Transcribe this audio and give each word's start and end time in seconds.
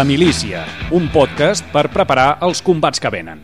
La 0.00 0.04
Milícia, 0.08 0.64
un 0.96 1.10
podcast 1.12 1.66
per 1.74 1.90
preparar 1.92 2.38
els 2.46 2.62
combats 2.64 3.02
que 3.04 3.10
venen. 3.12 3.42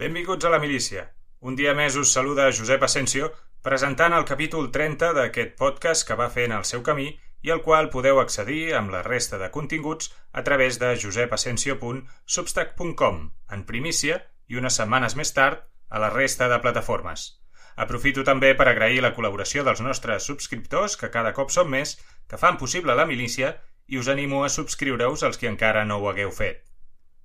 Benvinguts 0.00 0.48
a 0.48 0.52
La 0.54 0.60
Milícia. 0.62 1.02
Un 1.44 1.52
dia 1.58 1.74
més 1.76 1.98
us 2.00 2.14
saluda 2.16 2.46
Josep 2.56 2.80
Asensio 2.86 3.28
presentant 3.68 4.16
el 4.16 4.24
capítol 4.30 4.70
30 4.72 5.10
d'aquest 5.18 5.52
podcast 5.60 6.06
que 6.08 6.16
va 6.16 6.30
en 6.46 6.56
el 6.56 6.64
seu 6.64 6.80
camí 6.86 7.08
i 7.42 7.52
al 7.52 7.60
qual 7.66 7.90
podeu 7.92 8.16
accedir 8.22 8.72
amb 8.78 8.88
la 8.94 9.02
resta 9.02 9.36
de 9.42 9.48
continguts 9.50 10.08
a 10.32 10.42
través 10.42 10.78
de 10.80 10.96
josepasensio.substack.com 10.96 13.16
en 13.58 13.64
primícia 13.68 14.24
i 14.48 14.56
unes 14.56 14.74
setmanes 14.80 15.16
més 15.20 15.32
tard 15.36 15.68
a 15.90 16.00
la 16.00 16.08
resta 16.16 16.48
de 16.48 16.56
plataformes. 16.64 17.44
Aprofito 17.76 18.24
també 18.24 18.56
per 18.56 18.72
agrair 18.72 19.02
la 19.02 19.12
col·laboració 19.12 19.64
dels 19.68 19.80
nostres 19.84 20.24
subscriptors, 20.24 20.96
que 20.96 21.10
cada 21.10 21.32
cop 21.36 21.50
són 21.50 21.68
més, 21.68 21.98
que 22.26 22.38
fan 22.40 22.56
possible 22.56 22.94
la 22.96 23.04
milícia 23.04 23.60
i 23.86 23.98
us 23.98 24.08
animo 24.08 24.44
a 24.44 24.50
subscriure-us 24.52 25.24
els 25.28 25.38
que 25.40 25.50
encara 25.50 25.84
no 25.84 25.98
ho 26.00 26.08
hagueu 26.10 26.32
fet. 26.32 26.62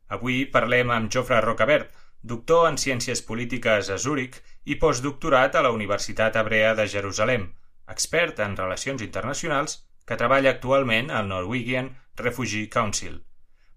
Avui 0.10 0.46
parlem 0.50 0.92
amb 0.92 1.12
Jofre 1.14 1.40
Rocabert, 1.46 1.92
doctor 2.22 2.68
en 2.70 2.78
Ciències 2.78 3.22
Polítiques 3.24 3.90
a 3.90 3.98
Zúrich 3.98 4.40
i 4.66 4.76
postdoctorat 4.76 5.56
a 5.56 5.64
la 5.64 5.72
Universitat 5.72 6.36
Hebrea 6.36 6.74
de 6.76 6.88
Jerusalem, 6.88 7.46
expert 7.88 8.40
en 8.44 8.58
relacions 8.58 9.02
internacionals 9.06 9.84
que 10.06 10.18
treballa 10.18 10.52
actualment 10.56 11.12
al 11.12 11.30
Norwegian 11.30 11.94
Refugee 12.18 12.70
Council. 12.70 13.22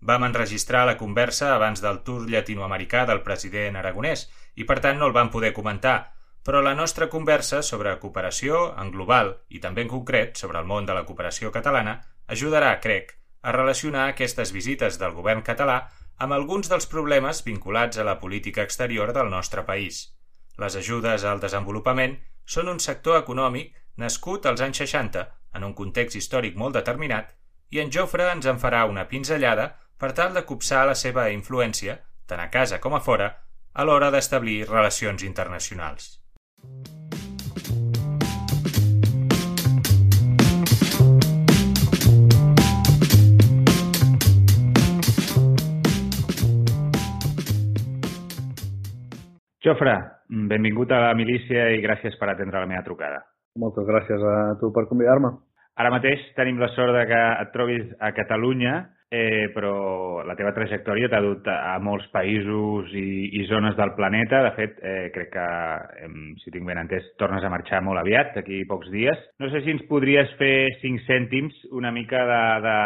Vam 0.01 0.25
enregistrar 0.27 0.87
la 0.89 0.97
conversa 0.99 1.53
abans 1.55 1.83
del 1.85 2.01
tour 2.03 2.25
llatinoamericà 2.29 3.05
del 3.07 3.23
president 3.23 3.77
aragonès 3.79 4.27
i 4.59 4.67
per 4.67 4.81
tant 4.83 4.99
no 4.99 5.07
el 5.07 5.15
vam 5.15 5.31
poder 5.31 5.53
comentar, 5.55 6.15
però 6.43 6.61
la 6.61 6.75
nostra 6.75 7.07
conversa 7.09 7.63
sobre 7.63 7.95
cooperació 8.03 8.73
en 8.83 8.91
global 8.91 9.37
i 9.49 9.61
també 9.63 9.85
en 9.87 9.93
concret 9.93 10.41
sobre 10.41 10.59
el 10.59 10.67
món 10.67 10.89
de 10.89 10.97
la 10.97 11.05
cooperació 11.07 11.53
catalana 11.55 12.01
ajudarà, 12.27 12.79
crec, 12.81 13.17
a 13.43 13.53
relacionar 13.53 14.09
aquestes 14.09 14.53
visites 14.53 14.99
del 14.99 15.15
govern 15.17 15.43
català 15.43 15.79
amb 16.23 16.37
alguns 16.37 16.71
dels 16.71 16.87
problemes 16.87 17.43
vinculats 17.45 17.99
a 17.99 18.07
la 18.07 18.19
política 18.21 18.63
exterior 18.63 19.13
del 19.13 19.31
nostre 19.31 19.65
país. 19.67 20.05
Les 20.59 20.77
ajudes 20.77 21.25
al 21.25 21.41
desenvolupament 21.43 22.19
són 22.47 22.69
un 22.69 22.81
sector 22.81 23.19
econòmic 23.19 23.75
nascut 23.99 24.47
als 24.47 24.61
anys 24.61 24.83
60 24.85 25.27
en 25.59 25.65
un 25.65 25.75
context 25.75 26.17
històric 26.17 26.57
molt 26.57 26.79
determinat 26.79 27.35
i 27.73 27.81
en 27.83 27.91
Jofre 27.91 28.29
ens 28.31 28.47
en 28.47 28.61
farà 28.63 28.85
una 28.89 29.09
pinzellada 29.09 29.73
per 29.99 30.13
tal 30.19 30.35
de 30.37 30.45
copsar 30.47 30.87
la 30.87 30.97
seva 30.99 31.29
influència, 31.35 31.99
tant 32.27 32.41
a 32.41 32.51
casa 32.51 32.81
com 32.81 32.95
a 32.95 33.01
fora, 33.01 33.31
a 33.73 33.85
l'hora 33.89 34.11
d'establir 34.15 34.65
relacions 34.69 35.23
internacionals. 35.23 36.19
Jofre, 49.63 49.95
benvingut 50.51 50.91
a 50.91 51.01
la 51.05 51.15
milícia 51.15 51.69
i 51.71 51.83
gràcies 51.85 52.17
per 52.19 52.33
atendre 52.33 52.61
la 52.63 52.71
meva 52.71 52.83
trucada. 52.87 53.21
Moltes 53.63 53.87
gràcies 53.87 54.25
a 54.27 54.57
tu 54.61 54.73
per 54.75 54.89
convidar-me. 54.91 55.31
Ara 55.79 55.93
mateix 55.95 56.25
tenim 56.37 56.59
la 56.61 56.69
sort 56.75 56.93
de 56.97 57.05
que 57.09 57.21
et 57.45 57.53
trobis 57.55 57.87
a 58.01 58.11
Catalunya 58.17 58.75
eh, 59.13 59.51
però 59.53 60.25
la 60.25 60.33
teva 60.33 60.55
trajectòria 60.57 61.11
t'ha 61.13 61.21
dut 61.21 61.49
a 61.53 61.77
molts 61.85 62.07
països 62.15 62.95
i, 62.97 63.29
i 63.37 63.45
zones 63.51 63.77
del 63.77 63.93
planeta. 63.93 64.41
De 64.47 64.53
fet, 64.57 64.79
eh, 64.81 65.11
crec 65.13 65.29
que, 65.35 65.49
eh, 66.01 66.09
si 66.41 66.53
tinc 66.55 66.65
ben 66.65 66.81
entès, 66.81 67.11
tornes 67.21 67.45
a 67.45 67.51
marxar 67.53 67.83
molt 67.85 68.01
aviat, 68.01 68.33
d'aquí 68.39 68.63
pocs 68.71 68.89
dies. 68.95 69.21
No 69.39 69.53
sé 69.53 69.61
si 69.61 69.77
ens 69.77 69.85
podries 69.91 70.33
fer 70.41 70.73
cinc 70.81 71.05
cèntims 71.05 71.61
una 71.77 71.93
mica 71.93 72.25
de, 72.25 72.43
de, 72.65 72.77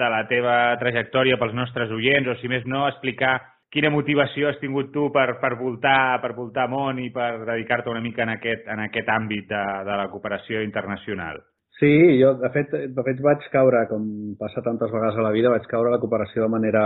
de 0.00 0.10
la 0.16 0.24
teva 0.32 0.56
trajectòria 0.80 1.36
pels 1.36 1.52
nostres 1.60 1.92
oients, 1.92 2.32
o 2.32 2.38
si 2.40 2.48
més 2.48 2.64
no, 2.64 2.86
explicar 2.88 3.36
quina 3.72 3.90
motivació 3.90 4.50
has 4.50 4.60
tingut 4.60 4.92
tu 4.92 5.08
per, 5.14 5.38
per, 5.40 5.54
voltar, 5.60 6.20
per 6.22 6.34
voltar 6.36 6.68
món 6.68 7.00
i 7.00 7.08
per 7.14 7.30
dedicar-te 7.46 7.90
una 7.90 8.04
mica 8.04 8.26
en 8.26 8.34
aquest, 8.36 8.68
en 8.68 8.84
aquest 8.84 9.08
àmbit 9.08 9.48
de, 9.48 9.62
de 9.88 9.96
la 10.02 10.10
cooperació 10.12 10.60
internacional. 10.62 11.40
Sí, 11.80 11.90
jo 12.20 12.34
de 12.38 12.50
fet, 12.54 12.74
de 12.94 13.02
fet 13.02 13.20
vaig 13.24 13.46
caure, 13.50 13.80
com 13.90 14.04
passa 14.38 14.62
tantes 14.62 14.92
vegades 14.92 15.16
a 15.18 15.24
la 15.24 15.32
vida, 15.34 15.50
vaig 15.50 15.64
caure 15.70 15.88
a 15.90 15.94
la 15.96 16.00
cooperació 16.02 16.44
de 16.44 16.52
manera, 16.52 16.82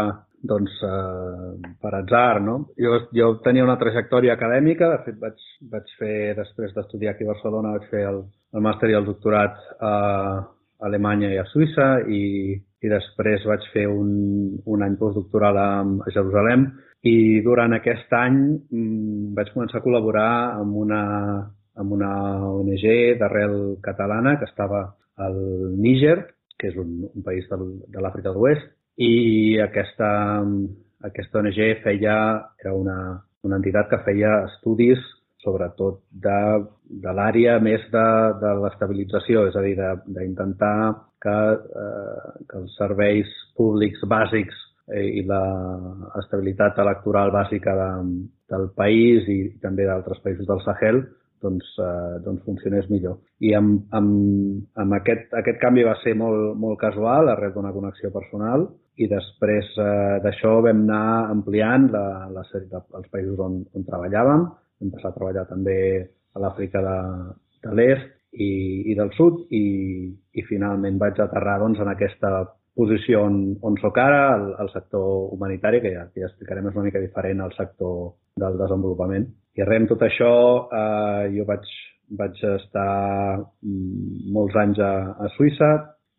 doncs, 0.47 0.77
eh, 0.87 1.73
per 1.83 1.93
atzar, 1.99 2.41
no? 2.41 2.55
Jo, 2.81 3.03
jo 3.19 3.33
tenia 3.45 3.67
una 3.67 3.77
trajectòria 3.83 4.39
acadèmica, 4.39 4.89
de 4.95 5.03
fet 5.05 5.19
vaig, 5.21 5.43
vaig 5.75 5.91
fer, 5.99 6.17
després 6.39 6.73
d'estudiar 6.73 7.13
aquí 7.13 7.27
a 7.27 7.33
Barcelona, 7.35 7.75
vaig 7.77 7.91
fer 7.91 8.07
el, 8.09 8.23
el 8.55 8.65
màster 8.65 8.93
i 8.95 8.97
el 8.97 9.11
doctorat 9.11 9.59
a 9.85 9.93
Alemanya 10.87 11.35
i 11.35 11.43
a 11.43 11.49
Suïssa 11.51 11.91
i, 12.09 12.55
i 12.87 12.93
després 12.93 13.45
vaig 13.49 13.67
fer 13.75 13.87
un, 13.91 14.11
un 14.65 14.85
any 14.87 14.97
postdoctoral 15.01 15.59
a, 15.59 15.69
a 15.83 16.15
Jerusalem. 16.15 16.69
I 17.07 17.43
durant 17.45 17.75
aquest 17.77 18.13
any 18.17 18.39
mm, 18.55 19.35
vaig 19.37 19.53
començar 19.55 19.81
a 19.81 19.85
col·laborar 19.85 20.31
amb 20.63 20.83
una 20.87 21.03
amb 21.77 21.93
una 21.93 22.11
ONG 22.49 22.87
d'arrel 23.21 23.57
catalana 23.85 24.39
que 24.41 24.47
estava 24.49 24.81
al 25.21 25.37
Níger, 25.77 26.17
que 26.57 26.71
és 26.71 26.79
un, 26.81 27.05
un 27.11 27.25
país 27.25 27.45
del, 27.51 27.67
de 27.93 28.01
l'Àfrica 28.01 28.31
de 28.31 28.39
l'Oest, 28.39 28.71
i 28.97 29.59
aquesta, 29.61 30.09
aquesta 31.05 31.43
ONG 31.43 31.61
feia, 31.85 32.17
era 32.63 32.73
una, 32.73 32.97
una 33.45 33.61
entitat 33.61 33.91
que 33.93 34.01
feia 34.09 34.39
estudis 34.49 35.05
sobretot 35.47 36.03
de, 36.11 36.39
de 37.07 37.13
l'àrea 37.15 37.57
més 37.63 37.85
de, 37.95 38.07
de 38.43 38.55
l'estabilització, 38.65 39.47
és 39.51 39.57
a 39.57 39.65
dir, 39.65 39.77
d'intentar 40.19 40.77
que, 41.23 41.37
eh, 41.83 42.31
que 42.51 42.63
els 42.63 42.79
serveis 42.81 43.31
públics 43.59 44.03
bàsics 44.11 44.65
eh, 44.91 45.07
i 45.21 45.23
l'estabilitat 45.29 46.83
electoral 46.83 47.31
bàsica 47.35 47.77
de, 47.79 47.93
del 48.53 48.67
país 48.79 49.31
i, 49.31 49.39
també 49.63 49.87
d'altres 49.87 50.21
països 50.25 50.49
del 50.51 50.63
Sahel 50.67 51.05
doncs, 51.43 51.69
eh, 51.79 52.19
doncs 52.25 52.45
funcionés 52.47 52.89
millor. 52.91 53.19
I 53.45 53.53
amb, 53.59 53.87
amb, 53.95 54.67
amb 54.83 54.99
aquest, 54.99 55.29
aquest 55.37 55.61
canvi 55.63 55.85
va 55.87 55.97
ser 56.03 56.17
molt, 56.19 56.55
molt 56.59 56.81
casual, 56.81 57.31
arrel 57.31 57.55
d'una 57.55 57.75
connexió 57.77 58.11
personal, 58.15 58.69
i 58.97 59.09
després 59.11 59.75
eh, 59.77 60.19
d'això 60.25 60.57
vam 60.65 60.87
anar 60.87 61.31
ampliant 61.35 61.91
la, 61.93 62.07
la 62.33 62.45
sèrie 62.51 62.71
dels 62.73 63.11
països 63.13 63.43
on, 63.43 63.61
on 63.77 63.85
treballàvem. 63.89 64.47
Vam 64.81 64.93
passar 64.93 65.13
a 65.13 65.17
treballar 65.17 65.47
també 65.49 65.79
a 66.37 66.43
l'Àfrica 66.43 66.83
de, 66.85 66.99
de 67.65 67.75
l'Est 67.79 68.13
i, 68.37 68.51
i 68.93 68.95
del 68.99 69.11
Sud 69.17 69.47
i, 69.57 69.65
i 70.37 70.45
finalment 70.49 71.01
vaig 71.01 71.19
aterrar 71.23 71.59
doncs, 71.63 71.81
en 71.81 71.91
aquesta 71.93 72.33
posició 72.77 73.23
on, 73.25 73.37
on 73.65 73.79
soc 73.81 73.99
ara, 73.99 74.23
el, 74.37 74.51
el 74.61 74.71
sector 74.75 75.33
humanitari, 75.33 75.81
que 75.81 75.95
ja, 75.95 76.05
que 76.13 76.21
ja 76.21 76.29
explicarem, 76.29 76.69
és 76.69 76.77
una 76.77 76.85
mica 76.91 77.01
diferent 77.01 77.41
al 77.41 77.55
sector 77.57 78.11
del 78.43 78.59
desenvolupament. 78.61 79.31
I 79.57 79.65
amb 79.65 79.89
tot 79.89 80.05
això, 80.05 80.33
eh, 80.69 81.31
jo 81.33 81.47
vaig, 81.49 81.71
vaig 82.19 82.43
estar 82.51 82.91
mm, 83.41 84.27
molts 84.37 84.59
anys 84.61 84.83
a, 84.85 84.93
a 85.25 85.31
Suïssa 85.39 85.71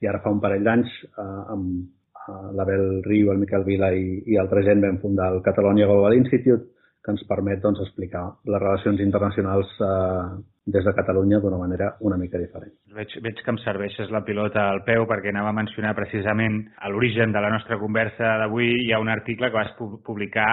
i 0.02 0.10
ara 0.10 0.22
fa 0.24 0.34
un 0.34 0.42
parell 0.42 0.66
d'anys 0.66 0.90
eh, 1.06 1.28
amb 1.54 2.58
l'Abel 2.58 3.04
Riu, 3.06 3.30
el 3.32 3.40
Miquel 3.40 3.64
Vila 3.64 3.92
i, 3.96 4.18
i 4.26 4.42
altra 4.42 4.64
gent 4.66 4.82
vam 4.84 4.98
fundar 5.04 5.30
el 5.32 5.44
Catalonia 5.46 5.88
Global 5.88 6.18
Institute 6.18 6.66
que 7.08 7.16
ens 7.16 7.24
permet 7.24 7.62
doncs, 7.64 7.80
explicar 7.86 8.26
les 8.52 8.60
relacions 8.60 9.00
internacionals 9.00 9.70
eh, 9.80 10.44
des 10.68 10.84
de 10.84 10.94
Catalunya 10.94 11.40
d'una 11.40 11.60
manera 11.62 11.94
una 12.04 12.18
mica 12.20 12.38
diferent. 12.42 12.74
Veig, 12.92 13.14
veig 13.24 13.40
que 13.40 13.54
em 13.54 13.60
serveixes 13.64 14.12
la 14.12 14.26
pilota 14.28 14.68
al 14.68 14.84
peu 14.84 15.08
perquè 15.08 15.32
anava 15.32 15.54
a 15.54 15.60
mencionar 15.64 15.96
precisament 15.96 16.66
a 16.84 16.92
l'origen 16.92 17.32
de 17.32 17.44
la 17.44 17.54
nostra 17.54 17.80
conversa 17.80 18.36
d'avui 18.44 18.74
hi 18.84 18.92
ha 18.92 19.00
un 19.00 19.08
article 19.08 19.48
que 19.48 19.56
vas 19.56 19.72
publicar 20.04 20.52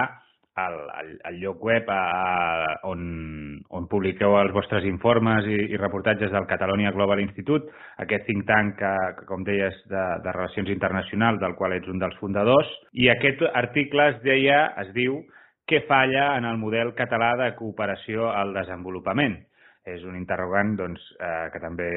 al, 0.55 0.75
al, 0.95 1.11
al 1.27 1.39
lloc 1.41 1.59
web 1.67 1.89
a, 1.91 2.79
on, 2.87 3.59
on 3.75 3.87
publiqueu 3.91 4.37
els 4.39 4.55
vostres 4.55 4.87
informes 4.87 5.51
i, 5.51 5.57
i 5.75 5.79
reportatges 5.81 6.31
del 6.31 6.47
Catalonia 6.47 6.95
Global 6.95 7.19
Institute, 7.19 7.67
aquest 7.99 8.23
think 8.29 8.47
tank 8.47 8.77
que, 8.79 8.93
que 9.19 9.27
com 9.27 9.43
deies, 9.43 9.75
de, 9.91 10.05
de 10.23 10.35
Relacions 10.39 10.71
Internacionals, 10.71 11.43
del 11.43 11.59
qual 11.59 11.75
ets 11.75 11.91
un 11.91 11.99
dels 11.99 12.15
fundadors, 12.23 12.71
i 12.95 13.11
aquest 13.11 13.43
article 13.51 14.13
es 14.13 14.21
deia, 14.23 14.61
es 14.85 14.95
diu, 14.95 15.25
què 15.69 15.81
falla 15.89 16.35
en 16.37 16.45
el 16.45 16.57
model 16.61 16.93
català 16.97 17.33
de 17.41 17.51
cooperació 17.57 18.29
al 18.31 18.53
desenvolupament. 18.53 19.39
És 19.85 20.03
un 20.05 20.15
interrogant 20.17 20.75
doncs, 20.77 21.01
eh, 21.19 21.49
que 21.53 21.61
també 21.61 21.89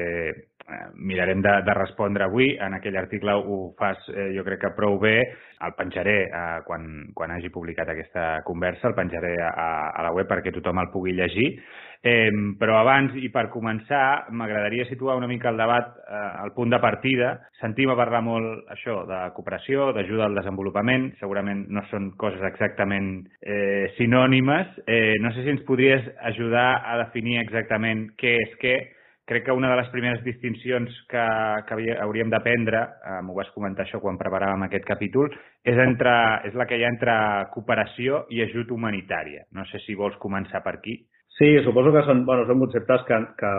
mirarem 0.95 1.41
de, 1.41 1.53
de 1.65 1.73
respondre 1.77 2.25
avui. 2.25 2.51
En 2.61 2.75
aquell 2.77 2.97
article 2.99 3.35
ho 3.35 3.59
fas, 3.79 4.01
eh, 4.13 4.31
jo 4.35 4.45
crec 4.47 4.63
que 4.65 4.75
prou 4.77 4.99
bé. 5.01 5.17
El 5.65 5.75
penjaré 5.75 6.17
eh, 6.27 6.61
quan, 6.67 6.87
quan 7.15 7.35
hagi 7.35 7.51
publicat 7.53 7.91
aquesta 7.91 8.41
conversa, 8.47 8.89
el 8.89 8.97
penjaré 8.97 9.35
a, 9.43 9.69
a 9.91 10.07
la 10.07 10.15
web 10.15 10.29
perquè 10.29 10.53
tothom 10.55 10.81
el 10.83 10.91
pugui 10.93 11.15
llegir. 11.17 11.53
Eh, 11.99 12.31
però 12.55 12.77
abans, 12.79 13.11
i 13.19 13.27
per 13.27 13.49
començar, 13.51 14.31
m'agradaria 14.31 14.85
situar 14.87 15.17
una 15.19 15.27
mica 15.27 15.49
el 15.51 15.57
debat 15.59 15.89
eh, 15.99 16.21
al 16.45 16.53
punt 16.55 16.71
de 16.71 16.79
partida. 16.79 17.33
Sentim 17.59 17.91
a 17.91 17.97
parlar 17.99 18.21
molt 18.23 18.71
això 18.71 19.01
de 19.09 19.17
cooperació, 19.35 19.89
d'ajuda 19.97 20.29
al 20.29 20.37
desenvolupament. 20.39 21.09
Segurament 21.19 21.65
no 21.67 21.83
són 21.89 22.13
coses 22.21 22.45
exactament 22.47 23.11
eh, 23.41 23.91
sinònimes. 23.97 24.79
Eh, 24.87 25.17
no 25.19 25.33
sé 25.35 25.43
si 25.43 25.51
ens 25.51 25.65
podries 25.67 26.07
ajudar 26.31 26.69
a 26.87 26.95
definir 27.03 27.41
exactament 27.41 28.07
què 28.19 28.37
és 28.45 28.55
què, 28.63 28.77
crec 29.29 29.45
que 29.45 29.53
una 29.53 29.69
de 29.69 29.77
les 29.77 29.89
primeres 29.93 30.23
distincions 30.25 30.95
que, 31.11 31.25
que 31.67 31.77
hauríem 32.01 32.31
d'aprendre, 32.33 32.81
eh, 33.05 33.19
m'ho 33.25 33.35
vas 33.37 33.51
comentar 33.53 33.85
això 33.85 34.01
quan 34.01 34.17
preparàvem 34.17 34.65
aquest 34.65 34.87
capítol, 34.87 35.29
és, 35.61 35.77
entre, 35.77 36.13
és 36.49 36.57
la 36.57 36.65
que 36.65 36.79
hi 36.79 36.85
ha 36.85 36.89
entre 36.89 37.15
cooperació 37.53 38.23
i 38.33 38.41
ajut 38.47 38.73
humanitària. 38.73 39.45
No 39.53 39.67
sé 39.69 39.83
si 39.85 39.97
vols 39.99 40.17
començar 40.23 40.63
per 40.65 40.79
aquí. 40.79 40.97
Sí, 41.37 41.53
suposo 41.63 41.93
que 41.93 42.03
són, 42.09 42.25
bueno, 42.25 42.47
són 42.49 42.65
conceptes 42.65 43.05
que, 43.07 43.21
que 43.39 43.53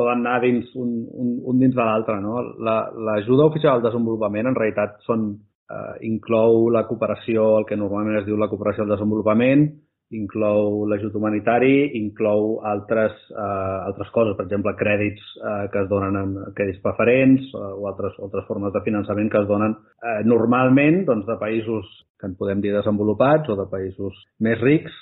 poden 0.00 0.24
anar 0.24 0.40
dins 0.42 0.72
un, 0.80 0.90
un, 1.12 1.32
un 1.52 1.60
dins 1.60 1.76
de 1.76 1.84
l'altre. 1.84 2.16
No? 2.24 2.40
L'ajuda 2.64 3.44
la, 3.44 3.48
oficial 3.52 3.76
al 3.76 3.84
desenvolupament 3.84 4.48
en 4.48 4.58
realitat 4.58 4.96
són, 5.06 5.28
eh, 5.68 5.94
inclou 6.08 6.70
la 6.74 6.86
cooperació, 6.88 7.58
el 7.60 7.68
que 7.68 7.78
normalment 7.78 8.22
es 8.22 8.28
diu 8.28 8.40
la 8.40 8.48
cooperació 8.50 8.86
al 8.86 8.94
desenvolupament, 8.96 9.68
inclou 10.16 10.84
l'ajut 10.90 11.14
humanitari, 11.18 11.92
inclou 11.98 12.60
altres, 12.68 13.14
eh, 13.32 13.78
altres 13.88 14.10
coses, 14.14 14.36
per 14.38 14.46
exemple, 14.46 14.74
crèdits 14.78 15.34
eh, 15.40 15.66
que 15.72 15.82
es 15.84 15.90
donen 15.90 16.18
en 16.20 16.34
crèdits 16.56 16.82
preferents 16.84 17.48
eh, 17.50 17.68
o 17.76 17.88
altres, 17.90 18.16
altres 18.22 18.46
formes 18.48 18.74
de 18.74 18.84
finançament 18.84 19.30
que 19.32 19.42
es 19.42 19.48
donen 19.48 19.76
eh, 19.76 20.20
normalment 20.28 21.02
doncs, 21.08 21.26
de 21.28 21.38
països 21.40 21.88
que 22.20 22.30
en 22.30 22.36
podem 22.38 22.60
dir 22.62 22.74
desenvolupats 22.74 23.50
o 23.50 23.58
de 23.58 23.66
països 23.70 24.18
més 24.40 24.60
rics, 24.62 24.94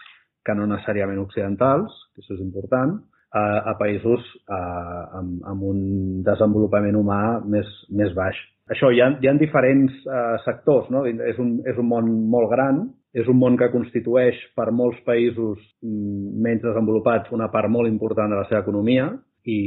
que 0.46 0.54
no 0.56 0.68
necessàriament 0.68 1.20
occidentals, 1.20 1.92
que 2.14 2.22
això 2.22 2.36
és 2.38 2.44
important, 2.44 2.96
a, 3.30 3.42
a 3.70 3.74
països 3.78 4.24
eh, 4.50 5.02
amb, 5.18 5.36
amb 5.46 5.66
un 5.70 5.82
desenvolupament 6.26 6.96
humà 6.98 7.20
més, 7.44 7.68
més 7.94 8.14
baix. 8.16 8.38
Això, 8.70 8.90
hi 8.94 9.02
ha, 9.02 9.10
hi 9.18 9.28
ha 9.28 9.34
diferents 9.38 9.94
eh, 10.06 10.38
sectors, 10.46 10.88
no? 10.94 11.04
És 11.06 11.38
un, 11.42 11.58
és 11.66 11.78
un 11.78 11.88
món 11.90 12.10
molt 12.30 12.50
gran, 12.52 12.84
és 13.12 13.26
un 13.28 13.38
món 13.40 13.56
que 13.58 13.70
constitueix 13.72 14.38
per 14.54 14.70
molts 14.70 15.00
països 15.06 15.58
mm, 15.82 16.36
menys 16.44 16.62
desenvolupats 16.62 17.32
una 17.34 17.50
part 17.50 17.70
molt 17.72 17.90
important 17.90 18.30
de 18.30 18.38
la 18.38 18.46
seva 18.48 18.62
economia 18.62 19.08
i, 19.44 19.60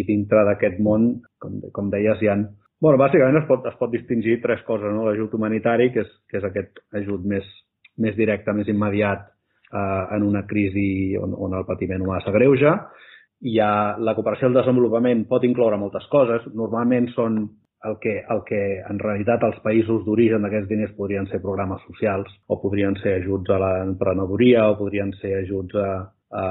i 0.00 0.02
dintre 0.08 0.42
d'aquest 0.48 0.80
món, 0.82 1.12
com, 1.38 1.60
com 1.74 1.90
deies, 1.92 2.22
hi 2.22 2.30
ha... 2.32 2.38
Bueno, 2.80 2.96
bàsicament 2.96 3.42
es 3.42 3.46
pot, 3.46 3.66
es 3.68 3.76
pot 3.76 3.92
distingir 3.92 4.38
tres 4.40 4.62
coses, 4.66 4.88
no? 4.94 5.04
L'ajut 5.06 5.34
humanitari, 5.36 5.90
que 5.92 6.02
és, 6.06 6.14
que 6.30 6.38
és 6.40 6.46
aquest 6.48 6.80
ajut 6.96 7.26
més, 7.28 7.44
més 8.00 8.16
directe, 8.16 8.54
més 8.56 8.70
immediat 8.72 9.26
eh, 9.28 10.04
en 10.16 10.24
una 10.24 10.46
crisi 10.48 11.16
on, 11.20 11.36
on 11.36 11.58
el 11.58 11.66
patiment 11.68 12.06
humà 12.06 12.22
s'agreuja. 12.24 12.74
Hi 13.44 13.58
ha 13.60 13.72
la 14.00 14.16
cooperació 14.16 14.48
al 14.48 14.56
desenvolupament 14.56 15.26
pot 15.28 15.44
incloure 15.44 15.78
moltes 15.80 16.08
coses. 16.12 16.48
Normalment 16.56 17.10
són 17.12 17.42
el 17.84 17.96
que, 18.00 18.24
el 18.28 18.42
que 18.44 18.62
en 18.84 18.98
realitat 19.00 19.44
els 19.46 19.60
països 19.64 20.02
d'origen 20.04 20.44
d'aquests 20.44 20.68
diners 20.68 20.96
podrien 20.98 21.26
ser 21.30 21.40
programes 21.40 21.80
socials 21.88 22.32
o 22.48 22.58
podrien 22.60 22.96
ser 23.00 23.16
ajuts 23.22 23.52
a 23.54 23.60
l'emprenedoria 23.62 24.66
o 24.68 24.78
podrien 24.78 25.14
ser 25.20 25.38
ajuts 25.38 25.78
a, 25.80 25.90
a, 26.30 26.46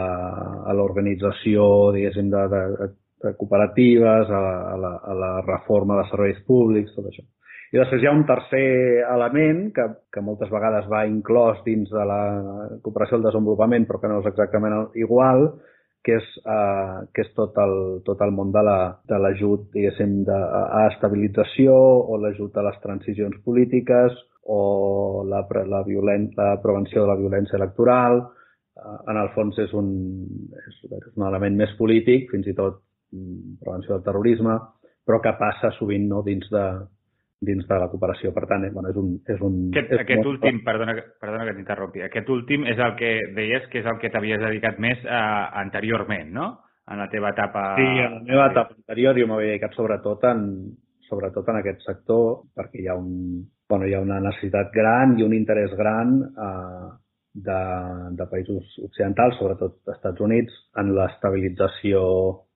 a 0.65 0.73
l'organització, 0.73 1.65
diguéssim, 1.93 2.31
de, 2.33 2.45
de, 2.53 2.89
de 3.25 3.35
cooperatives, 3.37 4.31
a, 4.31 4.45
a, 4.73 4.77
la, 4.81 4.95
a 5.03 5.17
la 5.23 5.33
reforma 5.45 5.99
de 6.01 6.07
serveis 6.09 6.41
públics, 6.47 6.95
tot 6.97 7.11
això. 7.11 7.25
I 7.69 7.77
després 7.77 8.01
hi 8.01 8.07
ha 8.09 8.15
un 8.17 8.25
tercer 8.25 8.67
element 9.05 9.67
que, 9.75 9.83
que 10.09 10.23
moltes 10.25 10.49
vegades 10.49 10.87
va 10.89 11.03
inclòs 11.05 11.59
dins 11.67 11.91
de 11.93 12.05
la 12.09 12.21
cooperació 12.81 13.19
al 13.19 13.27
desenvolupament, 13.27 13.85
però 13.85 14.01
que 14.01 14.09
no 14.09 14.23
és 14.23 14.31
exactament 14.31 14.97
igual, 14.97 15.51
que 16.05 16.15
és, 16.15 16.27
eh, 16.45 16.97
que 17.13 17.25
és 17.25 17.31
tot, 17.35 17.57
el, 17.59 17.75
tot 18.07 18.21
el 18.23 18.31
món 18.35 18.53
de 18.55 18.63
l'ajut, 18.63 19.65
la, 19.67 19.71
diguéssim, 19.75 20.19
de, 20.27 20.35
a 20.35 20.85
estabilització 20.93 21.75
o 21.75 22.19
l'ajut 22.21 22.57
a 22.57 22.65
les 22.69 22.79
transicions 22.83 23.39
polítiques 23.45 24.15
o 24.49 25.23
la, 25.29 25.43
la, 25.67 25.83
violen, 25.85 26.29
la 26.37 26.55
prevenció 26.63 27.03
de 27.03 27.11
la 27.11 27.17
violència 27.19 27.59
electoral. 27.59 28.23
Eh, 28.79 28.97
en 29.11 29.19
el 29.21 29.33
fons 29.35 29.59
és 29.59 29.73
un, 29.75 29.89
és, 30.63 30.79
és 30.87 31.09
un 31.15 31.27
element 31.27 31.59
més 31.59 31.75
polític, 31.81 32.29
fins 32.31 32.47
i 32.47 32.55
tot 32.57 32.79
mm, 33.11 33.59
prevenció 33.65 33.97
del 33.97 34.07
terrorisme, 34.07 34.55
però 35.05 35.19
que 35.23 35.35
passa 35.41 35.73
sovint 35.77 36.07
no, 36.07 36.23
dins 36.23 36.47
de, 36.53 36.65
dins 37.41 37.67
de 37.67 37.77
la 37.79 37.87
cooperació. 37.91 38.33
Per 38.35 38.45
tant, 38.49 38.65
eh, 38.67 38.71
bueno, 38.73 38.91
és 38.91 38.97
un... 38.99 39.13
És 39.23 39.43
un 39.45 39.59
aquest 39.71 39.93
és 39.95 40.03
aquest 40.03 40.21
molt... 40.21 40.31
últim, 40.33 40.59
perdona, 40.65 40.95
perdona 41.21 41.45
que 41.47 41.55
t'interrompi, 41.57 42.03
aquest 42.05 42.31
últim 42.35 42.65
és 42.67 42.79
el 42.83 42.95
que 42.99 43.11
deies 43.35 43.67
que 43.71 43.79
és 43.81 43.87
el 43.87 43.99
que 44.01 44.11
t'havies 44.11 44.41
dedicat 44.43 44.79
més 44.83 44.99
a, 45.05 45.21
eh, 45.21 45.45
anteriorment, 45.63 46.33
no? 46.35 46.49
En 46.89 46.99
la 46.99 47.07
teva 47.11 47.31
etapa... 47.31 47.75
Sí, 47.77 47.85
en 47.85 48.17
la 48.17 48.23
meva 48.25 48.47
etapa 48.51 48.75
anterior 48.75 49.19
jo 49.19 49.27
m'havia 49.29 49.53
dedicat 49.53 49.77
sobretot 49.77 50.25
en, 50.31 50.47
sobretot 51.07 51.51
en 51.51 51.59
aquest 51.59 51.85
sector 51.85 52.41
perquè 52.57 52.81
hi 52.81 52.89
ha, 52.89 52.95
un, 52.97 53.45
bueno, 53.69 53.87
hi 53.87 53.93
ha 53.93 54.01
una 54.03 54.19
necessitat 54.25 54.73
gran 54.73 55.15
i 55.19 55.23
un 55.23 55.35
interès 55.37 55.75
gran 55.77 56.17
eh, 56.25 56.89
de, 57.45 57.61
de 58.19 58.27
països 58.31 58.73
occidentals, 58.83 59.37
sobretot 59.39 59.93
Estats 59.93 60.25
Units, 60.25 60.55
en 60.81 60.91
l'estabilització 60.97 62.03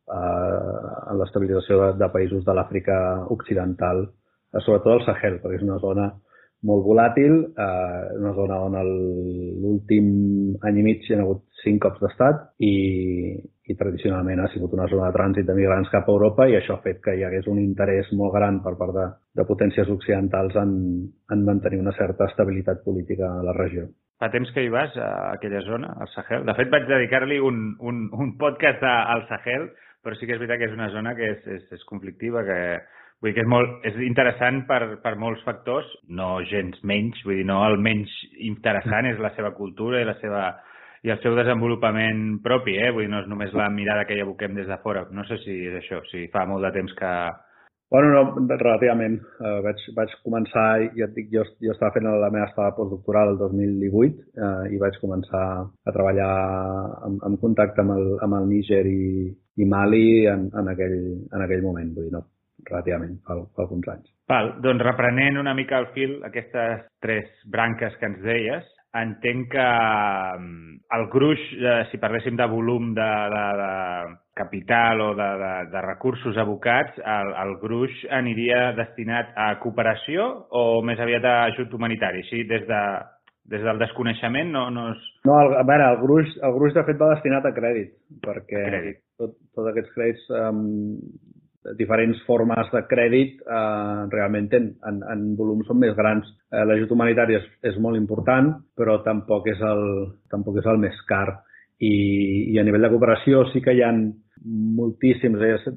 eh, 0.09 1.13
en 1.13 1.21
l'estabilització 1.21 1.79
de, 1.83 1.89
de 2.01 2.12
països 2.18 2.44
de 2.44 2.57
l'Àfrica 2.57 2.97
occidental 3.38 4.07
sobretot 4.61 5.00
el 5.00 5.05
Sahel, 5.07 5.39
perquè 5.41 5.57
és 5.57 5.65
una 5.65 5.79
zona 5.81 6.11
molt 6.63 6.85
volàtil, 6.85 7.33
eh, 7.59 8.03
una 8.19 8.33
zona 8.38 8.59
on 8.67 8.77
l'últim 9.63 10.05
any 10.63 10.79
i 10.79 10.85
mig 10.85 11.09
hi 11.09 11.15
ha 11.15 11.23
hagut 11.23 11.44
cinc 11.63 11.81
cops 11.83 12.00
d'estat 12.03 12.39
i, 12.63 12.75
i 13.67 13.75
tradicionalment 13.79 14.41
ha 14.44 14.50
sigut 14.53 14.73
una 14.75 14.88
zona 14.91 15.09
de 15.09 15.17
trànsit 15.17 15.47
de 15.47 15.55
migrants 15.57 15.91
cap 15.91 16.07
a 16.07 16.15
Europa 16.15 16.47
i 16.47 16.55
això 16.59 16.77
ha 16.77 16.83
fet 16.85 17.01
que 17.03 17.15
hi 17.17 17.25
hagués 17.27 17.47
un 17.51 17.59
interès 17.59 18.11
molt 18.19 18.35
gran 18.35 18.61
per 18.63 18.75
part 18.79 18.95
de, 18.95 19.09
de 19.39 19.47
potències 19.50 19.91
occidentals 19.91 20.55
en, 20.59 20.73
en 21.31 21.45
mantenir 21.47 21.81
una 21.83 21.95
certa 22.00 22.27
estabilitat 22.31 22.83
política 22.88 23.31
a 23.31 23.44
la 23.44 23.55
regió. 23.59 23.88
Fa 24.19 24.29
temps 24.31 24.51
que 24.55 24.63
hi 24.63 24.71
vas, 24.71 24.95
a 24.95 25.33
aquella 25.33 25.63
zona, 25.67 25.95
al 26.00 26.11
Sahel. 26.13 26.45
De 26.47 26.53
fet, 26.55 26.69
vaig 26.71 26.85
dedicar-li 26.88 27.39
un, 27.44 27.63
un, 27.79 28.05
un 28.13 28.35
podcast 28.39 28.83
al 28.88 29.25
Sahel, 29.27 29.71
però 30.03 30.15
sí 30.15 30.27
que 30.27 30.35
és 30.35 30.39
veritat 30.39 30.61
que 30.61 30.69
és 30.69 30.75
una 30.75 30.91
zona 30.94 31.15
que 31.17 31.31
és, 31.33 31.47
és, 31.57 31.65
és 31.75 31.83
conflictiva, 31.89 32.44
que 32.47 32.59
Vull 33.24 33.31
dir 33.31 33.38
que 33.38 33.46
és, 33.46 33.48
molt, 33.48 33.78
és 33.88 33.96
interessant 34.04 34.66
per, 34.68 34.98
per 35.00 35.14
molts 35.16 35.40
factors, 35.48 35.88
no 36.12 36.42
gens 36.50 36.81
menys, 36.84 37.22
vull 37.24 37.38
dir, 37.40 37.46
no 37.48 37.62
el 37.64 37.78
menys 37.80 38.12
interessant 38.44 39.08
és 39.08 39.22
la 39.24 39.31
seva 39.38 39.54
cultura 39.56 40.02
i 40.04 40.08
la 40.10 40.18
seva 40.20 40.42
i 41.08 41.12
el 41.12 41.22
seu 41.24 41.32
desenvolupament 41.36 42.42
propi, 42.44 42.75
eh? 42.80 42.92
Vull 42.92 43.06
dir, 43.06 43.12
no 43.13 43.22
és 43.24 43.30
només 43.32 43.56
la 43.56 43.70
mirada 43.72 44.03
que 44.08 44.15
hi 44.15 44.24
aboquem 44.24 44.60
des 44.60 44.68
de 44.68 44.77
fora. 44.84 45.06
No 45.12 45.24
sé 45.27 45.38
si 45.44 45.56
és 45.70 45.80
això, 45.80 46.01
si 46.12 46.27
fa 46.36 46.44
molt 46.51 46.68
de 46.68 46.72
temps 46.75 46.96
que... 47.00 47.13
Bueno, 47.94 48.12
no, 48.12 48.44
relativament. 48.58 49.20
Uh, 49.38 49.60
vaig, 49.63 49.84
vaig 49.96 50.15
començar, 50.25 50.68
ja 50.98 51.08
et 51.08 51.15
dic, 51.15 51.27
jo, 51.32 51.44
jo 51.63 51.75
estava 51.75 51.92
fent 51.96 52.08
la 52.08 52.32
meva 52.34 52.48
estada 52.48 52.75
postdoctoral 52.75 53.36
el 53.36 53.39
2018 53.39 54.00
uh, 54.00 54.48
eh, 54.48 54.74
i 54.75 54.80
vaig 54.82 55.00
començar 55.00 55.46
a 55.63 55.96
treballar 55.96 56.32
en, 57.08 57.20
en 57.30 57.39
contacte 57.44 57.84
amb 57.84 57.96
el, 57.96 58.08
amb 58.25 58.39
el 58.39 58.48
Níger 58.50 58.84
i, 58.89 59.27
i 59.56 59.70
Mali 59.70 60.06
en, 60.32 60.48
en, 60.56 60.72
aquell, 60.75 60.98
en 61.30 61.46
aquell 61.46 61.68
moment. 61.68 61.94
Vull 61.94 62.10
dir, 62.10 62.15
no, 62.15 62.25
relativament, 62.70 63.17
fa, 63.27 63.39
fa 63.55 63.65
alguns 63.65 63.89
anys. 63.96 64.10
Val, 64.29 64.53
doncs 64.63 64.86
reprenent 64.86 65.41
una 65.41 65.53
mica 65.58 65.82
el 65.82 65.89
fil, 65.96 66.20
aquestes 66.27 66.88
tres 67.03 67.27
branques 67.51 67.96
que 68.00 68.10
ens 68.12 68.24
deies, 68.24 68.70
entenc 68.93 69.50
que 69.51 69.67
mm, 70.38 70.75
el 70.98 71.08
gruix, 71.13 71.41
eh, 71.58 71.79
si 71.89 71.98
parléssim 72.01 72.38
de 72.38 72.46
volum 72.50 72.91
de, 72.93 73.10
de, 73.34 73.46
de 73.62 73.72
capital 74.38 75.01
o 75.01 75.10
de, 75.17 75.29
de, 75.41 75.53
de 75.74 75.82
recursos 75.82 76.38
abocats, 76.38 77.00
el, 77.00 77.34
el 77.46 77.55
gruix 77.62 78.03
aniria 78.13 78.72
destinat 78.77 79.34
a 79.36 79.50
cooperació 79.63 80.29
o 80.50 80.63
més 80.86 81.01
aviat 81.01 81.25
a 81.25 81.36
ajut 81.50 81.74
humanitari? 81.74 82.22
Així, 82.25 82.43
des, 82.50 82.67
de, 82.70 82.84
des 83.50 83.65
del 83.65 83.82
desconeixement 83.82 84.53
no, 84.53 84.67
no 84.74 84.88
és... 84.93 85.10
No, 85.25 85.39
el, 85.41 85.58
a 85.58 85.65
veure, 85.67 85.89
el 85.96 86.01
gruix, 86.05 86.38
el 86.46 86.58
gruix 86.60 86.77
de 86.77 86.86
fet 86.88 87.01
va 87.01 87.13
destinat 87.15 87.50
a 87.50 87.55
crèdit, 87.55 87.96
perquè 88.24 88.65
crèdit. 88.70 89.01
Tot, 89.22 89.38
tots 89.58 89.74
aquests 89.74 89.98
crèdits 89.98 90.29
um, 90.38 90.62
diferents 91.79 92.20
formes 92.27 92.70
de 92.74 92.82
crèdit 92.89 93.39
eh, 93.41 94.01
realment 94.12 94.50
en, 94.58 94.70
en, 94.89 95.00
en 95.13 95.24
volum 95.39 95.63
són 95.67 95.79
més 95.84 95.96
grans. 95.98 96.27
Eh, 96.51 96.63
L'ajut 96.67 96.91
humanitari 96.91 97.39
és, 97.39 97.48
és 97.72 97.79
molt 97.82 98.00
important, 98.00 98.51
però 98.77 99.00
tampoc 99.05 99.48
és 99.53 99.63
el, 99.63 99.86
tampoc 100.32 100.60
és 100.62 100.67
el 100.70 100.82
més 100.84 101.00
car. 101.10 101.27
I, 101.84 101.93
I 102.53 102.60
a 102.60 102.65
nivell 102.67 102.86
de 102.86 102.91
cooperació 102.93 103.48
sí 103.51 103.63
que 103.63 103.74
hi 103.75 103.82
ha 103.84 103.93
moltíssims, 104.43 105.41
eh, 105.41 105.74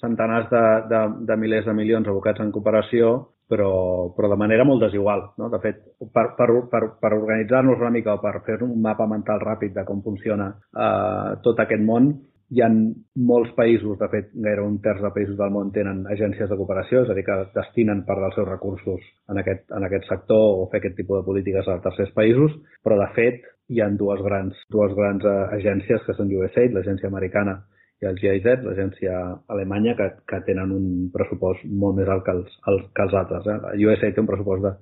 centenars 0.00 0.48
de, 0.50 0.64
de, 0.88 1.04
de 1.28 1.36
milers 1.36 1.68
de 1.68 1.76
milions 1.76 2.08
abocats 2.08 2.40
en 2.40 2.52
cooperació, 2.54 3.14
però, 3.52 3.72
però 4.16 4.30
de 4.32 4.38
manera 4.40 4.64
molt 4.64 4.80
desigual. 4.86 5.26
No? 5.36 5.50
De 5.52 5.60
fet, 5.60 5.82
per, 6.14 6.30
per, 6.38 6.48
per, 6.72 6.82
per 7.02 7.12
organitzar-nos 7.12 7.80
una 7.84 7.92
mica 7.92 8.16
o 8.16 8.22
per 8.22 8.38
fer 8.46 8.62
un 8.64 8.78
mapa 8.80 9.06
mental 9.10 9.42
ràpid 9.44 9.76
de 9.76 9.84
com 9.88 10.00
funciona 10.04 10.48
eh, 10.72 11.40
tot 11.44 11.60
aquest 11.60 11.84
món, 11.84 12.14
hi 12.52 12.60
ha 12.60 12.68
molts 12.68 13.52
països, 13.56 13.96
de 14.00 14.08
fet, 14.12 14.28
gairebé 14.34 14.66
un 14.66 14.76
terç 14.84 15.00
de 15.00 15.10
països 15.14 15.38
del 15.38 15.52
món 15.54 15.70
tenen 15.72 16.02
agències 16.12 16.50
de 16.50 16.58
cooperació, 16.60 17.04
és 17.06 17.12
a 17.12 17.16
dir, 17.16 17.24
que 17.24 17.36
destinen 17.54 18.02
part 18.08 18.20
dels 18.20 18.36
seus 18.36 18.48
recursos 18.48 19.06
en 19.32 19.40
aquest, 19.40 19.64
en 19.72 19.86
aquest 19.88 20.08
sector 20.10 20.60
o 20.60 20.66
fer 20.72 20.82
aquest 20.82 20.98
tipus 21.00 21.22
de 21.22 21.28
polítiques 21.30 21.68
a 21.68 21.78
tercers 21.86 22.12
països, 22.18 22.58
però 22.84 22.98
de 23.00 23.08
fet 23.16 23.40
hi 23.72 23.80
ha 23.80 23.88
dues 23.96 24.20
grans, 24.26 24.58
dues 24.74 24.92
grans 24.98 25.24
uh, 25.24 25.36
agències 25.56 26.04
que 26.04 26.16
són 26.18 26.32
USAID, 26.36 26.76
l'agència 26.76 27.08
americana 27.08 27.62
i 28.02 28.10
el 28.10 28.18
GIZ, 28.20 28.66
l'agència 28.66 29.16
alemanya, 29.54 29.96
que, 29.96 30.10
que 30.28 30.44
tenen 30.44 30.74
un 30.76 30.86
pressupost 31.14 31.64
molt 31.64 32.00
més 32.00 32.10
alt 32.12 32.26
que 32.26 32.36
els, 32.36 32.56
els, 32.68 32.88
que 32.92 33.06
els 33.06 33.16
altres. 33.22 33.48
Eh? 33.48 33.76
USAID 33.86 34.18
té 34.18 34.24
un 34.24 34.28
pressupost 34.28 34.66
de 34.66 34.74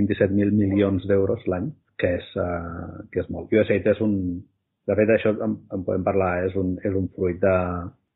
27.000 0.00 0.56
milions 0.56 1.06
d'euros 1.06 1.46
l'any, 1.52 1.70
que, 2.00 2.16
és, 2.18 2.32
uh, 2.40 3.04
que 3.12 3.22
és 3.22 3.30
molt. 3.30 3.52
USAID 3.52 3.92
és 3.92 4.02
un, 4.02 4.16
de 4.88 4.96
fet, 4.98 5.12
això 5.14 5.34
en, 5.46 5.58
en 5.74 5.84
podem 5.86 6.04
parlar, 6.06 6.32
és 6.48 6.56
un, 6.58 6.74
és 6.82 6.94
un 6.98 7.08
fruit 7.16 7.38
de, 7.42 7.56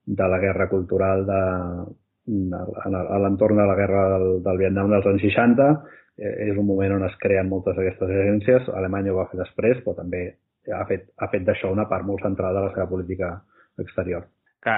de 0.06 0.28
la 0.32 0.40
guerra 0.42 0.68
cultural 0.72 1.26
de, 1.28 1.42
a 2.26 3.18
l'entorn 3.22 3.60
de 3.60 3.66
la 3.66 3.76
guerra 3.78 4.08
del, 4.16 4.42
del 4.42 4.58
Vietnam 4.58 4.90
dels 4.90 5.06
anys 5.06 5.22
60. 5.28 5.68
Eh, 6.16 6.32
és 6.48 6.56
un 6.56 6.66
moment 6.66 6.96
on 6.96 7.04
es 7.06 7.16
creen 7.22 7.48
moltes 7.48 7.76
d'aquestes 7.76 8.10
agències. 8.10 8.70
Alemanya 8.74 9.12
ho 9.12 9.20
va 9.20 9.28
fer 9.30 9.40
després, 9.42 9.82
però 9.84 9.96
també 9.98 10.24
ha 10.72 10.84
fet, 10.88 11.10
ha 11.20 11.28
fet 11.30 11.44
d'això 11.46 11.70
una 11.72 11.86
part 11.90 12.06
molt 12.06 12.24
central 12.24 12.56
de 12.56 12.64
la 12.66 12.72
seva 12.74 12.88
política 12.90 13.36
exterior. 13.78 14.26
Que, 14.66 14.74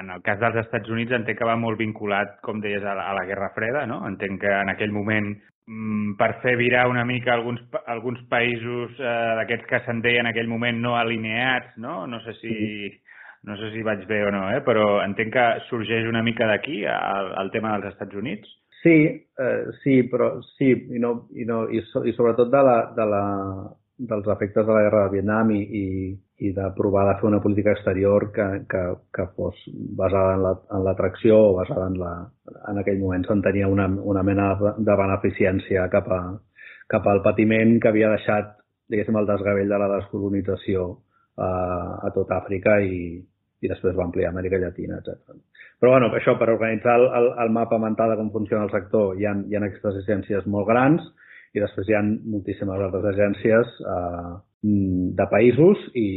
en 0.00 0.08
el 0.14 0.22
cas 0.24 0.38
dels 0.40 0.56
Estats 0.62 0.88
Units 0.88 1.12
entenc 1.12 1.36
que 1.38 1.48
va 1.48 1.58
molt 1.60 1.76
vinculat, 1.80 2.38
com 2.46 2.62
deies, 2.62 2.80
a 2.80 2.94
la, 2.96 3.10
a 3.10 3.16
la 3.18 3.26
Guerra 3.28 3.50
Freda, 3.56 3.84
no? 3.90 4.00
Entenc 4.08 4.40
que 4.46 4.52
en 4.62 4.72
aquell 4.72 4.94
moment 4.96 5.34
per 6.18 6.32
fer 6.42 6.56
virar 6.58 6.88
una 6.90 7.04
mica 7.04 7.32
alguns, 7.34 7.60
alguns 7.86 8.20
països 8.30 8.96
eh, 8.98 9.12
d'aquests 9.38 9.68
que 9.70 9.80
se'n 9.86 10.00
deien 10.02 10.26
en 10.26 10.32
aquell 10.32 10.50
moment 10.50 10.80
no 10.82 10.96
alineats, 10.98 11.76
no? 11.78 12.06
No 12.06 12.22
sé 12.26 12.36
si... 12.40 12.56
No 13.40 13.54
sé 13.56 13.70
si 13.72 13.80
vaig 13.80 14.02
bé 14.04 14.18
o 14.28 14.30
no, 14.34 14.42
eh? 14.52 14.58
però 14.60 14.98
entenc 15.00 15.30
que 15.32 15.44
sorgeix 15.70 16.04
una 16.04 16.20
mica 16.20 16.44
d'aquí 16.44 16.82
el, 16.84 17.30
el 17.40 17.48
tema 17.54 17.70
dels 17.72 17.94
Estats 17.94 18.18
Units. 18.20 18.50
Sí, 18.82 18.96
eh, 19.16 19.62
sí, 19.80 19.94
però 20.12 20.42
sí, 20.58 20.68
i, 20.92 21.00
no, 21.00 21.14
i, 21.32 21.46
no, 21.48 21.62
i, 21.72 21.80
so, 21.88 22.02
i 22.04 22.12
sobretot 22.12 22.50
de 22.52 22.60
la, 22.66 22.74
de 22.96 23.06
la, 23.08 23.22
dels 24.00 24.26
efectes 24.32 24.66
de 24.66 24.72
la 24.72 24.82
guerra 24.82 25.02
de 25.04 25.12
Vietnam 25.12 25.50
i, 25.52 25.60
i, 25.60 25.86
i 26.46 26.52
de 26.56 26.68
provar 26.76 27.04
de 27.08 27.16
fer 27.20 27.26
una 27.28 27.40
política 27.44 27.74
exterior 27.76 28.30
que, 28.32 28.46
que, 28.70 28.82
que 29.12 29.26
fos 29.36 29.58
basada 29.98 30.38
en 30.38 30.84
l'atracció 30.86 31.36
la, 31.36 31.42
en 31.42 31.50
o 31.50 31.58
basada 31.58 31.88
en 31.90 31.98
la... 32.00 32.12
En 32.72 32.80
aquell 32.80 32.98
moment 33.02 33.26
s'entenia 33.28 33.68
una, 33.68 33.86
una 33.86 34.22
mena 34.26 34.54
de 34.78 34.96
beneficència 35.02 35.84
cap, 35.92 36.08
a, 36.08 36.22
cap 36.88 37.06
al 37.06 37.20
patiment 37.22 37.76
que 37.80 37.92
havia 37.92 38.10
deixat, 38.14 38.56
diguéssim, 38.88 39.20
el 39.20 39.28
desgavell 39.28 39.68
de 39.68 39.78
la 39.84 39.90
descolonització 39.98 40.88
a, 41.36 41.50
a 42.08 42.12
tot 42.16 42.32
Àfrica 42.34 42.80
i, 42.80 43.20
i 43.60 43.68
després 43.68 43.96
va 43.98 44.08
ampliar 44.08 44.32
Amèrica 44.32 44.58
Llatina, 44.58 45.02
etc. 45.04 45.36
Però 45.80 45.92
bueno, 45.92 46.08
això, 46.16 46.38
per 46.40 46.48
organitzar 46.52 46.96
el, 47.00 47.06
el, 47.20 47.32
el 47.44 47.52
mapa 47.52 47.78
mental 47.80 48.14
de 48.14 48.20
com 48.20 48.32
funciona 48.32 48.64
el 48.64 48.72
sector, 48.72 49.12
hi 49.20 49.28
ha, 49.28 49.36
hi 49.44 49.56
ha 49.56 49.64
aquestes 49.68 50.00
agències 50.02 50.48
molt 50.48 50.68
grans, 50.72 51.04
i 51.54 51.62
després 51.62 51.88
hi 51.88 51.96
ha 51.98 52.04
moltíssimes 52.04 52.86
altres 52.86 53.10
agències 53.10 53.74
eh, 53.82 54.38
de 54.60 55.24
països 55.32 55.80
i, 55.96 56.08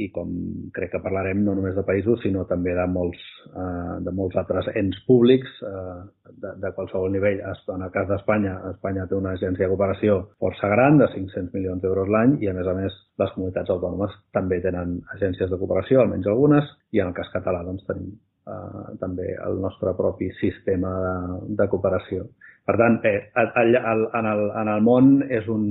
i 0.00 0.06
com 0.14 0.30
crec 0.72 0.94
que 0.94 1.00
parlarem 1.04 1.42
no 1.44 1.52
només 1.58 1.74
de 1.76 1.84
països 1.84 2.22
sinó 2.24 2.46
també 2.48 2.72
de 2.78 2.86
molts, 2.88 3.20
eh, 3.52 3.98
de 4.06 4.14
molts 4.16 4.38
altres 4.40 4.70
ens 4.80 4.96
públics 5.06 5.60
eh, 5.68 5.98
de, 6.32 6.54
de 6.62 6.72
qualsevol 6.72 7.12
nivell. 7.12 7.42
En 7.44 7.84
el 7.84 7.92
cas 7.92 8.08
d'Espanya, 8.08 8.56
Espanya 8.72 9.04
té 9.10 9.18
una 9.18 9.36
agència 9.36 9.66
de 9.66 9.70
cooperació 9.74 10.18
força 10.40 10.72
gran 10.72 10.96
de 11.02 11.10
500 11.12 11.52
milions 11.52 11.84
d'euros 11.84 12.08
l'any 12.08 12.38
i 12.40 12.48
a 12.48 12.56
més 12.56 12.66
a 12.66 12.76
més 12.78 12.96
les 13.20 13.36
comunitats 13.36 13.74
autònomes 13.76 14.16
també 14.32 14.62
tenen 14.64 14.98
agències 15.14 15.52
de 15.52 15.60
cooperació, 15.60 16.00
almenys 16.00 16.30
algunes, 16.32 16.72
i 16.96 17.04
en 17.04 17.12
el 17.12 17.18
cas 17.18 17.28
català 17.34 17.60
doncs, 17.66 17.84
tenim 17.90 18.08
eh, 18.48 18.96
també 19.04 19.34
el 19.36 19.60
nostre 19.60 19.92
propi 19.98 20.32
sistema 20.40 20.96
de, 21.04 21.16
de 21.60 21.68
cooperació. 21.68 22.24
Per 22.68 22.76
tant, 22.78 23.00
eh, 23.08 23.18
en, 23.42 24.26
el, 24.30 24.46
en 24.60 24.70
el 24.70 24.86
món 24.86 25.12
és 25.26 25.48
un, 25.50 25.66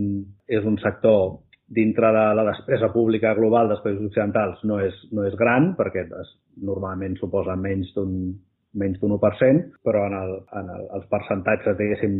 és 0.51 0.65
un 0.67 0.77
sector 0.83 1.37
dintre 1.71 2.11
de 2.11 2.23
la 2.35 2.43
despesa 2.49 2.91
pública 2.91 3.31
global 3.37 3.69
dels 3.71 3.83
països 3.83 4.09
occidentals 4.09 4.59
no 4.67 4.81
és, 4.83 4.95
no 5.15 5.23
és 5.23 5.37
gran, 5.39 5.71
perquè 5.77 6.03
es, 6.03 6.33
normalment 6.59 7.15
suposa 7.19 7.55
menys 7.55 7.93
d'un 7.95 8.33
menys 8.79 8.99
d'un 9.01 9.11
1%, 9.17 9.63
però 9.83 10.05
en, 10.07 10.13
el, 10.15 10.29
en 10.55 10.69
el, 10.71 10.83
els 10.95 11.07
percentatges, 11.11 11.75
diguéssim, 11.75 12.13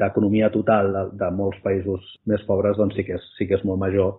d'economia 0.00 0.48
de, 0.48 0.54
total 0.56 0.90
de, 0.94 1.02
de 1.20 1.28
molts 1.38 1.60
països 1.62 2.06
més 2.26 2.42
pobres, 2.48 2.74
doncs 2.80 2.96
sí 2.98 3.04
que 3.06 3.14
és, 3.14 3.28
sí 3.38 3.46
que 3.46 3.54
és 3.58 3.62
molt 3.68 3.78
major 3.82 4.16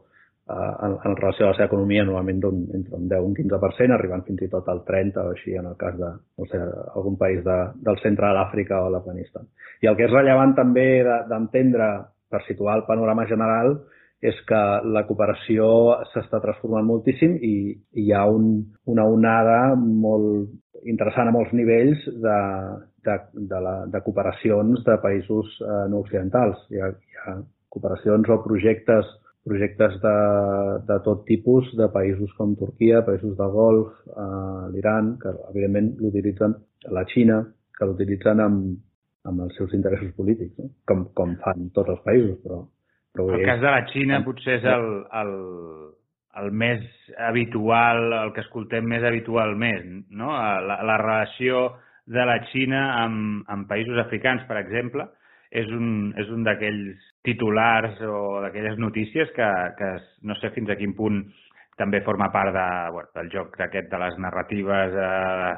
en, 0.49 0.95
en 1.03 1.15
relació 1.15 1.45
a 1.45 1.51
la 1.51 1.57
seva 1.57 1.67
economia 1.67 2.05
normalment 2.07 2.39
d'un, 2.43 2.61
entre 2.77 2.95
un 2.95 3.07
10 3.11 3.19
i 3.19 3.27
un 3.29 3.35
15%, 3.35 3.95
arribant 3.95 4.23
fins 4.27 4.43
i 4.45 4.49
tot 4.51 4.69
al 4.71 4.83
30 4.87 5.23
o 5.23 5.33
així 5.33 5.57
en 5.59 5.67
el 5.71 5.75
cas 5.79 5.97
de 5.99 6.11
no 6.13 6.47
sé, 6.51 6.61
algun 6.95 7.17
país 7.19 7.43
de, 7.43 7.57
del 7.87 7.99
centre 8.03 8.29
de 8.29 8.37
l'Àfrica 8.37 8.79
o 8.83 8.91
l'Afganistan. 8.93 9.49
I 9.83 9.91
el 9.91 9.97
que 9.99 10.07
és 10.07 10.13
rellevant 10.13 10.55
també 10.57 10.87
d'entendre, 11.03 11.91
de, 11.99 12.11
per 12.31 12.43
situar 12.47 12.77
el 12.79 12.87
panorama 12.87 13.27
general, 13.27 13.75
és 14.23 14.37
que 14.49 14.59
la 14.89 15.03
cooperació 15.05 15.67
s'està 16.11 16.39
transformant 16.41 16.87
moltíssim 16.87 17.35
i, 17.37 17.55
i 17.93 18.07
hi 18.07 18.13
ha 18.15 18.23
un, 18.25 18.63
una 18.89 19.05
onada 19.05 19.59
molt 19.77 20.87
interessant 20.89 21.29
a 21.29 21.35
molts 21.35 21.53
nivells 21.53 22.01
de, 22.23 22.39
de, 23.05 23.19
de, 23.35 23.59
la, 23.61 23.75
de 23.91 24.01
cooperacions 24.05 24.81
de 24.87 24.97
països 25.03 25.53
eh, 25.61 25.85
no 25.91 26.01
occidentals. 26.01 26.65
Hi 26.73 26.81
ha, 26.81 26.89
hi 26.89 27.21
ha 27.21 27.37
cooperacions 27.73 28.29
o 28.33 28.41
projectes 28.41 29.13
projectes 29.47 29.95
de, 30.03 30.15
de 30.87 30.97
tot 31.05 31.23
tipus 31.27 31.69
de 31.79 31.87
països 31.93 32.33
com 32.37 32.55
Turquia, 32.59 33.03
països 33.07 33.35
del 33.39 33.53
Golf, 33.53 33.93
eh, 34.11 34.63
l'Iran, 34.73 35.15
que 35.21 35.33
evidentment 35.51 35.93
l'utilitzen, 36.01 36.55
la 36.93 37.05
Xina, 37.11 37.41
que 37.77 37.87
l'utilitzen 37.87 38.43
amb, 38.43 38.75
amb 39.27 39.45
els 39.45 39.57
seus 39.59 39.73
interessos 39.77 40.13
polítics, 40.17 40.57
no? 40.59 40.71
com, 40.89 41.07
com 41.17 41.35
fan 41.43 41.69
tots 41.75 41.95
els 41.95 42.03
països. 42.05 42.37
Però, 42.43 42.61
però 43.15 43.27
el 43.37 43.45
cas 43.47 43.63
de 43.63 43.73
la 43.73 43.83
Xina 43.91 44.21
potser 44.25 44.59
és 44.59 44.69
el, 44.71 44.87
el, 45.21 45.33
el 46.43 46.53
més 46.63 46.85
habitual, 47.29 48.07
el 48.21 48.33
que 48.35 48.43
escoltem 48.45 48.87
més 48.87 49.05
habitualment, 49.07 50.07
no? 50.09 50.31
La, 50.33 50.79
la 50.85 50.97
relació 51.01 51.67
de 52.07 52.23
la 52.27 52.39
Xina 52.51 52.83
amb, 53.03 53.43
amb 53.51 53.67
països 53.69 53.99
africans, 54.03 54.45
per 54.47 54.59
exemple, 54.61 55.07
és 55.51 55.69
un, 55.71 56.13
és 56.19 56.29
un 56.33 56.43
d'aquells 56.47 57.03
titulars 57.27 57.99
o 58.07 58.39
d'aquelles 58.45 58.79
notícies 58.79 59.29
que, 59.35 59.49
que 59.77 59.91
no 60.23 60.35
sé 60.39 60.53
fins 60.55 60.71
a 60.71 60.79
quin 60.79 60.95
punt 60.95 61.25
també 61.77 62.01
forma 62.01 62.31
part 62.33 62.55
de, 62.55 62.67
bueno, 62.95 63.11
del 63.19 63.29
joc 63.33 63.57
d'aquest 63.59 63.91
de 63.91 63.99
les 64.01 64.17
narratives 64.23 64.95
eh, 64.97 65.53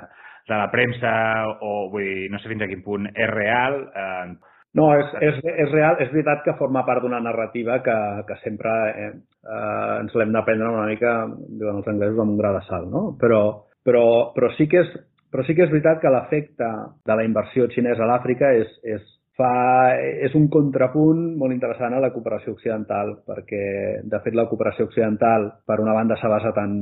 de 0.49 0.57
la 0.57 0.69
premsa 0.73 1.13
o 1.61 1.89
vull 1.93 2.05
dir, 2.05 2.29
no 2.33 2.41
sé 2.41 2.49
fins 2.51 2.65
a 2.65 2.69
quin 2.69 2.81
punt 2.83 3.07
és 3.13 3.29
real. 3.31 3.79
Eh, 3.93 4.55
no, 4.77 4.89
és, 4.97 5.13
és, 5.25 5.37
és 5.63 5.71
real. 5.71 5.97
És 6.03 6.11
veritat 6.13 6.43
que 6.45 6.57
forma 6.59 6.83
part 6.87 7.05
d'una 7.05 7.21
narrativa 7.23 7.79
que, 7.85 7.97
que 8.27 8.37
sempre 8.43 8.73
eh, 8.89 9.11
eh, 9.45 9.93
ens 10.01 10.17
l'hem 10.17 10.33
d'aprendre 10.35 10.73
una 10.73 10.89
mica, 10.89 11.13
diuen 11.61 11.81
els 11.81 11.89
anglesos, 11.89 12.19
amb 12.19 12.35
un 12.35 12.41
gra 12.41 12.53
de 12.57 12.65
sal, 12.67 12.89
no? 12.91 13.05
Però, 13.21 13.43
però, 13.85 14.03
però, 14.35 14.51
sí 14.57 14.67
que 14.69 14.83
és, 14.83 14.91
però 15.31 15.45
sí 15.47 15.55
que 15.57 15.65
és 15.65 15.73
veritat 15.73 16.03
que 16.03 16.13
l'efecte 16.13 16.69
de 17.05 17.17
la 17.17 17.25
inversió 17.25 17.69
xinesa 17.73 18.05
a 18.05 18.11
l'Àfrica 18.11 18.51
és, 18.59 18.75
és, 18.97 19.05
fa, 19.39 19.95
és 20.27 20.35
un 20.37 20.47
contrapunt 20.51 21.21
molt 21.39 21.55
interessant 21.55 21.95
a 21.95 22.03
la 22.03 22.11
cooperació 22.13 22.53
occidental, 22.57 23.15
perquè, 23.27 23.63
de 24.03 24.21
fet, 24.25 24.35
la 24.35 24.47
cooperació 24.51 24.89
occidental, 24.89 25.49
per 25.65 25.79
una 25.83 25.95
banda, 25.95 26.19
s'ha 26.19 26.31
basat 26.31 26.59
en, 26.61 26.73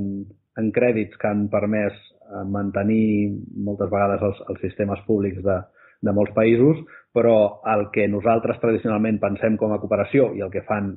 en 0.57 0.71
crèdits 0.73 1.19
que 1.21 1.29
han 1.29 1.47
permès 1.53 1.93
eh, 1.93 2.43
mantenir 2.57 3.29
moltes 3.67 3.91
vegades 3.93 4.25
els, 4.29 4.41
els 4.49 4.63
sistemes 4.65 5.03
públics 5.09 5.43
de, 5.45 5.59
de 6.01 6.15
molts 6.17 6.33
països, 6.37 6.81
però 7.13 7.37
el 7.73 7.87
que 7.93 8.09
nosaltres 8.09 8.59
tradicionalment 8.63 9.21
pensem 9.21 9.57
com 9.57 9.73
a 9.73 9.79
cooperació 9.81 10.31
i 10.37 10.43
el 10.45 10.53
que 10.53 10.65
fan 10.67 10.91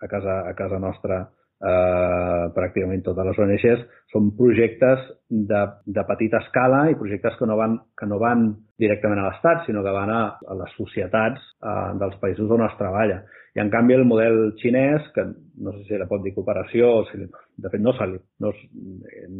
a 0.00 0.08
casa, 0.08 0.40
a 0.48 0.54
casa 0.58 0.80
nostra 0.82 1.24
eh, 1.60 2.44
pràcticament 2.56 3.02
totes 3.04 3.26
les 3.28 3.40
ONGs, 3.44 3.82
són 4.12 4.30
projectes 4.38 5.02
de, 5.28 5.60
de 5.86 6.04
petita 6.08 6.40
escala 6.44 6.86
i 6.90 6.96
projectes 6.98 7.36
que 7.38 7.48
no 7.48 7.56
van, 7.60 7.76
que 7.98 8.08
no 8.08 8.18
van 8.22 8.48
directament 8.80 9.20
a 9.20 9.28
l'Estat, 9.28 9.66
sinó 9.66 9.84
que 9.84 9.92
van 9.94 10.10
a, 10.14 10.22
a 10.40 10.56
les 10.62 10.72
societats 10.78 11.44
eh, 11.60 11.90
dels 12.00 12.16
països 12.22 12.50
on 12.50 12.64
es 12.66 12.78
treballa. 12.80 13.20
I 13.56 13.60
en 13.64 13.70
canvi 13.70 13.96
el 13.98 14.06
model 14.06 14.54
xinès, 14.60 15.10
que 15.14 15.26
no 15.26 15.74
sé 15.74 15.84
si 15.88 15.98
la 15.98 16.08
pot 16.10 16.22
dir 16.24 16.32
cooperació, 16.36 16.90
o 17.00 17.04
si, 17.10 17.20
de 17.20 17.72
fet 17.72 17.82
no 17.82 17.92
s'entén 17.98 18.22
no, 18.40 18.54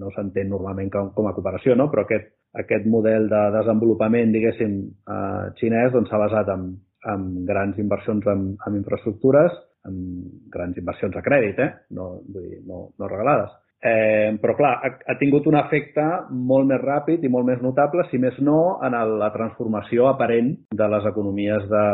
no 0.02 0.12
s'entén 0.16 0.50
normalment 0.50 0.90
com, 0.92 1.12
com 1.16 1.30
a 1.30 1.34
cooperació, 1.36 1.78
no? 1.78 1.88
però 1.92 2.04
aquest, 2.04 2.32
aquest 2.58 2.86
model 2.90 3.30
de 3.30 3.42
desenvolupament, 3.56 4.34
diguéssim, 4.34 4.76
eh, 5.08 5.50
xinès, 5.62 5.94
doncs 5.94 6.12
s'ha 6.12 6.20
basat 6.20 6.52
en, 6.52 6.70
en 7.10 7.26
grans 7.48 7.78
inversions 7.80 8.26
en, 8.28 8.46
en 8.66 8.80
infraestructures 8.82 9.56
amb 9.88 10.52
grans 10.52 10.78
inversions 10.80 11.16
a 11.16 11.24
crèdit, 11.24 11.58
eh? 11.62 11.72
no, 11.96 12.12
vull 12.26 12.46
dir, 12.46 12.60
no, 12.68 12.88
no 12.98 13.10
regalades. 13.10 13.56
Eh, 13.80 14.36
però, 14.36 14.52
clar, 14.58 14.74
ha, 14.84 14.90
ha 15.08 15.14
tingut 15.16 15.46
un 15.48 15.56
efecte 15.56 16.04
molt 16.36 16.68
més 16.68 16.82
ràpid 16.82 17.22
i 17.24 17.30
molt 17.32 17.46
més 17.48 17.62
notable, 17.64 18.04
si 18.10 18.18
més 18.20 18.36
no, 18.44 18.76
en 18.84 18.92
el, 18.98 19.14
la 19.22 19.30
transformació 19.32 20.10
aparent 20.10 20.52
de 20.76 20.88
les 20.94 21.06
economies 21.08 21.64
de, 21.70 21.84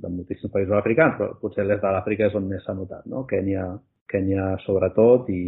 de 0.00 0.12
moltíssims 0.14 0.54
països 0.54 0.78
africans, 0.78 1.18
però 1.18 1.34
potser 1.42 1.66
l'est 1.68 1.84
de 1.84 1.92
l'Àfrica 1.92 2.30
és 2.30 2.38
on 2.40 2.48
més 2.48 2.64
s'ha 2.64 2.72
notat, 2.78 3.04
no? 3.12 3.26
Kènia, 3.28 3.66
Kènia 4.10 4.46
sobretot 4.64 5.28
i... 5.28 5.42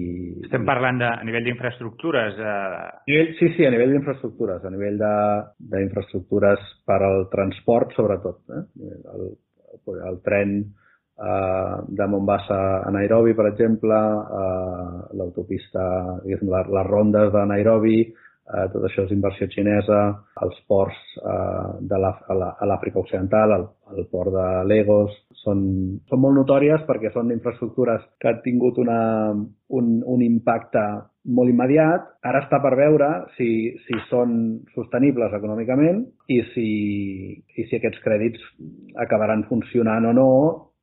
Estem 0.45 0.69
parlant 0.69 1.01
de, 1.01 1.09
a 1.09 1.25
nivell 1.25 1.49
d'infraestructures? 1.49 2.37
Eh... 2.37 3.25
Sí, 3.41 3.49
sí, 3.57 3.65
a 3.65 3.73
nivell 3.73 3.97
d'infraestructures, 3.97 4.69
a 4.69 4.75
nivell 4.77 5.01
d'infraestructures 5.01 6.69
per 6.85 7.01
al 7.09 7.27
transport 7.33 7.97
sobretot. 7.97 8.45
Eh? 8.53 8.63
El, 9.17 9.27
el, 9.73 10.05
el 10.13 10.21
tren 10.29 10.57
eh, 11.19 11.77
de 11.89 12.07
Mombasa 12.07 12.83
a 12.83 12.91
Nairobi, 12.91 13.35
per 13.35 13.47
exemple, 13.53 13.95
eh, 13.95 15.17
l'autopista, 15.19 15.85
les, 16.25 16.43
les 16.43 16.87
rondes 16.87 17.33
de 17.33 17.47
Nairobi, 17.47 18.01
eh, 18.53 18.67
tot 18.73 18.87
això 18.87 19.07
és 19.07 19.15
inversió 19.15 19.49
xinesa, 19.53 20.01
els 20.45 20.59
ports 20.69 20.99
eh, 21.21 21.69
de 21.89 22.01
l'Àfrica 22.03 23.03
Occidental, 23.03 23.57
el, 23.59 23.69
el 23.97 24.09
port 24.11 24.33
de 24.35 24.49
Lagos, 24.69 25.15
són, 25.43 25.63
són 26.09 26.23
molt 26.23 26.39
notòries 26.39 26.85
perquè 26.89 27.13
són 27.15 27.33
infraestructures 27.35 28.05
que 28.21 28.31
han 28.31 28.43
tingut 28.45 28.79
una, 28.83 29.01
un, 29.79 29.97
un 30.07 30.23
impacte 30.23 30.83
molt 31.23 31.51
immediat. 31.51 32.09
Ara 32.27 32.43
està 32.45 32.59
per 32.63 32.75
veure 32.79 33.09
si, 33.37 33.49
si 33.87 33.99
són 34.09 34.35
sostenibles 34.75 35.35
econòmicament 35.39 36.05
i 36.31 36.41
si, 36.53 36.69
i 37.39 37.67
si 37.69 37.79
aquests 37.79 38.03
crèdits 38.05 38.43
acabaran 39.03 39.47
funcionant 39.51 40.11
o 40.11 40.15
no 40.19 40.31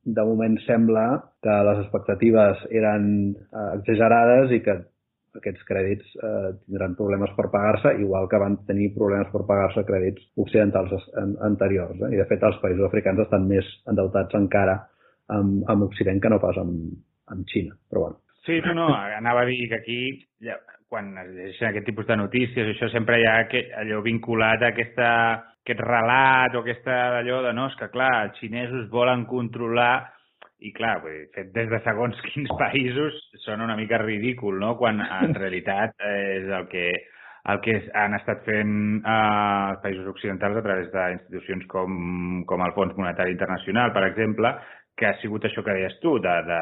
de 0.06 0.24
moment 0.26 0.56
sembla 0.66 1.06
que 1.44 1.56
les 1.68 1.84
expectatives 1.84 2.64
eren 2.72 3.10
eh, 3.36 3.68
exagerades 3.80 4.54
i 4.56 4.62
que 4.66 4.78
aquests 5.40 5.66
crèdits 5.68 6.16
eh, 6.18 6.52
tindran 6.66 6.96
problemes 6.98 7.34
per 7.38 7.50
pagar-se, 7.54 7.94
igual 8.02 8.28
que 8.32 8.40
van 8.42 8.58
tenir 8.70 8.90
problemes 8.96 9.30
per 9.34 9.44
pagar-se 9.48 9.86
crèdits 9.88 10.26
occidentals 10.42 10.96
anteriors. 11.46 12.00
Eh? 12.00 12.16
I, 12.16 12.22
de 12.22 12.26
fet, 12.32 12.44
els 12.44 12.58
països 12.64 12.88
africans 12.88 13.22
estan 13.26 13.46
més 13.50 13.68
endeutats 13.92 14.40
encara 14.40 14.80
amb, 15.36 15.62
amb 15.70 15.86
Occident 15.90 16.22
que 16.24 16.34
no 16.34 16.42
pas 16.42 16.58
amb, 16.58 16.98
amb 17.30 17.46
Xina. 17.54 17.78
Però 17.90 18.08
bueno. 18.08 18.20
Sí, 18.48 18.58
no, 18.66 18.74
no, 18.74 18.90
anava 18.96 19.44
a 19.44 19.50
dir 19.50 19.68
que 19.70 19.78
aquí, 19.78 20.02
ja, 20.42 20.58
quan 20.90 21.12
es 21.22 21.30
llegeixen 21.36 21.70
aquest 21.70 21.86
tipus 21.92 22.08
de 22.10 22.18
notícies, 22.18 22.72
això 22.72 22.90
sempre 22.90 23.20
hi 23.20 23.28
ha 23.30 23.36
aquest, 23.44 23.74
allò 23.78 24.02
vinculat 24.06 24.64
a 24.64 24.72
aquesta, 24.74 25.10
aquest 25.70 25.86
relat 25.86 26.56
o 26.58 26.64
aquesta 26.64 26.96
d'allò 27.14 27.44
de 27.46 27.54
no, 27.54 27.68
és 27.70 27.76
que 27.78 27.92
clar, 27.94 28.10
els 28.26 28.40
xinesos 28.42 28.90
volen 28.90 29.28
controlar 29.30 30.10
i 30.66 30.74
clar, 30.76 30.98
fet 31.36 31.54
des 31.54 31.70
de 31.70 31.80
segons 31.86 32.18
quins 32.32 32.50
països 32.60 33.22
sona 33.46 33.68
una 33.68 33.78
mica 33.78 34.02
ridícul, 34.02 34.58
no?, 34.60 34.76
quan 34.82 35.00
en 35.04 35.36
realitat 35.42 35.94
és 36.10 36.50
el 36.50 36.66
que, 36.72 36.90
el 37.54 37.62
que 37.64 37.78
han 38.02 38.18
estat 38.18 38.44
fent 38.48 38.74
eh, 38.98 39.14
els 39.14 39.86
països 39.86 40.10
occidentals 40.16 40.58
a 40.58 40.66
través 40.66 40.92
d'institucions 40.96 41.70
com, 41.70 42.44
com 42.50 42.66
el 42.66 42.76
Fons 42.76 42.98
Monetari 42.98 43.38
Internacional, 43.38 43.94
per 43.94 44.08
exemple, 44.10 44.56
que 44.98 45.08
ha 45.08 45.16
sigut 45.22 45.46
això 45.46 45.64
que 45.64 45.78
deies 45.78 45.96
tu, 46.02 46.18
de, 46.20 46.36
de, 46.50 46.60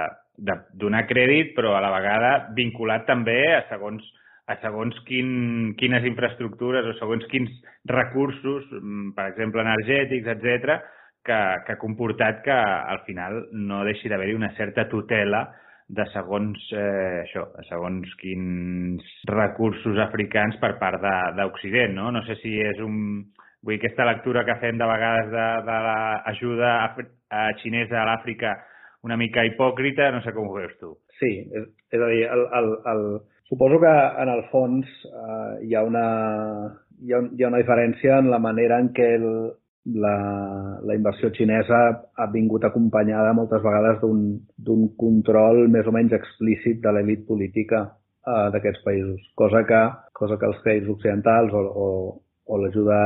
de 0.51 0.59
donar 0.77 1.07
crèdit, 1.09 1.55
però 1.55 1.73
a 1.73 1.81
la 1.81 1.95
vegada 1.95 2.31
vinculat 2.59 3.07
també 3.07 3.39
a 3.55 3.63
segons 3.71 4.03
a 4.47 4.55
segons 4.61 4.95
quin, 5.07 5.73
quines 5.79 6.05
infraestructures 6.07 6.85
o 6.87 6.93
segons 6.99 7.25
quins 7.31 7.51
recursos, 7.91 8.67
mm, 8.71 9.11
per 9.17 9.27
exemple, 9.33 9.63
energètics, 9.63 10.29
etc 10.35 10.79
que, 11.27 11.39
que 11.65 11.75
ha 11.75 11.81
comportat 11.81 12.41
que 12.45 12.55
al 12.55 13.03
final 13.05 13.41
no 13.51 13.83
deixi 13.87 14.09
d'haver-hi 14.09 14.35
una 14.37 14.53
certa 14.57 14.87
tutela 14.89 15.43
de 15.87 16.03
segons, 16.11 16.63
eh, 16.75 17.23
això, 17.23 17.45
segons 17.67 18.13
quins 18.21 19.03
recursos 19.29 19.99
africans 20.03 20.57
per 20.63 20.73
part 20.81 21.03
d'Occident, 21.37 21.93
no? 21.99 22.09
No 22.15 22.23
sé 22.27 22.39
si 22.41 22.57
és 22.63 22.79
un... 22.83 23.27
Vull 23.63 23.73
dir, 23.73 23.81
aquesta 23.81 24.05
lectura 24.07 24.43
que 24.47 24.55
fem 24.61 24.77
de 24.79 24.87
vegades 24.87 25.31
de, 25.33 25.45
de 25.67 25.77
l'ajuda 25.87 26.73
xinesa 27.63 27.97
a 27.99 28.05
l'Àfrica 28.11 28.53
una 29.07 29.17
mica 29.19 29.43
hipòcrita, 29.47 30.11
no 30.13 30.21
sé 30.23 30.31
com 30.35 30.47
ho 30.47 30.59
veus 30.59 30.75
tu. 30.79 30.93
Sí, 31.17 31.31
és, 31.57 31.65
és 31.95 32.03
a 32.03 32.11
dir, 32.11 32.21
el, 32.35 32.43
el, 32.59 32.69
el, 32.91 33.01
suposo 33.47 33.79
que 33.79 33.93
en 34.23 34.29
el 34.29 34.43
fons 34.51 34.87
eh, 35.07 35.67
hi, 35.67 35.75
ha 35.75 35.83
una, 35.87 36.07
hi, 36.99 37.13
ha, 37.13 37.21
hi 37.31 37.43
ha 37.43 37.51
una 37.51 37.61
diferència 37.63 38.19
en 38.19 38.29
la 38.31 38.39
manera 38.43 38.79
en 38.83 38.91
què 38.95 39.07
el, 39.15 39.27
la, 39.95 40.15
la 40.83 40.95
inversió 40.95 41.31
xinesa 41.35 41.79
ha 42.15 42.27
vingut 42.33 42.67
acompanyada 42.67 43.35
moltes 43.37 43.63
vegades 43.63 44.01
d'un 44.03 44.83
control 44.99 45.67
més 45.71 45.87
o 45.87 45.95
menys 45.95 46.17
explícit 46.17 46.81
de 46.83 46.93
l'elit 46.93 47.23
política 47.27 47.85
eh, 47.87 48.47
d'aquests 48.53 48.83
països, 48.85 49.23
cosa 49.35 49.63
que, 49.69 49.81
cosa 50.13 50.37
que 50.37 50.49
els 50.51 50.61
països 50.65 50.93
occidentals 50.97 51.55
o, 51.55 51.63
o, 51.63 51.87
o 52.47 52.61
l'ajuda 52.61 53.01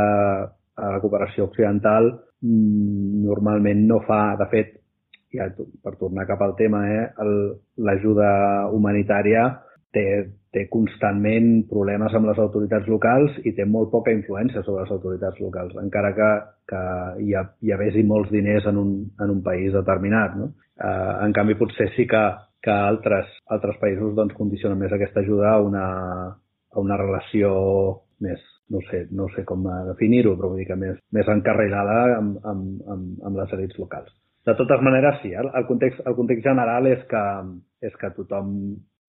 a 0.82 0.94
la 0.96 1.02
cooperació 1.04 1.50
occidental 1.50 2.10
mm, 2.42 3.26
normalment 3.28 3.86
no 3.88 4.02
fa. 4.08 4.24
De 4.40 4.48
fet, 4.52 4.78
ja 5.36 5.48
per 5.54 5.96
tornar 6.00 6.26
cap 6.28 6.42
al 6.42 6.56
tema, 6.58 6.86
eh, 6.90 7.10
l'ajuda 7.78 8.32
humanitària 8.74 9.52
té, 9.96 10.06
té 10.52 10.66
constantment 10.72 11.66
problemes 11.70 12.14
amb 12.16 12.30
les 12.30 12.40
autoritats 12.40 12.88
locals 12.92 13.38
i 13.48 13.54
té 13.58 13.66
molt 13.68 13.92
poca 13.92 14.14
influència 14.16 14.64
sobre 14.66 14.86
les 14.86 14.94
autoritats 14.96 15.42
locals, 15.44 15.76
encara 15.82 16.14
que, 16.18 16.30
que 16.72 16.84
hi, 17.26 17.34
ha, 17.36 17.46
hi 17.62 17.74
havesi 17.76 18.04
molts 18.08 18.32
diners 18.34 18.68
en 18.72 18.80
un, 18.82 18.94
en 19.20 19.36
un 19.36 19.42
país 19.44 19.74
determinat. 19.76 20.38
No? 20.40 20.52
Eh, 20.80 21.12
en 21.26 21.36
canvi, 21.36 21.58
potser 21.60 21.92
sí 21.96 22.08
que, 22.10 22.24
que 22.64 22.72
altres, 22.72 23.36
altres 23.52 23.78
països 23.82 24.16
doncs, 24.18 24.38
condicionen 24.38 24.80
més 24.80 24.96
aquesta 24.96 25.24
ajuda 25.26 25.56
a 25.56 25.60
una, 25.66 25.86
a 26.72 26.80
una 26.80 26.98
relació 27.00 27.52
més, 28.22 28.42
no 28.72 28.82
sé, 28.88 29.06
no 29.12 29.28
sé 29.36 29.44
com 29.48 29.66
definir-ho, 29.90 30.36
però 30.38 30.52
vull 30.52 30.62
dir 30.62 30.70
que 30.70 30.80
més, 30.80 30.98
més 31.12 31.30
encarregada 31.32 32.18
amb, 32.18 32.38
amb, 32.48 32.84
amb, 32.96 33.08
amb 33.28 33.42
les 33.42 33.56
elites 33.58 33.82
locals. 33.82 34.12
De 34.46 34.56
totes 34.58 34.82
maneres, 34.82 35.20
sí, 35.22 35.36
el, 35.38 35.52
context, 35.68 36.02
el 36.08 36.16
context 36.18 36.48
general 36.48 36.88
és 36.90 37.02
que, 37.10 37.26
és 37.86 37.98
que 38.02 38.10
tothom 38.16 38.56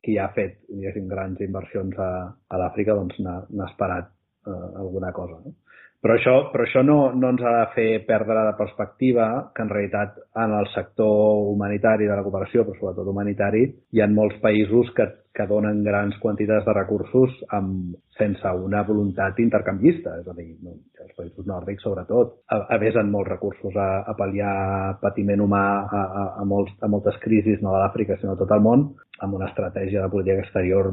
qui 0.02 0.18
ha 0.18 0.28
fet 0.34 0.58
diguéssim, 0.68 1.06
grans 1.10 1.40
inversions 1.44 1.98
a, 2.02 2.10
a 2.48 2.60
l'Àfrica 2.60 2.96
doncs 2.98 3.20
n'ha 3.22 3.68
esperat 3.68 4.10
eh, 4.10 4.68
alguna 4.82 5.12
cosa. 5.14 5.38
No? 5.44 5.54
Però 6.02 6.16
això, 6.18 6.32
però 6.50 6.64
això 6.66 6.82
no, 6.82 6.96
no 7.14 7.28
ens 7.30 7.42
ha 7.46 7.50
de 7.60 7.66
fer 7.76 7.88
perdre 8.08 8.40
de 8.48 8.54
perspectiva 8.58 9.26
que 9.54 9.62
en 9.62 9.68
realitat 9.70 10.16
en 10.44 10.54
el 10.58 10.66
sector 10.74 11.46
humanitari 11.52 12.08
de 12.10 12.16
la 12.18 12.24
cooperació, 12.26 12.64
però 12.66 12.74
sobretot 12.74 13.10
humanitari, 13.12 13.68
hi 13.94 14.02
ha 14.02 14.08
molts 14.10 14.40
països 14.42 14.90
que, 14.96 15.06
que 15.30 15.46
donen 15.46 15.84
grans 15.86 16.18
quantitats 16.24 16.66
de 16.66 16.74
recursos 16.74 17.38
amb, 17.54 17.94
sense 18.18 18.50
una 18.66 18.82
voluntat 18.82 19.38
intercanvista. 19.46 20.18
És 20.18 20.26
a 20.26 20.34
dir, 20.34 20.48
no, 20.66 20.74
els 21.06 21.14
països 21.14 21.46
nòrdics, 21.46 21.86
sobretot, 21.86 22.34
avesen 22.50 23.14
molts 23.14 23.30
recursos 23.30 23.78
a, 23.78 23.88
a 24.02 24.18
pal·liar 24.18 24.98
patiment 25.06 25.46
humà 25.46 25.64
a, 25.86 26.02
a, 26.02 26.28
a, 26.42 26.46
molts, 26.50 26.74
a 26.82 26.90
moltes 26.90 27.22
crisis, 27.22 27.62
no 27.62 27.76
de 27.76 27.86
l'Àfrica, 27.86 28.18
sinó 28.18 28.34
a 28.34 28.42
tot 28.42 28.50
el 28.50 28.64
món, 28.66 28.88
amb 29.22 29.38
una 29.38 29.54
estratègia 29.54 30.02
de 30.02 30.10
política 30.10 30.42
exterior 30.42 30.90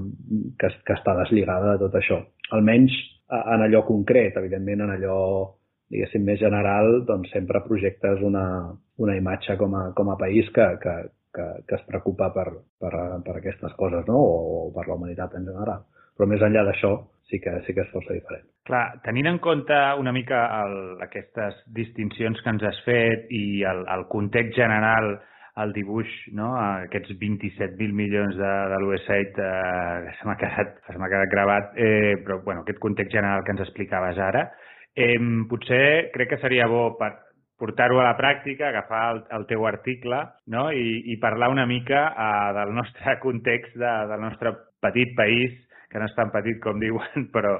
que, 0.61 0.69
que 0.85 1.01
està 1.01 1.17
deslligada 1.23 1.73
de 1.73 1.87
tot 1.87 1.97
això. 1.97 2.21
Almenys 2.53 2.93
en 3.29 3.63
allò 3.65 3.83
concret, 3.85 4.37
evidentment 4.41 4.85
en 4.85 4.93
allò 4.95 5.19
diguéssim, 5.89 6.25
més 6.25 6.39
general, 6.41 7.03
doncs 7.07 7.31
sempre 7.33 7.63
projectes 7.65 8.21
una, 8.25 8.45
una 9.01 9.15
imatge 9.17 9.57
com 9.57 9.73
a, 9.77 9.85
com 9.97 10.11
a 10.13 10.17
país 10.21 10.49
que, 10.53 10.65
que, 10.81 10.95
que, 11.33 11.47
que 11.67 11.77
es 11.79 11.85
preocupa 11.87 12.29
per, 12.35 12.47
per, 12.81 12.93
per 13.25 13.37
aquestes 13.37 13.73
coses, 13.79 14.05
no? 14.07 14.19
O, 14.19 14.67
o 14.67 14.67
per 14.75 14.85
la 14.87 14.97
humanitat 14.99 15.33
en 15.39 15.49
general. 15.49 15.87
Però 16.17 16.27
més 16.29 16.43
enllà 16.45 16.65
d'això, 16.67 16.93
sí 17.31 17.39
que, 17.41 17.55
sí 17.65 17.73
que 17.73 17.85
és 17.85 17.91
força 17.93 18.13
diferent. 18.13 18.45
Clar, 18.69 18.83
tenint 19.05 19.31
en 19.31 19.39
compte 19.41 19.77
una 19.97 20.13
mica 20.13 20.43
el, 20.59 20.77
aquestes 21.01 21.57
distincions 21.73 22.41
que 22.43 22.53
ens 22.53 22.65
has 22.69 22.81
fet 22.85 23.29
i 23.33 23.63
el, 23.65 23.85
el 23.89 24.05
context 24.11 24.57
general 24.59 25.15
el 25.63 25.73
dibuix, 25.75 26.09
no? 26.35 26.51
aquests 26.57 27.15
27.000 27.21 27.95
milions 27.95 28.35
de, 28.37 28.51
de 28.73 28.79
l'USAID 28.81 29.39
eh, 29.43 30.13
se 30.17 30.27
m'ha 30.27 30.37
quedat, 30.39 30.75
se 30.87 30.95
quedat 30.97 31.31
gravat, 31.31 31.71
eh, 31.77 32.17
però 32.25 32.39
bueno, 32.45 32.63
aquest 32.63 32.79
context 32.83 33.13
general 33.15 33.43
que 33.43 33.55
ens 33.55 33.65
explicaves 33.65 34.19
ara, 34.23 34.45
eh, 34.95 35.17
potser 35.49 36.11
crec 36.13 36.33
que 36.33 36.41
seria 36.43 36.67
bo 36.67 36.93
per 36.99 37.11
portar-ho 37.59 37.99
a 37.99 38.05
la 38.07 38.15
pràctica, 38.15 38.69
agafar 38.69 39.01
el, 39.13 39.23
el 39.35 39.45
teu 39.49 39.65
article 39.67 40.21
no? 40.47 40.69
I, 40.71 41.11
i 41.11 41.19
parlar 41.19 41.51
una 41.51 41.67
mica 41.67 42.05
eh, 42.13 42.53
del 42.59 42.73
nostre 42.75 43.19
context, 43.25 43.75
de, 43.75 43.93
del 44.11 44.23
nostre 44.23 44.55
petit 44.79 45.15
país, 45.17 45.57
que 45.89 45.99
no 45.99 46.07
és 46.07 46.15
tan 46.15 46.31
petit 46.31 46.61
com 46.63 46.79
diuen, 46.79 47.29
però, 47.35 47.57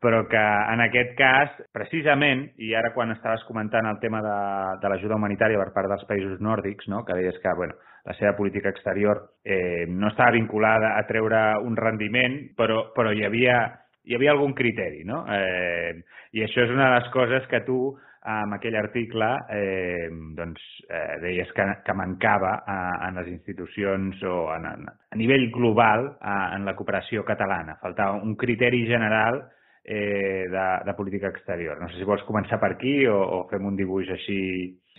però 0.00 0.22
que 0.30 0.40
en 0.72 0.80
aquest 0.84 1.14
cas, 1.18 1.54
precisament, 1.74 2.44
i 2.62 2.70
ara 2.78 2.92
quan 2.94 3.10
estaves 3.10 3.42
comentant 3.48 3.86
el 3.90 3.98
tema 3.98 4.20
de, 4.22 4.38
de 4.82 4.90
l'ajuda 4.92 5.18
humanitària 5.18 5.58
per 5.58 5.72
part 5.74 5.90
dels 5.90 6.06
països 6.06 6.38
nòrdics, 6.44 6.86
no? 6.92 7.02
que 7.04 7.16
deies 7.18 7.38
que 7.42 7.54
bueno, 7.58 7.74
la 8.06 8.14
seva 8.14 8.36
política 8.38 8.70
exterior 8.70 9.24
eh, 9.44 9.86
no 9.88 10.12
estava 10.12 10.36
vinculada 10.38 10.94
a 10.96 11.02
treure 11.08 11.42
un 11.66 11.76
rendiment, 11.76 12.38
però, 12.56 12.86
però 12.94 13.12
hi, 13.12 13.24
havia, 13.26 13.58
hi 14.06 14.14
havia 14.14 14.36
algun 14.36 14.54
criteri. 14.54 15.02
No? 15.04 15.24
Eh, 15.34 15.98
I 16.38 16.46
això 16.46 16.62
és 16.62 16.70
una 16.70 16.92
de 16.92 17.00
les 17.00 17.10
coses 17.12 17.50
que 17.50 17.64
tu, 17.66 17.80
amb 18.28 18.54
aquell 18.54 18.76
article, 18.78 19.28
eh, 19.50 20.08
doncs, 20.38 20.62
eh, 20.86 21.18
deies 21.26 21.50
que, 21.56 21.66
que 21.84 21.94
mancava 21.96 22.58
a, 22.62 22.78
en 23.08 23.18
les 23.18 23.30
institucions 23.34 24.22
o 24.22 24.40
en, 24.54 24.66
a 24.86 25.18
nivell 25.18 25.50
global 25.54 26.12
a, 26.20 26.54
en 26.56 26.66
la 26.68 26.76
cooperació 26.78 27.24
catalana. 27.26 27.78
Faltava 27.82 28.22
un 28.22 28.36
criteri 28.38 28.84
general 28.86 29.42
eh, 29.84 30.48
de, 30.50 30.66
de 30.84 30.94
política 30.94 31.30
exterior. 31.32 31.80
No 31.80 31.88
sé 31.88 31.98
si 31.98 32.08
vols 32.08 32.26
començar 32.28 32.60
per 32.60 32.74
aquí 32.74 33.00
o, 33.08 33.16
o 33.18 33.40
fem 33.52 33.66
un 33.66 33.78
dibuix 33.78 34.10
així... 34.14 34.38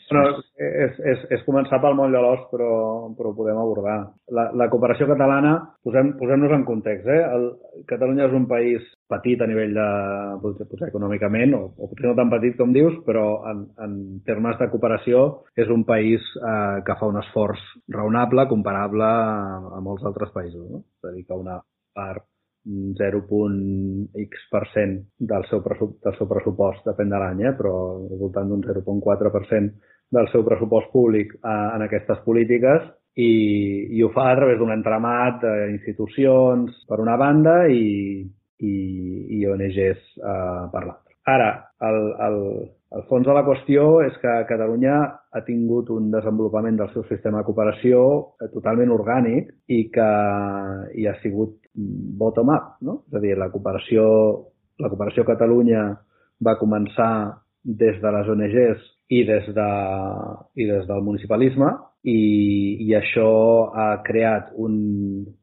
No, 0.09 0.23
és, 0.57 0.95
és, 1.05 1.25
és 1.35 1.41
començar 1.45 1.77
pel 1.83 1.93
moll 1.93 2.15
de 2.15 2.17
l'os, 2.23 2.47
però, 2.49 2.69
però 3.13 3.29
ho 3.29 3.35
podem 3.37 3.59
abordar. 3.61 3.97
La, 4.33 4.47
la 4.57 4.65
cooperació 4.71 5.05
catalana, 5.05 5.51
posem-nos 5.85 6.17
posem 6.17 6.45
en 6.55 6.63
context, 6.65 7.05
eh? 7.13 7.19
El, 7.35 7.45
Catalunya 7.91 8.25
és 8.25 8.33
un 8.33 8.47
país 8.49 8.87
petit 9.09 9.41
a 9.41 9.47
nivell 9.51 9.77
de, 9.77 9.85
potser 10.41 10.89
econòmicament, 10.89 11.53
o, 11.59 11.61
o 11.77 11.91
potser 11.91 12.09
no 12.09 12.15
tan 12.17 12.33
petit 12.33 12.57
com 12.57 12.73
dius, 12.73 12.97
però 13.05 13.27
en, 13.51 13.61
en 13.85 13.95
termes 14.25 14.57
de 14.57 14.71
cooperació 14.73 15.21
és 15.61 15.69
un 15.69 15.85
país 15.85 16.25
eh, 16.41 16.81
que 16.89 16.97
fa 16.97 17.13
un 17.13 17.21
esforç 17.21 17.61
raonable, 17.93 18.49
comparable 18.49 19.05
a, 19.05 19.61
a 19.77 19.85
molts 19.85 20.09
altres 20.09 20.33
països. 20.33 20.65
No? 20.73 20.81
És 20.81 21.11
a 21.11 21.13
dir, 21.13 21.27
que 21.29 21.37
una 21.37 21.61
part 21.93 22.25
0,x% 22.99 24.99
del 25.31 25.43
seu, 25.49 25.59
del 25.63 26.15
seu 26.17 26.27
pressupost, 26.29 26.81
depèn 26.87 27.09
de 27.09 27.17
l'any, 27.21 27.39
eh? 27.49 27.53
però 27.57 27.73
al 27.95 28.17
voltant 28.19 28.47
d'un 28.51 28.61
0,4% 28.65 29.67
del 30.09 30.27
seu 30.31 30.41
pressupost 30.45 30.89
públic 30.93 31.27
eh, 31.37 31.67
en 31.75 31.81
aquestes 31.85 32.19
polítiques 32.25 32.81
i, 33.19 33.31
i 33.97 34.03
ho 34.03 34.09
fa 34.15 34.29
a 34.31 34.37
través 34.37 34.57
d'un 34.59 34.73
entramat 34.73 35.43
d'institucions 35.43 36.85
per 36.89 36.99
una 37.03 37.17
banda 37.19 37.55
i, 37.67 38.25
i, 38.59 38.75
i 39.39 39.45
ONGs 39.45 40.01
eh, 40.17 40.63
per 40.71 40.83
l'altra. 40.85 41.15
Ara, 41.29 41.51
el, 41.85 41.99
el, 42.25 42.37
el 42.97 43.03
fons 43.09 43.27
de 43.27 43.33
la 43.37 43.43
qüestió 43.45 43.99
és 44.01 44.15
que 44.21 44.31
Catalunya 44.49 44.95
ha 45.05 45.41
tingut 45.45 45.91
un 45.93 46.09
desenvolupament 46.13 46.79
del 46.79 46.89
seu 46.95 47.03
sistema 47.05 47.41
de 47.41 47.47
cooperació 47.49 47.99
eh, 48.41 48.49
totalment 48.53 48.93
orgànic 48.95 49.51
i 49.69 49.83
que 49.93 50.07
hi 50.97 51.05
ha 51.05 51.13
sigut 51.21 51.59
bottom-up, 52.21 52.79
no? 52.81 53.03
És 53.09 53.19
a 53.19 53.21
dir, 53.21 53.35
la 53.37 53.51
cooperació, 53.53 54.05
la 54.81 54.89
cooperació 54.89 55.27
Catalunya 55.27 55.83
va 56.45 56.57
començar 56.57 57.11
des 57.61 57.99
de 58.01 58.15
les 58.15 58.33
ONGs 58.33 58.89
i 59.13 59.21
des, 59.27 59.53
de, 59.53 59.69
i 60.57 60.65
des 60.69 60.89
del 60.89 61.05
municipalisme 61.05 61.69
i, 62.09 62.19
i 62.85 62.93
això 62.97 63.29
ha 63.75 63.89
creat 64.05 64.53
un, 64.57 64.75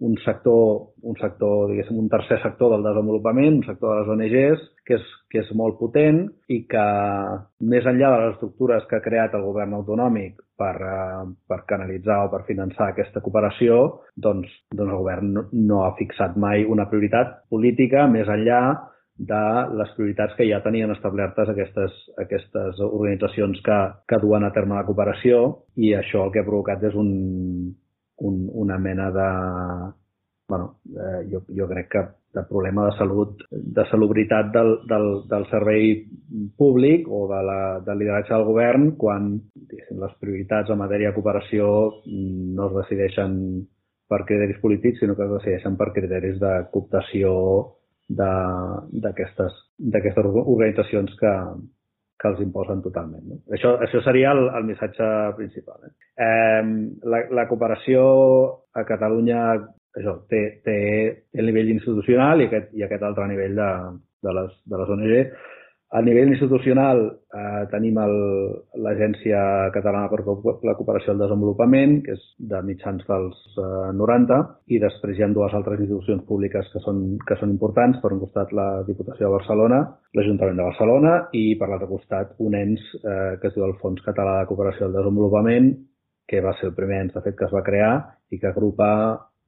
un 0.01 0.15
sector, 0.25 0.95
un 1.03 1.19
sector, 1.21 1.69
diguéssim, 1.71 1.99
un 2.01 2.11
tercer 2.11 2.41
sector 2.43 2.75
del 2.75 2.87
desenvolupament, 2.87 3.61
un 3.61 3.69
sector 3.69 3.93
de 3.93 4.01
les 4.01 4.15
ONGs, 4.17 4.67
que 4.87 4.97
és, 5.01 5.07
que 5.33 5.41
és 5.43 5.53
molt 5.59 5.79
potent 5.81 6.23
i 6.53 6.61
que, 6.71 6.87
més 7.73 7.87
enllà 7.91 8.11
de 8.13 8.19
les 8.23 8.35
estructures 8.37 8.87
que 8.89 8.99
ha 8.99 9.05
creat 9.05 9.35
el 9.35 9.45
govern 9.47 9.75
autonòmic 9.81 10.39
per, 10.59 10.75
uh, 10.79 11.25
per 11.51 11.65
canalitzar 11.69 12.23
o 12.25 12.31
per 12.33 12.45
finançar 12.49 12.93
aquesta 12.93 13.23
cooperació, 13.25 13.81
doncs, 14.15 14.53
doncs 14.71 14.93
el 14.93 15.01
govern 15.03 15.33
no, 15.35 15.47
no 15.53 15.83
ha 15.85 15.95
fixat 15.99 16.39
mai 16.39 16.65
una 16.65 16.87
prioritat 16.91 17.43
política 17.51 18.07
més 18.11 18.31
enllà 18.31 18.63
de 19.17 19.43
les 19.73 19.93
prioritats 19.97 20.37
que 20.37 20.45
ja 20.45 20.61
tenien 20.65 20.93
establertes 20.93 21.49
aquestes, 21.49 21.93
aquestes 22.21 22.81
organitzacions 22.85 23.63
que, 23.65 23.79
que 24.09 24.21
duen 24.21 24.45
a 24.45 24.53
terme 24.53 24.77
la 24.77 24.85
cooperació 24.85 25.43
i 25.81 25.95
això 25.97 26.27
el 26.27 26.35
que 26.35 26.43
ha 26.43 26.49
provocat 26.49 26.85
és 26.85 26.95
un, 26.95 27.11
un, 28.29 28.37
una 28.53 28.79
mena 28.79 29.11
de... 29.11 29.31
bueno, 30.49 30.77
eh, 30.93 31.23
jo, 31.33 31.43
jo 31.49 31.67
crec 31.67 31.89
que 31.91 32.05
de 32.37 32.45
problema 32.49 32.85
de 32.87 32.97
salut, 32.99 33.45
de 33.51 33.85
salubritat 33.91 34.51
del, 34.53 34.73
del, 34.91 35.07
del 35.31 35.47
servei 35.49 35.95
públic 36.61 37.09
o 37.09 37.25
de 37.31 37.39
la, 37.49 37.61
del 37.87 38.03
lideratge 38.03 38.35
del 38.35 38.45
govern 38.45 38.91
quan 39.01 39.31
les 40.03 40.19
prioritats 40.21 40.73
en 40.73 40.83
matèria 40.83 41.11
de 41.11 41.17
cooperació 41.17 41.71
no 42.07 42.69
es 42.69 42.77
decideixen 42.83 43.39
per 44.07 44.25
criteris 44.27 44.61
polítics, 44.63 45.01
sinó 45.01 45.17
que 45.17 45.25
es 45.25 45.33
decideixen 45.39 45.79
per 45.81 45.91
criteris 45.97 46.37
de 46.43 46.53
cooptació 46.75 47.33
d'aquestes 48.07 49.57
organitzacions 50.23 51.17
que, 51.19 51.33
que 52.21 52.31
els 52.31 52.43
imposen 52.45 52.85
totalment. 52.85 53.25
No? 53.27 53.41
Això, 53.57 53.75
això 53.83 54.03
seria 54.05 54.31
el, 54.37 54.45
el 54.61 54.69
missatge 54.69 55.09
principal. 55.41 55.89
Eh? 55.89 55.95
Eh, 56.27 56.63
la, 57.03 57.25
la 57.41 57.49
cooperació 57.51 58.05
a 58.77 58.85
Catalunya 58.87 59.41
això, 59.97 60.17
té, 60.31 60.43
té 60.67 60.79
el 61.41 61.51
nivell 61.51 61.73
institucional 61.75 62.43
i 62.43 62.49
aquest, 62.51 62.73
i 62.77 62.87
aquest 62.87 63.05
altre 63.07 63.29
nivell 63.31 63.57
de, 63.59 63.71
de, 64.27 64.35
les, 64.41 64.57
de 64.67 64.81
les 64.83 64.97
ONG 64.97 65.37
a 65.89 66.01
nivell 66.03 66.33
institucional 66.33 66.99
eh, 67.31 67.63
tenim 67.71 67.99
l'Agència 68.83 69.39
Catalana 69.71 70.09
per 70.11 70.19
la 70.67 70.75
Cooperació 70.75 71.13
al 71.13 71.21
Desenvolupament, 71.23 72.01
que 72.03 72.17
és 72.17 72.25
de 72.53 72.59
mitjans 72.67 73.05
dels 73.07 73.39
eh, 73.63 73.93
90, 73.95 74.41
i 74.75 74.81
després 74.83 75.15
hi 75.17 75.23
ha 75.23 75.31
dues 75.31 75.55
altres 75.55 75.85
institucions 75.85 76.25
públiques 76.27 76.73
que 76.73 76.83
són, 76.83 77.05
que 77.29 77.39
són 77.39 77.55
importants. 77.55 78.01
Per 78.03 78.11
un 78.11 78.25
costat 78.25 78.51
la 78.59 78.67
Diputació 78.89 79.29
de 79.29 79.37
Barcelona, 79.37 79.79
l'Ajuntament 80.19 80.59
de 80.59 80.67
Barcelona, 80.73 81.15
i 81.39 81.45
per 81.61 81.71
l'altre 81.71 81.91
costat 81.93 82.35
un 82.43 82.59
ens 82.59 82.83
eh, 82.99 83.39
que 83.39 83.53
es 83.53 83.55
diu 83.55 83.69
el 83.69 83.79
Fons 83.79 84.03
Català 84.05 84.41
de 84.41 84.51
Cooperació 84.51 84.91
al 84.91 84.99
Desenvolupament, 84.99 85.71
que 86.27 86.43
va 86.43 86.57
ser 86.59 86.73
el 86.73 86.75
primer 86.75 87.05
ens, 87.05 87.15
de 87.15 87.23
fet, 87.23 87.39
que 87.39 87.47
es 87.47 87.55
va 87.55 87.63
crear 87.63 87.95
i 88.35 88.43
que 88.43 88.51
agrupa 88.51 88.91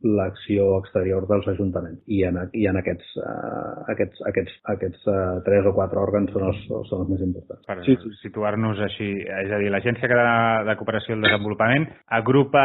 l'acció 0.06 0.68
exterior 0.78 1.26
dels 1.26 1.48
ajuntaments. 1.50 2.00
I 2.06 2.22
en, 2.28 2.38
i 2.54 2.68
en 2.70 2.78
aquests, 2.78 3.10
uh, 3.18 3.82
aquests, 3.90 4.22
aquests, 4.30 4.54
aquests 4.74 5.10
uh, 5.10 5.42
tres 5.46 5.66
o 5.66 5.74
quatre 5.74 5.98
òrgans 5.98 6.30
són 6.34 6.46
els, 6.52 6.64
són 6.90 7.02
els 7.02 7.12
més 7.14 7.24
importants. 7.26 7.66
Per 7.66 7.78
sí, 7.82 7.96
sí. 7.98 8.14
situar-nos 8.22 8.80
així, 8.86 9.10
és 9.26 9.50
a 9.50 9.58
dir, 9.58 9.72
l'Agència 9.74 10.10
Catalana 10.10 10.64
de 10.68 10.76
Cooperació 10.78 11.14
i 11.14 11.18
el 11.18 11.26
Desenvolupament 11.26 11.88
agrupa 12.20 12.64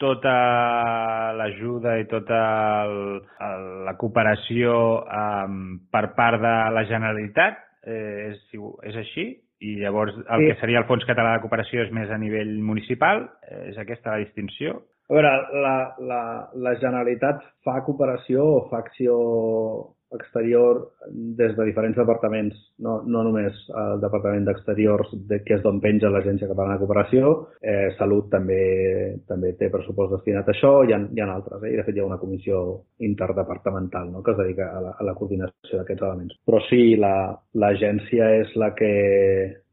tota 0.00 0.34
l'ajuda 1.36 1.98
i 2.00 2.06
tota 2.08 2.38
el, 2.86 2.94
el, 3.48 3.66
la 3.84 3.96
cooperació 4.00 4.74
um, 5.04 5.58
per 5.92 6.06
part 6.16 6.40
de 6.40 6.54
la 6.72 6.84
Generalitat, 6.88 7.60
eh, 7.84 8.30
és, 8.30 8.40
és 8.88 8.96
així? 9.04 9.26
I 9.60 9.74
llavors 9.82 10.16
el 10.16 10.40
sí. 10.40 10.46
que 10.48 10.56
seria 10.62 10.80
el 10.80 10.88
Fons 10.88 11.04
Català 11.04 11.34
de 11.34 11.42
Cooperació 11.44 11.84
és 11.84 11.92
més 11.92 12.08
a 12.08 12.16
nivell 12.20 12.54
municipal? 12.64 13.26
És 13.68 13.76
aquesta 13.80 14.14
la 14.14 14.22
distinció? 14.24 14.78
A 15.10 15.14
veure, 15.16 15.30
la, 15.58 15.76
la, 16.06 16.20
la 16.54 16.76
Generalitat 16.78 17.40
fa 17.66 17.80
cooperació 17.82 18.44
o 18.46 18.60
fa 18.70 18.78
acció 18.78 19.16
exterior 20.14 20.92
des 21.10 21.56
de 21.56 21.64
diferents 21.66 21.96
departaments, 21.98 22.54
no, 22.82 22.96
no 23.06 23.22
només 23.26 23.58
el 23.78 24.00
Departament 24.02 24.46
d'Exteriors, 24.46 25.10
de, 25.30 25.40
que 25.46 25.56
és 25.56 25.62
d'on 25.62 25.80
penja 25.82 26.10
l'Agència 26.10 26.48
Catalana 26.50 26.76
de 26.76 26.84
Cooperació, 26.84 27.32
eh, 27.62 27.90
Salut 27.98 28.30
també 28.32 28.60
també 29.30 29.52
té 29.58 29.70
pressupost 29.70 30.16
destinat 30.16 30.50
a 30.50 30.54
això, 30.54 30.72
hi 30.86 30.94
ha, 30.94 31.00
hi 31.02 31.22
ha 31.22 31.28
altres, 31.30 31.62
eh? 31.62 31.72
i 31.74 31.78
de 31.78 31.86
fet 31.86 31.98
hi 31.98 32.02
ha 32.02 32.08
una 32.10 32.20
comissió 32.22 32.62
interdepartamental 33.06 34.10
no? 34.10 34.22
que 34.26 34.34
es 34.34 34.40
dedica 34.42 34.70
a 34.76 34.84
la, 34.86 34.94
a 34.98 35.06
la 35.06 35.16
coordinació 35.18 35.78
d'aquests 35.78 36.06
elements. 36.06 36.38
Però 36.46 36.62
sí, 36.68 36.82
l'agència 36.98 38.30
la, 38.30 38.40
és 38.44 38.56
la 38.58 38.72
que 38.78 38.94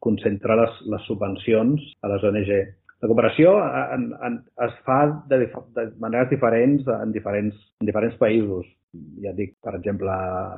concentra 0.01 0.57
les, 0.61 0.83
les 0.93 1.07
subvencions 1.09 1.89
a 2.01 2.13
les 2.13 2.29
ONG 2.29 2.51
la 3.01 3.09
cooperació 3.09 3.51
en, 3.93 4.09
en, 4.25 4.39
es 4.65 4.77
fa 4.85 5.03
de, 5.29 5.45
de 5.75 5.85
maneres 6.01 6.31
diferents 6.31 6.87
en 6.89 7.13
diferents, 7.13 7.57
en 7.81 7.89
diferents 7.89 8.17
països. 8.17 8.65
Ja 9.21 9.33
dic, 9.37 9.51
per 9.61 9.75
exemple, 9.77 10.13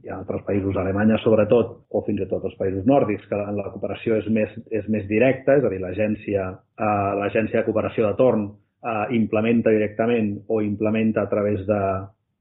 hi 0.06 0.12
ha 0.12 0.20
altres 0.22 0.46
països, 0.48 0.78
Alemanya 0.80 1.18
sobretot, 1.20 1.74
o 1.92 2.04
fins 2.08 2.22
i 2.24 2.28
tot 2.30 2.46
els 2.48 2.56
països 2.60 2.86
nòrdics, 2.88 3.26
que 3.28 3.36
la, 3.36 3.50
la 3.58 3.68
cooperació 3.74 4.22
és 4.22 4.30
més, 4.32 4.54
és 4.72 4.88
més 4.88 5.04
directa, 5.10 5.58
és 5.60 5.68
a 5.68 5.74
dir, 5.74 5.82
l'agència 5.84 6.46
eh, 6.80 7.42
de 7.58 7.66
cooperació 7.66 8.08
de 8.08 8.14
torn 8.22 8.48
eh, 8.48 9.06
implementa 9.18 9.74
directament 9.76 10.38
o 10.48 10.62
implementa 10.64 11.26
a 11.26 11.32
través 11.34 11.66
de, 11.68 11.82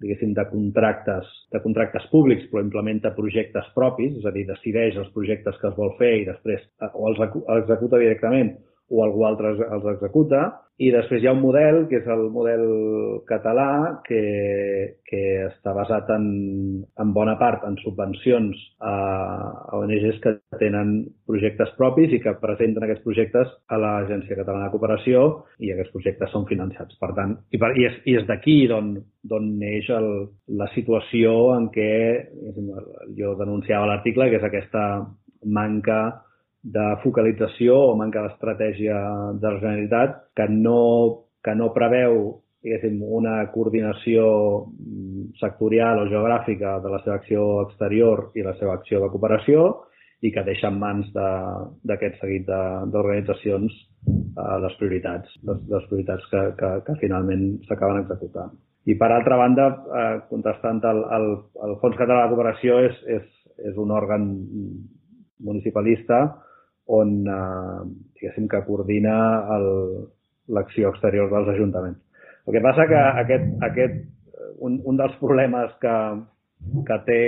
diguéssim, 0.04 0.36
de 0.38 0.46
contractes, 0.52 1.26
de 1.50 1.62
contractes 1.64 2.06
públics, 2.12 2.46
però 2.52 2.62
implementa 2.62 3.16
projectes 3.16 3.66
propis, 3.74 4.14
és 4.20 4.28
a 4.28 4.36
dir, 4.36 4.46
decideix 4.46 5.02
els 5.02 5.10
projectes 5.16 5.58
que 5.58 5.72
es 5.72 5.78
vol 5.80 5.96
fer 5.98 6.14
i 6.20 6.26
després 6.28 6.62
eh, 6.62 6.92
o 6.94 7.10
els 7.10 7.24
executa 7.26 7.98
directament 7.98 8.54
o 8.88 9.04
algú 9.04 9.26
altre 9.28 9.52
els 9.58 9.86
executa. 9.94 10.48
I 10.78 10.92
després 10.94 11.24
hi 11.24 11.26
ha 11.26 11.32
un 11.34 11.40
model, 11.42 11.80
que 11.90 11.98
és 11.98 12.04
el 12.06 12.28
model 12.30 12.60
català, 13.26 13.98
que, 14.06 14.20
que 15.10 15.22
està 15.48 15.72
basat 15.74 16.12
en, 16.14 16.28
en 17.02 17.14
bona 17.16 17.34
part 17.40 17.64
en 17.66 17.74
subvencions 17.82 18.60
a, 18.78 18.92
a 19.74 19.80
ONGs 19.80 20.20
que 20.22 20.36
tenen 20.60 20.92
projectes 21.26 21.72
propis 21.80 22.14
i 22.14 22.20
que 22.22 22.36
presenten 22.38 22.86
aquests 22.86 23.02
projectes 23.02 23.50
a 23.66 23.80
l'Agència 23.82 24.38
Catalana 24.38 24.68
de 24.68 24.74
Cooperació 24.76 25.24
i 25.58 25.72
aquests 25.74 25.96
projectes 25.96 26.30
són 26.36 26.46
financiats. 26.46 26.94
Per 27.02 27.10
tant, 27.18 27.34
i, 27.50 27.58
per, 27.58 27.72
i 27.74 27.88
és, 27.90 27.98
i 28.06 28.14
és 28.22 28.30
d'aquí 28.30 28.56
d'on 28.70 29.50
neix 29.58 29.90
el, 29.98 30.08
la 30.62 30.70
situació 30.76 31.34
en 31.56 31.72
què 31.74 31.90
jo 33.18 33.34
denunciava 33.42 33.90
l'article, 33.90 34.30
que 34.30 34.38
és 34.38 34.46
aquesta 34.46 34.86
manca 35.42 35.98
de 36.62 36.84
focalització 37.04 37.76
o 37.92 37.96
manca 37.96 38.24
d'estratègia 38.24 38.98
de 39.38 39.48
la 39.48 39.60
Generalitat 39.60 40.16
que 40.36 40.48
no, 40.50 41.24
que 41.44 41.54
no 41.54 41.72
preveu 41.74 42.40
una 43.08 43.36
coordinació 43.54 44.24
sectorial 45.38 46.02
o 46.02 46.08
geogràfica 46.10 46.78
de 46.82 46.90
la 46.90 46.98
seva 47.04 47.16
acció 47.16 47.44
exterior 47.62 48.30
i 48.34 48.42
la 48.42 48.56
seva 48.58 48.74
acció 48.74 49.00
de 49.00 49.10
cooperació 49.12 49.68
i 50.20 50.32
que 50.34 50.42
deixa 50.42 50.68
en 50.68 50.80
mans 50.80 51.06
d'aquest 51.14 52.18
seguit 52.18 52.48
d'organitzacions 52.48 53.70
eh, 53.70 54.56
les 54.64 54.74
prioritats, 54.80 55.30
les, 55.46 55.60
les 55.70 55.84
prioritats 55.86 56.26
que, 56.32 56.42
que, 56.58 56.70
que 56.86 56.96
finalment 56.98 57.44
s'acaben 57.68 58.02
executant. 58.02 58.50
I 58.88 58.96
per 58.98 59.12
altra 59.12 59.36
banda, 59.38 59.68
eh, 59.70 60.16
contestant 60.28 60.82
el, 60.90 61.04
el, 61.14 61.28
el 61.68 61.76
Fons 61.82 61.96
Català 62.00 62.24
de 62.24 62.34
Cooperació 62.34 62.80
és, 62.88 62.98
és, 63.06 63.30
és 63.70 63.78
un 63.78 63.94
òrgan 63.94 64.26
municipalista 65.38 66.24
on, 66.88 67.14
eh, 67.28 67.80
diguéssim, 68.18 68.48
que 68.48 68.64
coordina 68.66 69.14
l'acció 70.48 70.92
exterior 70.94 71.30
dels 71.30 71.52
ajuntaments. 71.54 72.00
El 72.46 72.56
que 72.56 72.64
passa 72.64 72.88
que 72.88 73.00
aquest, 73.22 73.48
aquest, 73.68 73.98
un, 74.64 74.80
un 74.88 74.96
dels 74.96 75.16
problemes 75.20 75.74
que, 75.82 75.96
que 76.88 76.98
té 77.06 77.24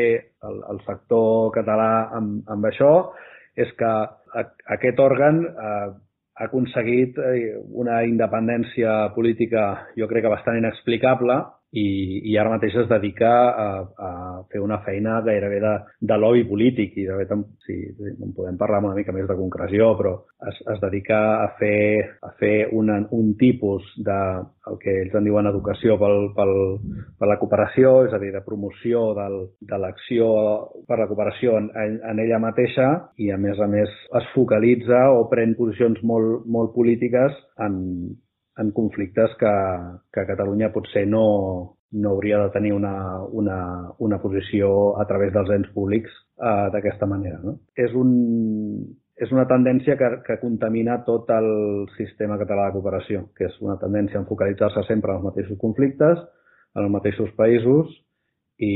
el, 0.48 0.62
el 0.72 0.80
sector 0.86 1.50
català 1.56 1.90
amb, 2.16 2.40
amb 2.48 2.70
això 2.70 2.92
és 3.60 3.70
que 3.76 3.90
a, 3.90 4.46
aquest 4.76 5.02
òrgan 5.02 5.42
eh, 5.44 5.90
ha 6.40 6.46
aconseguit 6.48 7.18
eh, 7.20 7.58
una 7.76 8.00
independència 8.08 9.10
política, 9.14 9.66
jo 9.98 10.08
crec 10.08 10.24
que 10.24 10.32
bastant 10.32 10.56
inexplicable, 10.56 11.36
i, 11.72 11.86
i 12.32 12.36
ara 12.38 12.50
mateix 12.50 12.74
es 12.82 12.88
dedica 12.90 13.30
a, 13.30 13.66
a 13.94 14.10
fer 14.50 14.58
una 14.62 14.80
feina 14.82 15.20
gairebé 15.22 15.60
de, 15.62 15.74
de 16.10 16.16
lobby 16.18 16.42
polític. 16.48 16.96
I 16.98 17.06
de 17.06 17.18
fet, 17.20 17.34
si, 17.66 17.76
si 17.94 18.10
en 18.10 18.32
podem 18.34 18.56
parlar 18.58 18.80
una 18.82 18.96
mica 18.96 19.14
més 19.14 19.28
de 19.28 19.36
concreció, 19.38 19.92
però 19.98 20.16
es, 20.50 20.58
es 20.74 20.80
dedica 20.82 21.20
a 21.44 21.48
fer, 21.60 22.18
a 22.26 22.32
fer 22.40 22.70
una, 22.74 22.98
un 23.14 23.36
tipus 23.38 23.86
de 24.02 24.18
el 24.70 24.78
que 24.82 24.92
ells 25.02 25.14
en 25.18 25.24
diuen 25.26 25.48
educació 25.50 25.96
pel, 25.98 26.28
pel, 26.34 26.52
per 27.18 27.28
la 27.30 27.38
cooperació, 27.40 27.92
és 28.06 28.14
a 28.14 28.20
dir, 28.22 28.32
de 28.34 28.42
promoció 28.46 29.04
del, 29.18 29.38
de 29.70 29.78
l'acció 29.82 30.30
per 30.90 30.98
la 31.00 31.06
cooperació 31.10 31.56
en, 31.58 31.70
en 31.74 32.22
ella 32.22 32.42
mateixa. 32.42 32.88
I 33.22 33.30
a 33.30 33.38
més 33.38 33.62
a 33.62 33.70
més 33.70 33.94
es 34.18 34.26
focalitza 34.34 35.06
o 35.14 35.28
pren 35.30 35.54
posicions 35.58 36.02
molt, 36.06 36.44
molt 36.50 36.74
polítiques 36.74 37.38
en, 37.62 37.78
en 38.58 38.72
conflictes 38.76 39.36
que, 39.38 39.52
que 40.12 40.26
Catalunya 40.26 40.72
potser 40.74 41.06
no, 41.08 41.76
no 41.92 42.10
hauria 42.10 42.38
de 42.44 42.50
tenir 42.50 42.72
una, 42.72 43.22
una, 43.24 43.60
una 43.98 44.18
posició 44.22 44.96
a 45.00 45.06
través 45.06 45.32
dels 45.34 45.50
ens 45.54 45.70
públics 45.74 46.10
eh, 46.10 46.66
d'aquesta 46.74 47.06
manera. 47.06 47.40
No? 47.44 47.56
És, 47.74 47.94
un, 47.94 48.12
és 49.16 49.32
una 49.34 49.46
tendència 49.50 49.96
que, 50.00 50.10
que 50.26 50.38
contamina 50.42 51.00
tot 51.06 51.30
el 51.34 51.50
sistema 51.96 52.38
català 52.40 52.68
de 52.68 52.78
cooperació, 52.78 53.24
que 53.36 53.48
és 53.50 53.56
una 53.64 53.78
tendència 53.80 54.20
a 54.20 54.28
focalitzar-se 54.28 54.86
sempre 54.88 55.14
en 55.14 55.20
els 55.20 55.30
mateixos 55.30 55.58
conflictes, 55.62 56.22
en 56.76 56.86
els 56.86 56.94
mateixos 56.94 57.32
països 57.38 57.90
i, 58.60 58.74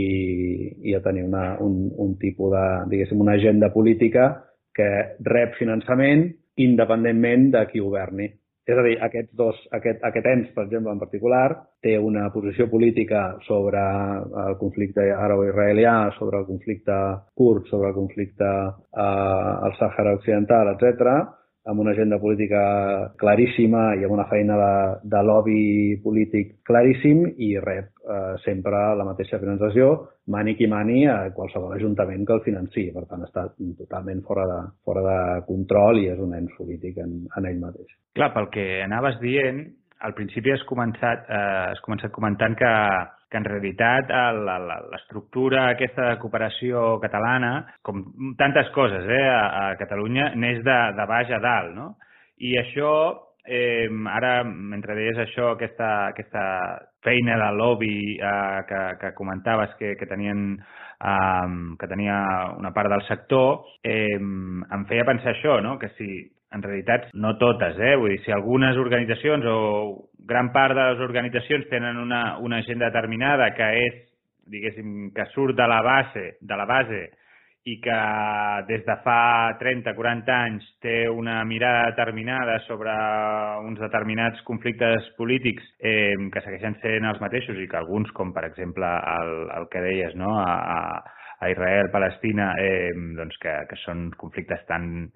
i 0.91 0.95
a 0.97 1.03
tenir 1.05 1.27
una, 1.27 1.55
un, 1.63 1.91
un 2.01 2.17
tipus 2.19 2.53
de, 2.55 2.65
diguéssim, 2.95 3.21
una 3.21 3.37
agenda 3.39 3.71
política 3.73 4.31
que 4.75 4.89
rep 5.23 5.55
finançament 5.59 6.27
independentment 6.59 7.51
de 7.55 7.63
qui 7.71 7.83
governi. 7.83 8.33
És 8.65 8.79
a 8.81 8.83
dir, 8.87 8.95
aquests 9.05 9.37
dos, 9.37 9.59
aquest, 9.77 10.01
aquest 10.09 10.27
ens, 10.31 10.47
per 10.57 10.65
exemple, 10.65 10.93
en 10.95 11.01
particular, 11.03 11.45
té 11.85 11.99
una 12.01 12.31
posició 12.33 12.65
política 12.73 13.25
sobre 13.45 13.83
el 14.47 14.57
conflicte 14.61 15.05
àrab-israelià, 15.13 15.97
sobre 16.17 16.41
el 16.41 16.47
conflicte 16.49 16.97
kurd, 17.37 17.69
sobre 17.69 17.93
el 17.93 17.97
conflicte 17.99 18.49
eh, 18.49 19.05
al 19.05 19.77
Sàhara 19.81 20.17
Occidental, 20.17 20.73
etc 20.79 21.44
amb 21.65 21.81
una 21.81 21.93
agenda 21.93 22.19
política 22.21 22.61
claríssima 23.17 23.95
i 23.97 24.05
amb 24.05 24.13
una 24.17 24.27
feina 24.29 24.57
de, 24.61 24.73
de 25.15 25.23
lobby 25.25 25.61
polític 26.05 26.59
claríssim 26.69 27.25
i 27.39 27.55
rep 27.63 27.89
eh, 28.05 28.35
sempre 28.45 28.83
la 28.99 29.07
mateixa 29.09 29.41
finançació, 29.41 29.95
mani 30.35 30.57
qui 30.59 30.69
mani 30.69 31.07
a 31.09 31.31
qualsevol 31.37 31.73
ajuntament 31.77 32.27
que 32.27 32.37
el 32.37 32.45
financi. 32.45 32.89
Per 32.93 33.07
tant, 33.09 33.25
està 33.25 33.47
totalment 33.81 34.21
fora 34.29 34.45
de, 34.51 34.61
fora 34.85 35.07
de 35.09 35.19
control 35.49 36.03
i 36.03 36.11
és 36.13 36.21
un 36.21 36.37
ens 36.37 36.53
polític 36.59 37.01
en, 37.05 37.25
en 37.33 37.49
ell 37.49 37.61
mateix. 37.63 37.89
Clar, 38.15 38.33
pel 38.37 38.51
que 38.53 38.69
anaves 38.85 39.17
dient, 39.25 39.65
al 40.05 40.13
principi 40.13 40.53
has 40.53 40.65
començat, 40.69 41.25
eh, 41.29 41.73
has 41.73 41.81
començat 41.87 42.13
comentant 42.13 42.57
que 42.61 42.73
que 43.35 43.41
en 43.43 43.49
realitat 43.49 44.13
l'estructura 44.95 45.65
aquesta 45.73 46.13
de 46.13 46.19
cooperació 46.23 47.01
catalana, 47.03 47.53
com 47.83 48.05
tantes 48.39 48.71
coses 48.77 49.09
eh, 49.11 49.27
a, 49.27 49.43
a 49.43 49.65
Catalunya, 49.81 50.31
neix 50.39 50.63
de, 50.63 50.77
de 50.95 51.07
baix 51.11 51.33
a 51.35 51.41
dalt, 51.43 51.75
no? 51.75 51.89
I 52.47 52.55
això, 52.61 52.93
eh, 53.43 53.91
ara, 54.15 54.37
mentre 54.47 54.95
deies 54.95 55.19
això, 55.27 55.51
aquesta, 55.57 55.91
aquesta 56.13 56.45
feina 57.03 57.41
de 57.43 57.51
lobby 57.59 57.97
eh, 58.15 58.63
que, 58.71 58.85
que 59.03 59.13
comentaves 59.19 59.75
que, 59.83 59.97
que 59.99 60.07
tenien 60.07 60.47
eh, 60.55 61.51
que 61.81 61.91
tenia 61.91 62.21
una 62.55 62.71
part 62.77 62.95
del 62.95 63.03
sector, 63.09 63.65
eh, 63.83 64.15
em 64.15 64.87
feia 64.87 65.11
pensar 65.11 65.35
això, 65.35 65.59
no? 65.65 65.75
que 65.83 65.91
si 65.99 66.11
en 66.55 66.63
realitat 66.63 67.11
no 67.15 67.35
totes, 67.41 67.79
eh? 67.79 67.95
Vull 67.99 68.15
dir, 68.15 68.23
si 68.25 68.33
algunes 68.33 68.79
organitzacions 68.81 69.45
o 69.51 69.59
gran 70.29 70.53
part 70.55 70.77
de 70.77 70.87
les 70.93 71.03
organitzacions 71.05 71.69
tenen 71.71 71.99
una, 72.01 72.39
una 72.39 72.63
agenda 72.63 72.89
determinada 72.93 73.51
que 73.59 73.69
és, 73.85 74.01
diguéssim, 74.51 75.11
que 75.17 75.27
surt 75.35 75.57
de 75.59 75.69
la 75.69 75.83
base, 75.83 76.35
de 76.41 76.57
la 76.57 76.67
base 76.69 77.03
i 77.65 77.79
que 77.81 77.99
des 78.69 78.83
de 78.85 78.95
fa 79.01 79.57
30-40 79.61 80.33
anys 80.37 80.67
té 80.85 81.07
una 81.09 81.39
mirada 81.49 81.87
determinada 81.89 82.59
sobre 82.67 82.93
uns 83.65 83.81
determinats 83.81 84.43
conflictes 84.45 85.09
polítics 85.17 85.65
eh, 85.81 86.13
que 86.33 86.43
segueixen 86.45 86.77
sent 86.83 87.09
els 87.09 87.23
mateixos 87.25 87.57
i 87.57 87.69
que 87.69 87.81
alguns, 87.81 88.13
com 88.13 88.35
per 88.37 88.45
exemple 88.51 88.85
el, 89.15 89.33
el 89.57 89.69
que 89.73 89.81
deies, 89.81 90.13
no? 90.21 90.37
a, 90.45 91.01
a 91.41 91.51
Israel, 91.51 91.89
Palestina, 91.93 92.53
eh, 92.61 92.93
doncs 93.17 93.41
que, 93.41 93.57
que 93.71 93.81
són 93.81 94.11
conflictes 94.21 94.61
tan, 94.69 95.09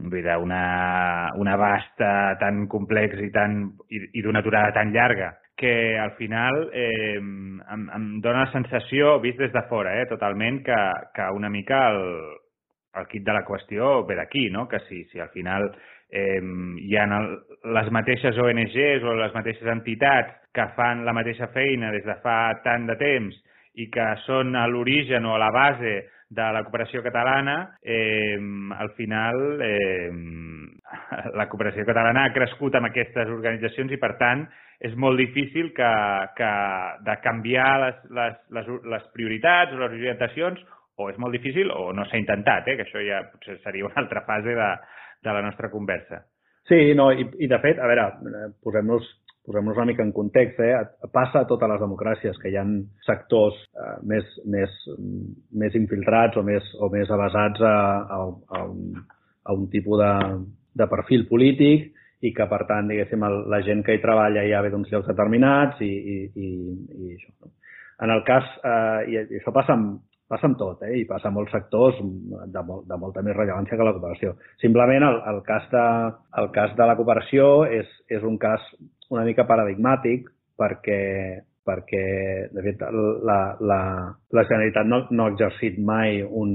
vull 0.00 0.22
dir, 0.22 0.36
una, 0.40 1.32
un 1.36 1.48
abast 1.48 2.00
tan 2.40 2.66
complex 2.72 3.20
i, 3.20 3.30
tan, 3.34 3.64
i, 3.90 4.02
i 4.18 4.24
d'una 4.24 4.40
aturada 4.40 4.72
tan 4.76 4.92
llarga 4.92 5.34
que 5.62 5.98
al 5.98 6.12
final 6.18 6.70
eh, 6.72 7.16
em, 7.18 7.58
em 7.94 8.06
dona 8.24 8.46
la 8.46 8.52
sensació, 8.52 9.18
vist 9.22 9.38
des 9.38 9.52
de 9.54 9.62
fora, 9.68 9.92
eh, 10.00 10.08
totalment, 10.10 10.62
que, 10.66 10.78
que 11.14 11.28
una 11.36 11.50
mica 11.52 11.84
el, 11.92 12.02
el 12.98 13.06
kit 13.06 13.24
de 13.24 13.36
la 13.36 13.44
qüestió 13.46 14.02
ve 14.08 14.16
d'aquí, 14.18 14.48
no? 14.50 14.66
que 14.68 14.80
si, 14.88 15.04
si 15.12 15.20
al 15.20 15.30
final 15.30 15.68
eh, 16.10 16.40
hi 16.82 16.96
ha 16.96 17.06
el, 17.18 17.28
les 17.78 17.90
mateixes 17.94 18.38
ONGs 18.38 19.06
o 19.06 19.14
les 19.20 19.34
mateixes 19.36 19.70
entitats 19.70 20.34
que 20.52 20.66
fan 20.76 21.06
la 21.06 21.14
mateixa 21.16 21.48
feina 21.54 21.92
des 21.94 22.04
de 22.04 22.18
fa 22.24 22.58
tant 22.64 22.88
de 22.90 22.98
temps 23.00 23.38
i 23.80 23.88
que 23.92 24.08
són 24.26 24.56
a 24.58 24.66
l'origen 24.68 25.24
o 25.24 25.36
a 25.36 25.40
la 25.40 25.52
base 25.54 25.94
de 26.32 26.48
la 26.54 26.62
cooperació 26.64 27.02
catalana, 27.04 27.76
eh, 27.82 28.38
al 28.78 28.90
final 28.96 29.60
eh, 29.60 30.10
la 31.38 31.48
cooperació 31.52 31.84
catalana 31.88 32.26
ha 32.26 32.34
crescut 32.34 32.76
amb 32.78 32.88
aquestes 32.88 33.28
organitzacions 33.28 33.92
i, 33.92 34.00
per 34.00 34.14
tant, 34.20 34.46
és 34.82 34.94
molt 34.98 35.20
difícil 35.20 35.70
que, 35.76 35.90
que 36.38 36.52
de 37.06 37.16
canviar 37.22 37.70
les, 37.84 37.98
les, 38.18 38.38
les, 38.56 38.70
les 38.94 39.04
prioritats 39.14 39.76
o 39.76 39.82
les 39.84 39.94
orientacions 40.00 40.62
o 40.98 41.08
és 41.12 41.18
molt 41.20 41.36
difícil 41.36 41.70
o 41.72 41.90
no 41.96 42.04
s'ha 42.08 42.20
intentat, 42.20 42.68
eh? 42.68 42.76
que 42.78 42.86
això 42.86 43.02
ja 43.04 43.22
potser 43.30 43.58
seria 43.62 43.86
una 43.88 44.00
altra 44.02 44.24
fase 44.26 44.56
de, 44.56 44.70
de 45.22 45.36
la 45.36 45.42
nostra 45.44 45.70
conversa. 45.70 46.24
Sí, 46.68 46.94
no, 46.94 47.10
i, 47.12 47.26
i 47.42 47.48
de 47.50 47.58
fet, 47.62 47.80
a 47.82 47.88
veure, 47.90 48.08
posem-nos 48.62 49.06
posem-nos 49.46 49.76
una 49.76 49.86
mica 49.90 50.04
en 50.06 50.12
context, 50.14 50.60
eh? 50.60 50.74
passa 51.12 51.42
a 51.42 51.48
totes 51.50 51.70
les 51.70 51.80
democràcies 51.82 52.38
que 52.38 52.52
hi 52.52 52.58
ha 52.58 52.66
sectors 53.06 53.56
eh, 53.74 53.96
més, 54.06 54.28
més, 54.46 54.76
més 55.58 55.78
infiltrats 55.78 56.38
o 56.38 56.44
més, 56.46 56.68
o 56.78 56.90
més 56.92 57.10
avasats 57.10 57.64
a, 57.66 57.74
a, 58.06 58.20
a, 58.58 58.62
un, 58.70 59.02
a 59.42 59.56
un 59.56 59.66
tipus 59.72 59.98
de, 59.98 60.12
de 60.78 60.88
perfil 60.92 61.26
polític 61.30 61.90
i 62.22 62.30
que, 62.30 62.46
per 62.46 62.62
tant, 62.68 62.86
diguéssim, 62.90 63.24
el, 63.26 63.40
la 63.50 63.58
gent 63.66 63.82
que 63.82 63.96
hi 63.96 64.02
treballa 64.02 64.46
ja 64.46 64.62
ve 64.62 64.70
d'uns 64.70 64.94
llocs 64.94 65.10
determinats 65.10 65.82
i, 65.82 65.90
i, 65.90 66.16
i, 66.38 66.52
i 67.02 67.16
això. 67.16 67.34
No? 67.42 67.52
En 68.02 68.10
el 68.10 68.22
cas, 68.26 68.46
eh, 68.66 69.10
i 69.10 69.18
això 69.38 69.52
passa 69.54 69.74
amb, 69.74 69.98
passa 70.32 70.48
amb 70.48 70.56
tot, 70.58 70.80
eh? 70.86 70.94
i 71.02 71.04
passa 71.06 71.28
amb 71.28 71.38
molts 71.38 71.52
sectors 71.54 71.98
de, 72.00 72.62
molt, 72.66 72.86
de 72.88 72.98
molta 72.98 73.22
més 73.26 73.36
rellevància 73.36 73.76
que 73.76 73.86
la 73.86 73.94
cooperació. 73.94 74.36
Simplement 74.62 75.04
el, 75.06 75.18
el, 75.34 75.42
cas, 75.46 75.66
de, 75.74 75.84
el 76.40 76.50
cas 76.54 76.74
de 76.78 76.88
la 76.88 76.96
cooperació 76.98 77.52
és, 77.68 77.90
és 78.10 78.24
un 78.26 78.38
cas 78.42 78.64
una 79.12 79.24
mica 79.28 79.46
paradigmàtic 79.48 80.28
perquè 80.58 81.02
perquè, 81.64 82.48
de 82.50 82.62
fet, 82.64 82.80
la, 83.22 83.38
la, 83.62 83.80
la 84.34 84.44
Generalitat 84.48 84.88
no, 84.88 84.98
no 85.14 85.26
ha 85.26 85.32
exercit 85.32 85.78
mai 85.78 86.18
un, 86.22 86.54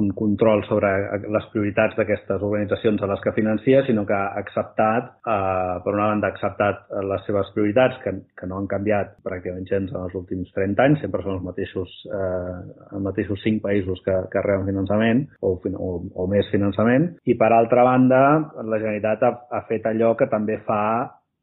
un 0.00 0.06
control 0.16 0.62
sobre 0.68 0.90
les 1.20 1.48
prioritats 1.52 1.96
d'aquestes 1.98 2.40
organitzacions 2.40 3.02
a 3.02 3.10
les 3.10 3.22
que 3.24 3.34
financia, 3.36 3.82
sinó 3.86 4.06
que 4.08 4.16
ha 4.16 4.32
acceptat, 4.40 5.12
eh, 5.28 5.74
per 5.84 5.92
una 5.92 6.08
banda, 6.12 6.30
ha 6.30 6.34
acceptat 6.34 6.86
les 7.10 7.26
seves 7.28 7.52
prioritats, 7.56 8.00
que, 8.04 8.14
que 8.38 8.48
no 8.48 8.60
han 8.60 8.70
canviat 8.70 9.16
pràcticament 9.26 9.68
gens 9.68 9.92
en 9.92 10.06
els 10.06 10.16
últims 10.18 10.48
30 10.56 10.88
anys, 10.88 11.04
sempre 11.04 11.24
són 11.26 11.36
els 11.36 11.44
mateixos, 11.44 11.92
eh, 12.08 12.56
els 12.92 13.04
mateixos 13.04 13.44
cinc 13.44 13.62
països 13.66 14.00
que, 14.06 14.16
que 14.32 14.44
reben 14.46 14.70
finançament 14.70 15.26
o, 15.42 15.52
o, 15.58 15.92
o 16.00 16.28
més 16.32 16.48
finançament, 16.52 17.12
i 17.28 17.36
per 17.36 17.52
altra 17.52 17.84
banda, 17.86 18.24
la 18.64 18.80
Generalitat 18.80 19.28
ha, 19.28 19.32
ha 19.52 19.64
fet 19.68 19.84
allò 19.92 20.14
que 20.16 20.30
també 20.32 20.62
fa 20.64 20.82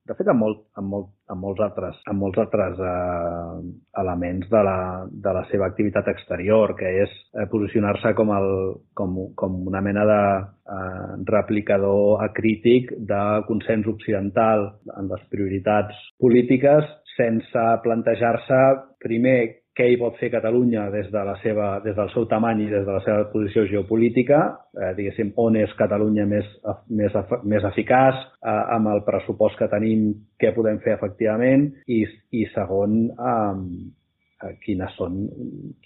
de 0.07 0.15
fet, 0.17 0.27
amb, 0.27 0.41
molt, 0.43 0.59
amb, 0.79 0.89
molt, 0.91 1.09
amb 1.31 1.45
molts 1.45 1.61
altres, 1.63 1.99
amb 2.11 2.19
molts 2.25 2.39
altres 2.41 2.79
eh, 2.83 3.59
elements 4.01 4.49
de 4.51 4.63
la, 4.67 4.77
de 5.27 5.33
la 5.37 5.43
seva 5.51 5.69
activitat 5.69 6.09
exterior, 6.11 6.75
que 6.79 6.91
és 7.05 7.13
eh, 7.13 7.45
posicionar-se 7.51 8.11
com, 8.17 8.33
el, 8.35 8.49
com, 8.99 9.15
com 9.39 9.55
una 9.71 9.83
mena 9.85 10.03
de 10.09 10.19
eh, 10.75 11.07
replicador 11.31 12.25
acrític 12.27 12.91
de 13.13 13.23
consens 13.47 13.87
occidental 13.87 14.73
en 14.97 15.07
les 15.13 15.23
prioritats 15.31 16.03
polítiques 16.19 16.91
sense 17.15 17.65
plantejar-se 17.83 18.61
primer 19.03 19.62
què 19.77 19.87
hi 19.89 19.97
pot 19.97 20.17
fer 20.19 20.29
Catalunya 20.33 20.85
des, 20.93 21.07
de 21.13 21.23
la 21.25 21.33
seva, 21.41 21.69
des 21.83 21.95
del 21.97 22.11
seu 22.13 22.27
tamany 22.29 22.61
i 22.65 22.69
des 22.69 22.85
de 22.85 22.93
la 22.93 23.01
seva 23.05 23.25
posició 23.31 23.65
geopolítica, 23.69 24.41
eh, 24.77 24.91
diguéssim, 24.99 25.33
on 25.41 25.57
és 25.57 25.73
Catalunya 25.79 26.27
més, 26.29 26.51
més, 26.89 27.17
més 27.49 27.65
eficaç, 27.71 28.21
eh, 28.43 28.53
amb 28.77 28.93
el 28.93 29.01
pressupost 29.07 29.57
que 29.57 29.69
tenim, 29.71 30.11
què 30.39 30.53
podem 30.53 30.77
fer 30.85 30.93
efectivament, 30.97 31.71
i, 31.89 32.03
i 32.37 32.45
segon, 32.53 32.99
eh, 33.17 33.57
eh, 34.45 34.53
quines 34.61 34.93
són, 34.99 35.19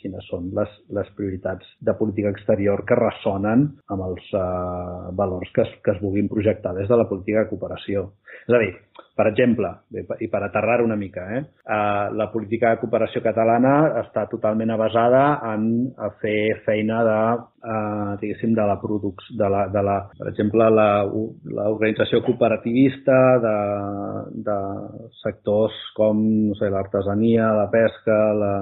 quines 0.01 0.27
són 0.33 0.51
les, 0.57 0.77
les 0.99 1.15
prioritats 1.15 1.71
de 1.79 1.95
política 1.95 2.35
exterior 2.35 2.83
que 2.87 2.99
ressonen 2.99 3.69
amb 3.87 4.07
els 4.09 4.31
eh, 4.35 4.45
valors 5.15 5.55
que 5.55 5.63
es, 5.63 5.75
que 5.79 5.95
es 5.95 6.03
vulguin 6.03 6.27
projectar 6.31 6.75
des 6.75 6.91
de 6.91 6.99
la 6.99 7.07
política 7.07 7.45
de 7.45 7.53
cooperació. 7.55 8.09
És 8.49 8.55
a 8.57 8.65
dir, 8.65 8.73
per 9.17 9.27
exemple, 9.31 9.71
i 10.21 10.29
per 10.29 10.43
aterrar 10.45 10.81
una 10.85 10.95
mica, 10.95 11.25
eh, 11.33 11.43
la 12.13 12.29
política 12.33 12.75
de 12.75 12.81
cooperació 12.83 13.23
catalana 13.25 13.73
està 14.03 14.27
totalment 14.29 14.75
basada 14.77 15.23
en 15.53 15.63
fer 16.21 16.59
feina 16.67 16.99
de, 17.07 17.19
eh, 17.65 18.11
diguéssim, 18.21 18.53
de 18.57 18.67
la 18.69 18.77
producció, 18.81 19.37
de 19.39 19.49
la, 19.49 19.63
de 19.73 19.83
la, 19.87 19.95
per 20.19 20.29
exemple, 20.29 20.69
l'organització 20.69 22.21
cooperativista 22.27 23.17
de, 23.43 23.55
de 24.45 24.57
sectors 25.23 25.75
com 25.97 26.21
no 26.51 26.59
sé, 26.59 26.69
l'artesania, 26.73 27.49
la 27.57 27.67
pesca, 27.73 28.19
la, 28.37 28.53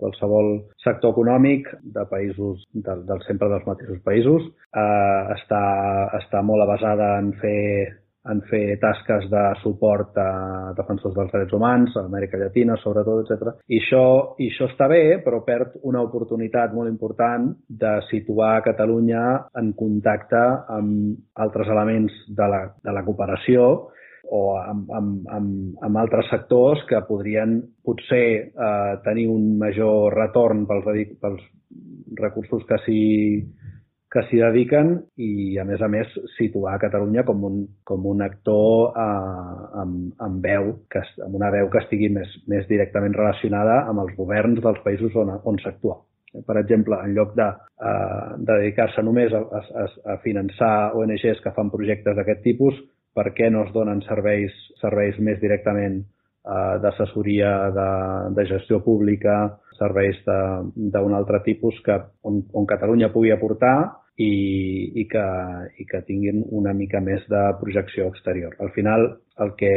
qualsevol 0.00 0.52
sector 0.82 1.14
econòmic 1.14 1.70
de 1.96 2.06
països, 2.10 2.66
de, 2.74 2.98
del 3.06 3.24
sempre 3.28 3.50
dels 3.52 3.66
mateixos 3.70 4.02
països, 4.06 4.50
eh, 4.74 5.22
està, 5.38 5.64
està 6.18 6.42
molt 6.42 6.66
basada 6.74 7.14
en 7.22 7.34
fer 7.38 7.99
en 8.28 8.42
fer 8.50 8.76
tasques 8.80 9.28
de 9.32 9.42
suport 9.62 10.16
a 10.20 10.72
defensors 10.76 11.14
dels 11.16 11.30
drets 11.32 11.54
humans, 11.56 11.94
a 11.96 12.04
Amèrica 12.04 12.38
Llatina, 12.40 12.76
sobretot, 12.82 13.24
etc. 13.24 13.54
I 13.72 13.80
això, 13.80 14.02
I 14.38 14.50
això 14.52 14.68
està 14.68 14.88
bé, 14.92 15.20
però 15.24 15.40
perd 15.46 15.78
una 15.88 16.02
oportunitat 16.04 16.74
molt 16.76 16.90
important 16.90 17.48
de 17.68 17.94
situar 18.10 18.58
Catalunya 18.66 19.22
en 19.56 19.72
contacte 19.78 20.42
amb 20.76 21.40
altres 21.40 21.70
elements 21.72 22.12
de 22.28 22.50
la, 22.52 22.66
de 22.84 22.94
la 22.94 23.04
cooperació 23.06 23.70
o 24.30 24.42
amb, 24.60 24.90
amb, 24.94 25.30
amb, 25.32 25.78
amb 25.82 25.98
altres 25.98 26.28
sectors 26.30 26.84
que 26.88 27.00
podrien 27.08 27.56
potser 27.82 28.26
eh, 28.52 28.92
tenir 29.04 29.26
un 29.32 29.56
major 29.58 30.14
retorn 30.14 30.66
pels, 30.68 31.08
pels 31.22 31.48
recursos 32.20 32.62
que 32.68 32.78
s'hi 32.84 33.00
que 34.10 34.24
s'hi 34.26 34.40
dediquen 34.42 34.96
i, 35.22 35.56
a 35.62 35.64
més 35.66 35.82
a 35.82 35.88
més, 35.90 36.10
situar 36.34 36.80
Catalunya 36.82 37.22
com 37.28 37.44
un, 37.46 37.60
com 37.86 38.06
un 38.10 38.24
actor 38.26 38.98
eh, 38.98 39.66
amb, 39.82 40.10
amb, 40.26 40.40
veu, 40.42 40.72
que, 40.90 41.02
amb 41.26 41.36
una 41.38 41.50
veu 41.54 41.70
que 41.70 41.78
estigui 41.84 42.10
més, 42.12 42.32
més 42.50 42.66
directament 42.70 43.14
relacionada 43.14 43.84
amb 43.86 44.02
els 44.02 44.16
governs 44.18 44.58
dels 44.64 44.82
països 44.86 45.14
on, 45.22 45.30
on 45.46 45.60
s'actua. 45.62 46.00
Per 46.46 46.56
exemple, 46.58 46.98
en 47.04 47.14
lloc 47.14 47.36
de, 47.38 47.46
eh, 47.86 48.26
de 48.38 48.50
dedicar-se 48.50 49.02
només 49.06 49.34
a, 49.34 49.44
a, 49.46 49.86
a 50.14 50.18
finançar 50.26 50.74
ONGs 50.98 51.42
que 51.44 51.54
fan 51.54 51.70
projectes 51.70 52.18
d'aquest 52.18 52.42
tipus, 52.46 52.82
per 53.14 53.30
què 53.34 53.50
no 53.50 53.64
es 53.66 53.72
donen 53.74 54.02
serveis, 54.06 54.54
serveis 54.82 55.18
més 55.22 55.38
directament 55.42 56.02
eh, 56.02 56.76
d'assessoria, 56.82 57.54
de, 57.78 57.88
de 58.34 58.50
gestió 58.50 58.82
pública, 58.82 59.40
serveis 59.78 60.18
d'un 60.26 61.14
altre 61.16 61.40
tipus 61.46 61.78
que, 61.86 61.96
on, 62.26 62.42
on 62.58 62.66
Catalunya 62.68 63.14
pugui 63.14 63.30
aportar 63.34 63.76
i, 64.18 64.32
i, 65.00 65.06
que, 65.08 65.26
i 65.80 65.86
que 65.88 66.02
tinguin 66.08 66.44
una 66.50 66.74
mica 66.76 67.00
més 67.00 67.22
de 67.30 67.42
projecció 67.60 68.10
exterior. 68.10 68.56
Al 68.60 68.72
final, 68.76 69.06
el 69.40 69.54
que, 69.56 69.74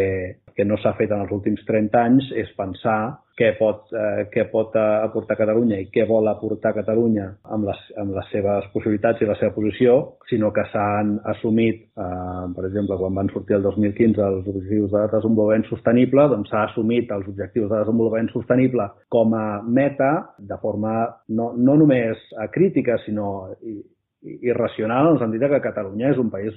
que 0.55 0.65
no 0.67 0.77
s'ha 0.81 0.95
fet 0.97 1.11
en 1.13 1.23
els 1.23 1.31
últims 1.31 1.63
30 1.67 2.01
anys 2.01 2.31
és 2.43 2.49
pensar 2.57 2.99
què 3.39 3.49
pot, 3.57 3.87
eh, 3.97 4.25
què 4.29 4.43
pot 4.51 4.75
aportar 4.77 5.37
Catalunya 5.39 5.79
i 5.81 5.87
què 5.93 6.03
vol 6.09 6.27
aportar 6.29 6.73
Catalunya 6.75 7.25
amb 7.55 7.65
les, 7.65 7.79
amb 7.97 8.13
les 8.13 8.27
seves 8.33 8.67
possibilitats 8.75 9.23
i 9.23 9.29
la 9.29 9.37
seva 9.39 9.55
posició, 9.55 9.95
sinó 10.29 10.51
que 10.53 10.65
s'han 10.69 11.15
assumit, 11.33 11.81
eh, 11.97 12.43
per 12.53 12.67
exemple, 12.67 12.99
quan 12.99 13.17
van 13.17 13.31
sortir 13.33 13.57
el 13.57 13.65
2015 13.65 14.21
els 14.27 14.51
objectius 14.53 14.91
de 14.93 15.05
desenvolupament 15.15 15.65
sostenible, 15.71 16.27
doncs 16.35 16.53
s'ha 16.53 16.67
assumit 16.67 17.09
els 17.15 17.31
objectius 17.31 17.71
de 17.71 17.79
desenvolupament 17.79 18.29
sostenible 18.35 18.89
com 19.13 19.33
a 19.39 19.47
meta 19.65 20.11
de 20.37 20.59
forma 20.61 20.93
no, 21.29 21.53
no 21.57 21.79
només 21.79 22.21
crítica, 22.53 22.99
sinó 23.07 23.49
irracional 24.23 25.09
en 25.09 25.17
el 25.17 25.19
sentit 25.21 25.43
que 25.51 25.61
Catalunya 25.65 26.13
és 26.13 26.21
un 26.21 26.29
país 26.31 26.55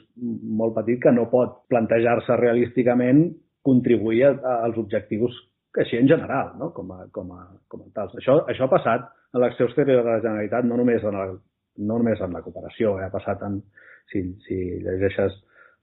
molt 0.60 0.76
petit 0.76 1.00
que 1.02 1.12
no 1.12 1.26
pot 1.32 1.64
plantejar-se 1.72 2.38
realísticament 2.38 3.26
contribuir 3.66 4.22
a, 4.28 4.32
a, 4.36 4.54
als 4.68 4.78
objectius 4.78 5.34
que 5.74 5.82
així 5.82 5.98
en 5.98 6.08
general, 6.08 6.54
no? 6.60 6.70
com, 6.72 6.92
a, 6.94 7.04
com, 7.12 7.32
a, 7.34 7.42
com 7.68 7.82
a 7.82 7.90
tals. 7.96 8.14
Això, 8.20 8.38
això 8.48 8.64
ha 8.64 8.72
passat 8.72 9.10
en 9.34 9.42
l'acció 9.42 9.66
exterior 9.68 10.04
de 10.04 10.14
la 10.14 10.22
Generalitat, 10.22 10.64
no 10.64 10.78
només 10.80 11.04
en, 11.04 11.18
el, 11.20 11.34
no 11.90 11.98
només 12.00 12.22
en 12.24 12.32
la 12.32 12.40
cooperació, 12.44 12.94
eh? 13.00 13.10
ha 13.10 13.12
passat 13.12 13.42
en, 13.44 13.58
si, 14.12 14.22
si 14.46 14.60
llegeixes 14.86 15.36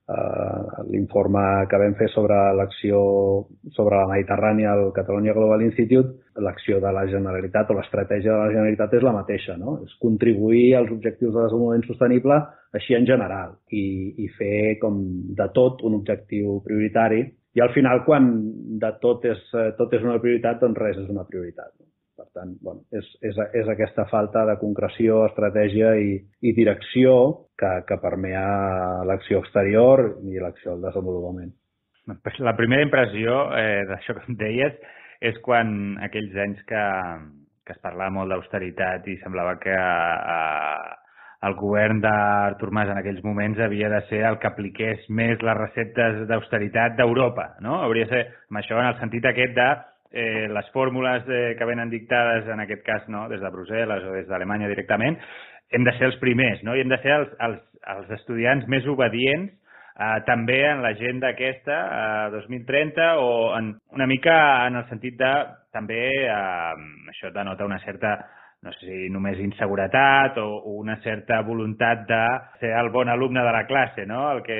eh, 0.08 0.82
l'informe 0.90 1.66
que 1.70 1.78
vam 1.80 1.94
fer 1.98 2.08
sobre 2.12 2.36
l'acció 2.58 2.98
sobre 3.76 4.00
la 4.00 4.10
Mediterrània 4.10 4.72
al 4.72 4.90
Catalunya 4.96 5.34
Global 5.36 5.62
Institute, 5.64 6.12
l'acció 6.44 6.80
de 6.82 6.92
la 6.92 7.06
Generalitat 7.10 7.70
o 7.70 7.78
l'estratègia 7.78 8.32
de 8.32 8.40
la 8.42 8.50
Generalitat 8.52 8.98
és 8.98 9.06
la 9.06 9.14
mateixa, 9.16 9.56
no? 9.60 9.78
És 9.86 9.94
contribuir 10.02 10.74
als 10.76 10.92
objectius 10.92 11.32
de 11.34 11.40
desenvolupament 11.46 11.86
sostenible 11.88 12.40
així 12.74 12.98
en 12.98 13.06
general 13.06 13.56
i, 13.70 13.86
i 14.24 14.28
fer 14.36 14.76
com 14.82 15.00
de 15.38 15.48
tot 15.54 15.84
un 15.86 16.00
objectiu 16.00 16.60
prioritari 16.66 17.22
i 17.54 17.62
al 17.62 17.70
final 17.72 18.02
quan 18.04 18.30
de 18.82 18.90
tot 19.00 19.24
és, 19.30 19.40
tot 19.78 19.92
és 19.94 20.02
una 20.02 20.18
prioritat, 20.18 20.58
doncs 20.60 20.80
res 20.82 20.98
és 20.98 21.10
una 21.10 21.22
prioritat. 21.28 21.70
No? 21.78 21.93
Per 22.14 22.26
tant, 22.30 22.52
bueno, 22.62 22.84
és, 22.94 23.06
és, 23.26 23.38
és 23.58 23.68
aquesta 23.70 24.04
falta 24.06 24.44
de 24.46 24.54
concreció, 24.60 25.24
estratègia 25.26 25.96
i, 25.98 26.12
i 26.46 26.52
direcció 26.54 27.14
que, 27.58 27.70
que 27.88 27.98
permea 28.02 28.44
l'acció 29.08 29.40
exterior 29.42 30.04
i 30.22 30.38
l'acció 30.38 30.76
del 30.76 30.86
desenvolupament. 30.86 31.50
La 32.46 32.54
primera 32.54 32.84
impressió 32.84 33.40
eh, 33.58 33.82
d'això 33.88 34.14
que 34.14 34.28
em 34.28 34.36
deies 34.38 34.76
és 35.24 35.40
quan 35.42 35.96
aquells 36.06 36.36
anys 36.44 36.60
que, 36.68 36.84
que 37.66 37.74
es 37.74 37.80
parlava 37.82 38.12
molt 38.14 38.30
d'austeritat 38.30 39.08
i 39.10 39.16
semblava 39.22 39.56
que 39.62 39.74
eh, 39.74 40.92
el 41.48 41.56
govern 41.58 41.98
d'Artur 42.04 42.70
Mas 42.76 42.92
en 42.92 43.00
aquells 43.00 43.24
moments 43.24 43.58
havia 43.60 43.90
de 43.90 44.00
ser 44.10 44.22
el 44.28 44.38
que 44.38 44.52
apliqués 44.52 45.02
més 45.08 45.42
les 45.42 45.58
receptes 45.58 46.22
d'austeritat 46.30 46.94
d'Europa, 47.00 47.50
no? 47.64 47.80
Hauria 47.82 48.06
de 48.06 48.12
ser, 48.12 48.22
amb 48.52 48.62
això 48.62 48.78
en 48.78 48.92
el 48.92 49.00
sentit 49.00 49.26
aquest 49.28 49.58
de 49.58 49.68
eh, 50.14 50.46
les 50.48 50.70
fórmules 50.70 51.26
eh, 51.28 51.56
que 51.58 51.66
venen 51.66 51.90
dictades, 51.90 52.46
en 52.48 52.62
aquest 52.62 52.84
cas 52.86 53.08
no, 53.10 53.26
des 53.28 53.42
de 53.42 53.50
Brussel·les 53.50 54.06
o 54.06 54.14
des 54.14 54.28
d'Alemanya 54.30 54.70
directament, 54.70 55.18
hem 55.74 55.84
de 55.84 55.92
ser 55.98 56.06
els 56.12 56.20
primers, 56.22 56.62
no? 56.62 56.76
i 56.76 56.84
hem 56.84 56.92
de 56.92 57.00
ser 57.02 57.16
els, 57.18 57.34
els, 57.42 57.60
els 57.96 58.14
estudiants 58.20 58.68
més 58.70 58.86
obedients 58.86 59.50
eh, 59.50 60.20
també 60.28 60.60
en 60.68 60.84
l'agenda 60.86 61.32
aquesta, 61.34 61.80
eh, 62.28 62.30
2030, 62.36 63.10
o 63.18 63.34
en, 63.58 63.74
una 63.98 64.06
mica 64.06 64.36
en 64.68 64.78
el 64.78 64.86
sentit 64.92 65.18
de 65.18 65.34
també, 65.74 66.00
eh, 66.30 67.10
això 67.10 67.34
denota 67.34 67.66
una 67.66 67.82
certa 67.82 68.16
no 68.64 68.72
sé 68.72 68.86
si 68.86 69.10
només 69.12 69.36
inseguretat 69.44 70.38
o, 70.40 70.46
o 70.56 70.78
una 70.80 70.94
certa 71.04 71.42
voluntat 71.44 72.06
de 72.08 72.20
ser 72.62 72.70
el 72.78 72.88
bon 72.94 73.10
alumne 73.12 73.42
de 73.44 73.52
la 73.52 73.66
classe, 73.68 74.06
no? 74.08 74.22
El 74.32 74.40
que 74.46 74.56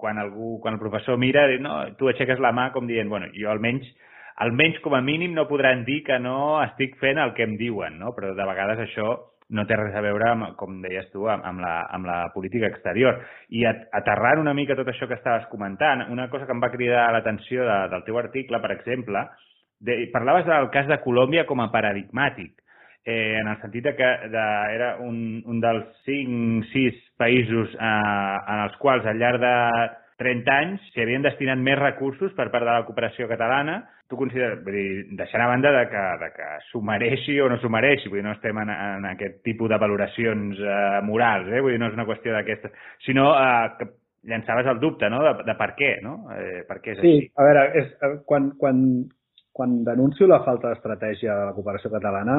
quan 0.00 0.16
algú, 0.16 0.54
quan 0.62 0.78
el 0.78 0.80
professor 0.80 1.18
mira, 1.20 1.44
no, 1.60 1.74
tu 2.00 2.08
aixeques 2.08 2.40
la 2.40 2.54
mà 2.56 2.70
com 2.72 2.88
dient, 2.88 3.10
bueno, 3.12 3.28
jo 3.36 3.50
almenys 3.52 3.90
almenys 4.36 4.80
com 4.84 4.94
a 4.94 5.02
mínim 5.04 5.34
no 5.34 5.48
podran 5.48 5.84
dir 5.84 6.02
que 6.06 6.18
no 6.18 6.62
estic 6.62 6.96
fent 7.00 7.20
el 7.20 7.34
que 7.36 7.44
em 7.44 7.56
diuen, 7.60 7.98
no? 8.00 8.14
però 8.16 8.32
de 8.34 8.48
vegades 8.48 8.80
això 8.86 9.14
no 9.52 9.66
té 9.68 9.76
res 9.76 9.94
a 9.94 10.00
veure, 10.00 10.30
amb, 10.30 10.46
com 10.56 10.80
deies 10.80 11.10
tu, 11.12 11.26
amb, 11.28 11.60
la, 11.60 11.74
amb 11.92 12.08
la 12.08 12.18
política 12.32 12.70
exterior. 12.70 13.20
I 13.52 13.66
aterrant 13.68 14.40
una 14.40 14.54
mica 14.56 14.76
tot 14.78 14.88
això 14.88 15.08
que 15.08 15.18
estaves 15.18 15.44
comentant, 15.52 16.06
una 16.10 16.30
cosa 16.32 16.46
que 16.48 16.56
em 16.56 16.62
va 16.62 16.72
cridar 16.72 17.10
l'atenció 17.12 17.66
de, 17.68 17.78
del 17.92 18.04
teu 18.08 18.18
article, 18.22 18.62
per 18.64 18.72
exemple, 18.72 19.26
de, 19.84 19.98
parlaves 20.14 20.48
del 20.48 20.70
cas 20.72 20.88
de 20.88 21.00
Colòmbia 21.04 21.44
com 21.44 21.60
a 21.60 21.68
paradigmàtic, 21.74 22.54
eh, 23.04 23.38
en 23.42 23.50
el 23.50 23.58
sentit 23.60 23.84
de 23.90 23.96
que 23.98 24.10
de, 24.32 24.46
era 24.72 24.94
un, 25.04 25.42
un 25.44 25.60
dels 25.60 25.90
5-6 26.08 27.02
països 27.20 27.74
eh, 27.76 28.36
en 28.54 28.64
els 28.68 28.78
quals 28.80 29.06
al 29.06 29.20
llarg 29.20 29.42
de 29.42 29.56
30 30.22 30.54
anys 30.54 30.84
s'hi 30.92 31.02
havien 31.02 31.24
destinat 31.24 31.60
més 31.60 31.78
recursos 31.80 32.32
per 32.38 32.48
part 32.52 32.64
de 32.64 32.70
la 32.70 32.86
cooperació 32.86 33.26
catalana. 33.30 33.80
Tu 34.08 34.18
consideres, 34.18 34.60
vull 34.64 34.76
dir, 34.76 35.16
deixant 35.18 35.42
a 35.44 35.48
banda 35.50 35.72
de 35.74 35.82
que, 35.90 36.02
de 36.20 36.28
que 36.36 36.50
s'ho 36.68 36.82
mereixi 36.84 37.38
o 37.40 37.48
no 37.50 37.58
s'ho 37.60 37.70
mereixi, 37.72 38.10
vull 38.12 38.20
dir, 38.20 38.26
no 38.26 38.36
estem 38.36 38.60
en, 38.62 38.70
en 38.72 39.08
aquest 39.12 39.40
tipus 39.46 39.72
de 39.72 39.80
valoracions 39.82 40.60
eh, 40.60 41.00
morals, 41.08 41.50
eh? 41.50 41.64
vull 41.64 41.74
dir, 41.74 41.80
no 41.82 41.90
és 41.90 41.98
una 41.98 42.06
qüestió 42.08 42.36
d'aquesta, 42.36 42.72
sinó 43.06 43.32
eh, 43.34 43.72
que 43.80 43.88
llançaves 44.30 44.68
el 44.70 44.80
dubte, 44.80 45.10
no?, 45.10 45.22
de, 45.26 45.34
de 45.48 45.56
per 45.58 45.72
què, 45.78 45.92
no? 46.04 46.16
Eh, 46.36 46.62
per 46.68 46.78
què 46.82 46.94
és 46.94 47.00
sí, 47.00 47.14
així? 47.16 47.30
a 47.34 47.46
veure, 47.48 47.64
és, 47.80 47.92
eh, 47.98 48.12
quan, 48.28 48.52
quan, 48.60 48.82
quan 49.52 49.80
denuncio 49.86 50.28
la 50.30 50.42
falta 50.46 50.70
d'estratègia 50.70 51.34
de 51.40 51.48
la 51.50 51.56
cooperació 51.56 51.90
catalana, 51.92 52.38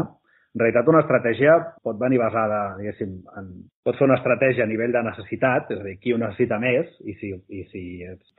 en 0.53 0.61
realitat, 0.61 0.89
una 0.91 1.01
estratègia 1.01 1.55
pot 1.85 1.97
venir 1.97 2.19
basada, 2.21 2.75
diguéssim, 2.77 3.15
en... 3.39 3.47
pot 3.83 3.97
ser 3.97 4.05
una 4.05 4.19
estratègia 4.19 4.67
a 4.67 4.69
nivell 4.69 4.93
de 4.93 5.01
necessitat, 5.07 5.71
és 5.73 5.81
a 5.81 5.87
dir, 5.87 5.95
qui 6.01 6.13
ho 6.13 6.19
necessita 6.21 6.59
més, 6.61 6.91
i 7.09 7.15
si, 7.17 7.31
i 7.49 7.63
si 7.71 7.83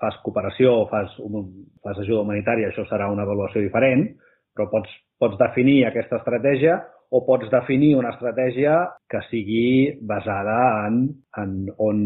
fas 0.01 0.21
cooperació 0.23 0.77
o 0.85 0.87
fas, 0.93 1.17
un, 1.19 1.49
fas 1.83 1.99
ajuda 1.99 2.23
humanitària, 2.23 2.71
això 2.71 2.87
serà 2.87 3.11
una 3.11 3.27
avaluació 3.27 3.65
diferent, 3.65 4.07
però 4.55 4.69
pots, 4.71 4.95
pots 5.19 5.41
definir 5.43 5.81
aquesta 5.89 6.23
estratègia 6.23 6.79
o 7.15 7.25
pots 7.27 7.51
definir 7.51 7.97
una 7.99 8.15
estratègia 8.15 8.79
que 9.11 9.21
sigui 9.29 9.67
basada 10.03 10.87
en, 10.87 11.05
en 11.43 11.53
on, 11.83 12.01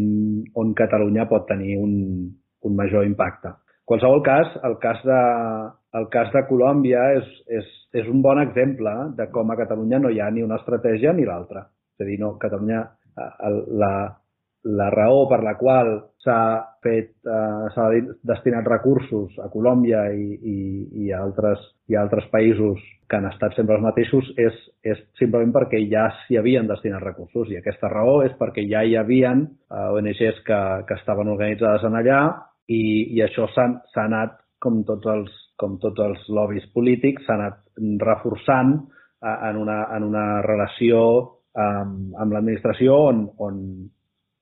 on 0.57 0.73
Catalunya 0.77 1.29
pot 1.29 1.45
tenir 1.49 1.77
un, 1.77 1.93
un 2.65 2.75
major 2.77 3.05
impacte. 3.05 3.53
Qualsevol 3.89 4.21
cas, 4.25 4.53
el 4.67 4.77
cas 4.83 5.01
de, 5.05 5.19
el 5.97 6.07
cas 6.13 6.29
de 6.35 6.45
Colòmbia 6.49 7.09
és, 7.17 7.29
és, 7.59 7.69
és 8.03 8.09
un 8.11 8.21
bon 8.21 8.41
exemple 8.41 8.93
de 9.17 9.29
com 9.33 9.49
a 9.49 9.57
Catalunya 9.57 10.01
no 10.03 10.13
hi 10.13 10.21
ha 10.21 10.29
ni 10.33 10.45
una 10.45 10.59
estratègia 10.61 11.13
ni 11.17 11.25
l'altra. 11.25 11.65
És 11.97 12.05
a 12.05 12.09
dir, 12.09 12.19
no, 12.21 12.35
Catalunya, 12.41 12.83
eh, 13.17 13.55
la, 13.81 13.93
la 14.63 14.89
raó 14.93 15.25
per 15.31 15.41
la 15.43 15.55
qual 15.57 15.95
s'ha 16.23 16.39
fet 16.83 17.11
eh, 17.23 17.65
s'ha 17.73 17.87
destinat 18.27 18.67
recursos 18.67 19.37
a 19.39 19.49
Colòmbia 19.49 20.05
i, 20.13 20.29
i, 20.37 20.57
i, 21.05 21.11
a 21.11 21.23
altres, 21.23 21.63
i 21.89 21.95
a 21.95 22.03
altres 22.03 22.27
països 22.33 22.83
que 23.09 23.17
han 23.17 23.25
estat 23.31 23.55
sempre 23.57 23.77
els 23.79 23.85
mateixos 23.85 24.27
és, 24.37 24.57
és 24.85 24.99
simplement 25.17 25.55
perquè 25.55 25.79
ja 25.89 26.09
s'hi 26.21 26.37
havien 26.37 26.67
destinat 26.69 27.01
recursos 27.01 27.49
i 27.49 27.57
aquesta 27.57 27.89
raó 27.89 28.19
és 28.27 28.35
perquè 28.37 28.67
ja 28.69 28.83
hi 28.83 28.99
havien 28.99 29.47
eh, 29.47 29.87
ONGs 29.97 30.43
que, 30.45 30.61
que 30.85 30.99
estaven 30.99 31.31
organitzades 31.31 31.87
en 31.87 31.97
allà 31.97 32.21
i, 32.69 32.81
i 33.17 33.23
això 33.25 33.49
s'ha 33.53 34.05
anat, 34.05 34.37
com 34.61 34.83
tots 34.87 35.09
els, 35.09 35.35
com 35.59 35.77
tots 35.81 36.01
els 36.03 36.25
lobbies 36.35 36.67
polítics, 36.75 37.25
s'ha 37.25 37.37
anat 37.39 37.61
reforçant 38.05 38.75
eh, 38.77 39.37
en, 39.49 39.61
una, 39.65 39.81
en 39.95 40.07
una 40.07 40.25
relació 40.45 40.99
amb, 41.59 42.13
amb 42.19 42.35
l'administració 42.35 42.97
on, 43.09 43.23
on 43.41 43.63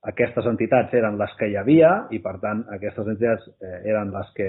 aquestes 0.08 0.46
entitats 0.46 0.94
eren 0.94 1.16
les 1.18 1.32
que 1.38 1.48
hi 1.50 1.56
havia 1.58 1.90
i, 2.14 2.20
per 2.22 2.36
tant, 2.42 2.62
aquestes 2.74 3.08
entitats 3.10 3.48
eh, 3.60 3.80
eren 3.90 4.12
les 4.14 4.30
que 4.36 4.48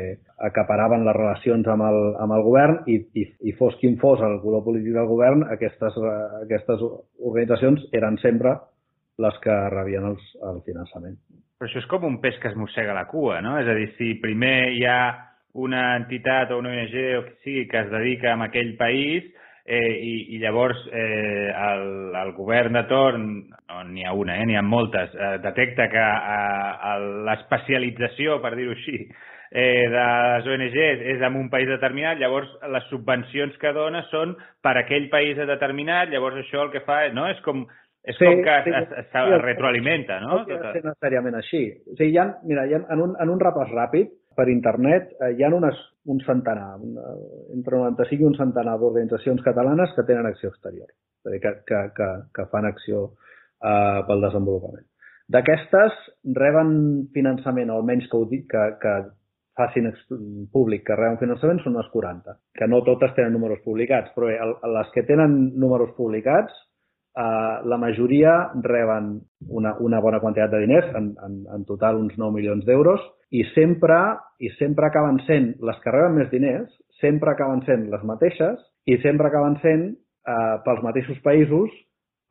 acaparaven 0.50 1.06
les 1.08 1.18
relacions 1.18 1.68
amb 1.74 1.88
el, 1.88 2.00
amb 2.22 2.36
el 2.38 2.46
govern 2.46 2.84
i, 2.88 3.00
i, 3.18 3.26
i 3.50 3.56
fos 3.58 3.78
quin 3.82 3.98
fos 4.02 4.22
el 4.26 4.38
color 4.44 4.64
polític 4.68 4.94
del 4.96 5.10
govern, 5.10 5.48
aquestes, 5.56 5.98
aquestes 6.44 6.86
organitzacions 6.86 7.88
eren 7.98 8.20
sempre 8.24 8.56
les 9.20 9.42
que 9.44 9.56
rebien 9.74 10.06
els, 10.14 10.30
el 10.48 10.62
finançament. 10.68 11.18
Però 11.60 11.68
això 11.68 11.82
és 11.82 11.90
com 11.92 12.06
un 12.08 12.22
peix 12.24 12.38
que 12.40 12.48
es 12.48 12.56
mossega 12.56 12.96
la 12.96 13.04
cua, 13.10 13.42
no? 13.44 13.58
És 13.60 13.68
a 13.68 13.76
dir, 13.76 13.90
si 13.98 14.14
primer 14.24 14.72
hi 14.78 14.86
ha 14.88 15.02
una 15.60 15.98
entitat 15.98 16.54
o 16.56 16.60
una 16.62 16.72
ONG 16.72 16.96
o 17.18 17.26
que 17.26 17.34
sigui 17.44 17.66
que 17.68 17.82
es 17.82 17.90
dedica 17.92 18.32
a 18.32 18.46
aquell 18.46 18.78
país, 18.80 19.28
eh, 19.66 19.90
i, 20.02 20.14
i 20.36 20.40
llavors 20.40 20.80
eh, 20.88 21.52
el, 21.52 22.16
el 22.16 22.32
govern 22.38 22.80
de 22.80 22.84
torn, 22.90 23.26
no 23.70 23.82
n'hi 23.90 24.06
ha 24.08 24.14
una, 24.18 24.38
eh, 24.40 24.46
n'hi 24.48 24.56
ha 24.56 24.64
moltes, 24.66 25.12
eh, 25.14 25.34
detecta 25.44 25.90
que 25.92 26.06
eh, 26.06 26.96
l'especialització, 27.28 28.40
per 28.42 28.56
dir-ho 28.56 28.78
així, 28.78 29.04
eh, 29.52 29.84
de 29.92 30.08
les 30.32 30.50
ONGs 30.56 31.06
és 31.16 31.28
en 31.28 31.38
un 31.38 31.52
país 31.52 31.70
determinat, 31.70 32.18
llavors 32.24 32.56
les 32.72 32.88
subvencions 32.90 33.60
que 33.62 33.76
dona 33.76 34.06
són 34.10 34.34
per 34.64 34.78
aquell 34.80 35.10
país 35.12 35.38
determinat, 35.38 36.10
llavors 36.10 36.40
això 36.42 36.64
el 36.66 36.74
que 36.74 36.86
fa 36.88 37.04
no? 37.14 37.28
és 37.30 37.44
com 37.46 37.68
és 38.04 38.16
sí, 38.16 38.26
com 38.26 38.42
que 38.46 38.56
sí, 38.66 38.72
es, 38.76 38.88
es, 38.88 39.06
es 39.06 39.12
sí, 39.12 39.42
retroalimenta, 39.50 40.20
no? 40.24 40.42
No 40.48 40.58
ha 40.60 40.74
necessàriament 40.76 41.40
així. 41.40 41.66
O 41.86 41.98
sigui, 41.98 42.14
hi 42.14 42.20
ha, 42.22 42.28
mira, 42.48 42.66
hi 42.68 42.78
ha, 42.78 42.84
en, 42.96 43.04
un, 43.04 43.16
en 43.20 43.34
un 43.34 43.42
repàs 43.44 43.72
ràpid, 43.74 44.16
per 44.40 44.48
internet 44.52 45.12
eh, 45.20 45.34
hi 45.36 45.44
ha 45.44 45.50
unes, 45.52 45.80
un 46.10 46.22
centenar, 46.24 46.78
una, 46.80 47.16
entre 47.56 47.82
95 47.82 48.24
i 48.24 48.28
un 48.30 48.38
centenar 48.38 48.78
d'organitzacions 48.80 49.44
catalanes 49.46 49.92
que 49.98 50.06
tenen 50.08 50.30
acció 50.30 50.54
exterior, 50.54 50.88
és 50.88 51.28
a 51.28 51.34
dir, 51.34 51.42
que, 51.44 51.54
que, 51.68 51.82
que, 51.98 52.10
que 52.36 52.48
fan 52.54 52.70
acció 52.70 53.10
eh, 53.10 54.00
pel 54.08 54.24
desenvolupament. 54.24 54.86
D'aquestes 55.30 55.98
reben 56.40 56.72
finançament, 57.14 57.70
o 57.70 57.82
almenys 57.82 58.08
que, 58.10 58.18
ho 58.18 58.30
dic, 58.32 58.48
que, 58.50 58.64
que 58.82 58.94
facin 59.60 59.92
públic 60.54 60.86
que 60.88 60.96
reben 60.96 61.20
finançament 61.20 61.60
són 61.62 61.76
unes 61.76 61.92
40, 61.92 62.38
que 62.56 62.68
no 62.72 62.80
totes 62.88 63.14
tenen 63.18 63.36
números 63.36 63.60
publicats, 63.66 64.16
però 64.16 64.32
bé, 64.32 64.40
el, 64.40 64.56
les 64.78 64.90
que 64.96 65.04
tenen 65.10 65.36
números 65.60 65.92
publicats 66.00 66.56
Uh, 67.20 67.68
la 67.68 67.76
majoria 67.76 68.34
reben 68.64 69.18
una, 69.50 69.74
una 69.84 70.00
bona 70.00 70.22
quantitat 70.24 70.54
de 70.54 70.62
diners, 70.64 70.88
en, 70.96 71.10
en, 71.26 71.40
en 71.52 71.66
total 71.68 71.98
uns 72.00 72.14
9 72.16 72.32
milions 72.38 72.64
d'euros, 72.64 73.02
i 73.36 73.44
sempre, 73.52 73.98
i 74.40 74.48
sempre 74.56 74.88
acaben 74.88 75.20
sent, 75.28 75.52
les 75.60 75.82
que 75.84 75.92
reben 75.92 76.16
més 76.16 76.30
diners, 76.32 76.70
sempre 77.02 77.34
acaben 77.34 77.62
sent 77.68 77.90
les 77.92 78.06
mateixes 78.08 78.62
i 78.88 78.98
sempre 79.04 79.28
acaben 79.28 79.58
sent 79.64 79.84
uh, 79.92 80.60
pels 80.64 80.80
mateixos 80.86 81.20
països 81.26 81.74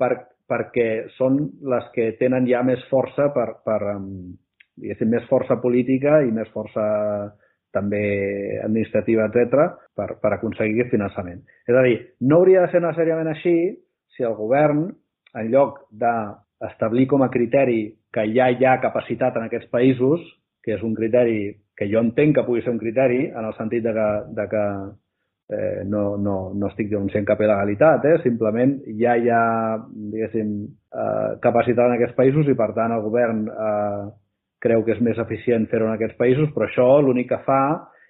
per, 0.00 0.12
perquè 0.48 0.88
són 1.18 1.38
les 1.68 1.90
que 1.94 2.10
tenen 2.20 2.48
ja 2.48 2.62
més 2.64 2.80
força 2.88 3.28
per, 3.34 3.48
per 3.64 3.78
um, 3.94 4.08
més 4.78 5.28
força 5.28 5.58
política 5.60 6.22
i 6.24 6.32
més 6.32 6.48
força 6.54 6.84
també 7.74 8.00
administrativa, 8.64 9.28
etc 9.28 9.76
per, 9.98 10.14
per 10.22 10.32
aconseguir 10.34 10.88
finançament. 10.92 11.42
És 11.68 11.76
a 11.76 11.84
dir, 11.84 11.98
no 12.24 12.40
hauria 12.40 12.64
de 12.64 12.72
ser 12.72 12.80
necessàriament 12.84 13.28
així, 13.34 13.54
si 14.18 14.26
el 14.26 14.34
govern, 14.34 14.88
en 15.38 15.50
lloc 15.52 15.84
d'establir 15.94 17.06
com 17.08 17.22
a 17.22 17.30
criteri 17.30 17.86
que 18.12 18.26
ja 18.34 18.50
hi 18.50 18.66
ha 18.66 18.80
capacitat 18.82 19.38
en 19.38 19.46
aquests 19.46 19.70
països, 19.70 20.20
que 20.64 20.74
és 20.74 20.82
un 20.82 20.96
criteri 20.98 21.54
que 21.78 21.86
jo 21.86 22.02
entenc 22.02 22.34
que 22.36 22.44
pugui 22.44 22.64
ser 22.64 22.74
un 22.74 22.80
criteri, 22.82 23.28
en 23.30 23.46
el 23.46 23.54
sentit 23.56 23.84
de 23.86 23.94
que, 23.94 24.08
de 24.34 24.46
que 24.50 24.64
eh, 25.54 25.84
no, 25.86 26.16
no, 26.18 26.38
no 26.54 26.70
estic 26.72 26.90
denunciant 26.90 27.26
cap 27.28 27.40
il·legalitat, 27.40 28.04
eh? 28.10 28.16
simplement 28.24 28.74
ja 28.98 29.14
hi 29.16 29.30
ha, 29.30 29.44
diguéssim, 29.86 30.56
eh, 30.92 31.28
capacitat 31.44 31.86
en 31.86 31.94
aquests 31.96 32.18
països 32.18 32.50
i, 32.50 32.56
per 32.58 32.72
tant, 32.76 32.96
el 32.96 33.04
govern 33.06 33.46
eh, 33.52 34.08
creu 34.66 34.82
que 34.84 34.96
és 34.96 35.04
més 35.04 35.20
eficient 35.22 35.68
fer-ho 35.70 35.86
en 35.86 35.94
aquests 35.94 36.18
països, 36.18 36.50
però 36.54 36.66
això 36.66 36.88
l'únic 37.04 37.30
que 37.30 37.40
fa 37.46 37.62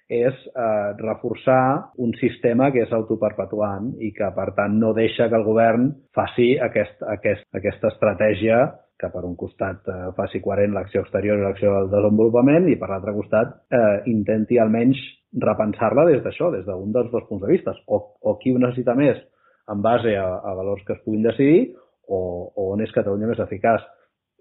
és 0.09 0.33
eh, 0.49 0.89
reforçar 0.97 1.93
un 2.01 2.15
sistema 2.17 2.71
que 2.73 2.81
és 2.81 2.93
autoperpetuant 2.97 3.91
i 4.01 4.09
que, 4.15 4.29
per 4.33 4.49
tant, 4.57 4.79
no 4.81 4.89
deixa 4.97 5.29
que 5.29 5.37
el 5.37 5.45
govern 5.45 5.91
faci 6.17 6.55
aquest, 6.65 7.03
aquest, 7.13 7.45
aquesta 7.53 7.93
estratègia 7.93 8.63
que 8.99 9.07
per 9.13 9.21
un 9.23 9.37
costat 9.39 9.85
eh, 9.87 10.09
faci 10.17 10.41
coherent 10.41 10.73
l'acció 10.75 11.05
exterior 11.05 11.37
i 11.37 11.45
l'acció 11.45 11.75
del 11.75 11.91
desenvolupament 11.93 12.67
i 12.73 12.75
per 12.81 12.89
l'altre 12.89 13.13
costat 13.15 13.53
eh, 13.69 14.01
intenti 14.11 14.57
almenys 14.59 14.99
repensar-la 15.45 16.07
des 16.09 16.23
d'això, 16.25 16.49
des 16.57 16.65
d'un 16.65 16.91
dels 16.91 17.11
dos 17.13 17.29
punts 17.29 17.45
de 17.45 17.53
vista, 17.53 17.75
o, 17.87 18.01
o 18.19 18.37
qui 18.41 18.51
ho 18.51 18.59
necessita 18.59 18.97
més 18.97 19.21
en 19.69 19.83
base 19.85 20.17
a, 20.17 20.25
a 20.41 20.55
valors 20.57 20.81
que 20.87 20.97
es 20.97 21.03
puguin 21.05 21.23
decidir 21.29 21.75
o, 22.09 22.19
o 22.49 22.71
on 22.73 22.81
és 22.81 22.91
Catalunya 22.95 23.29
més 23.29 23.41
eficaç. 23.45 23.85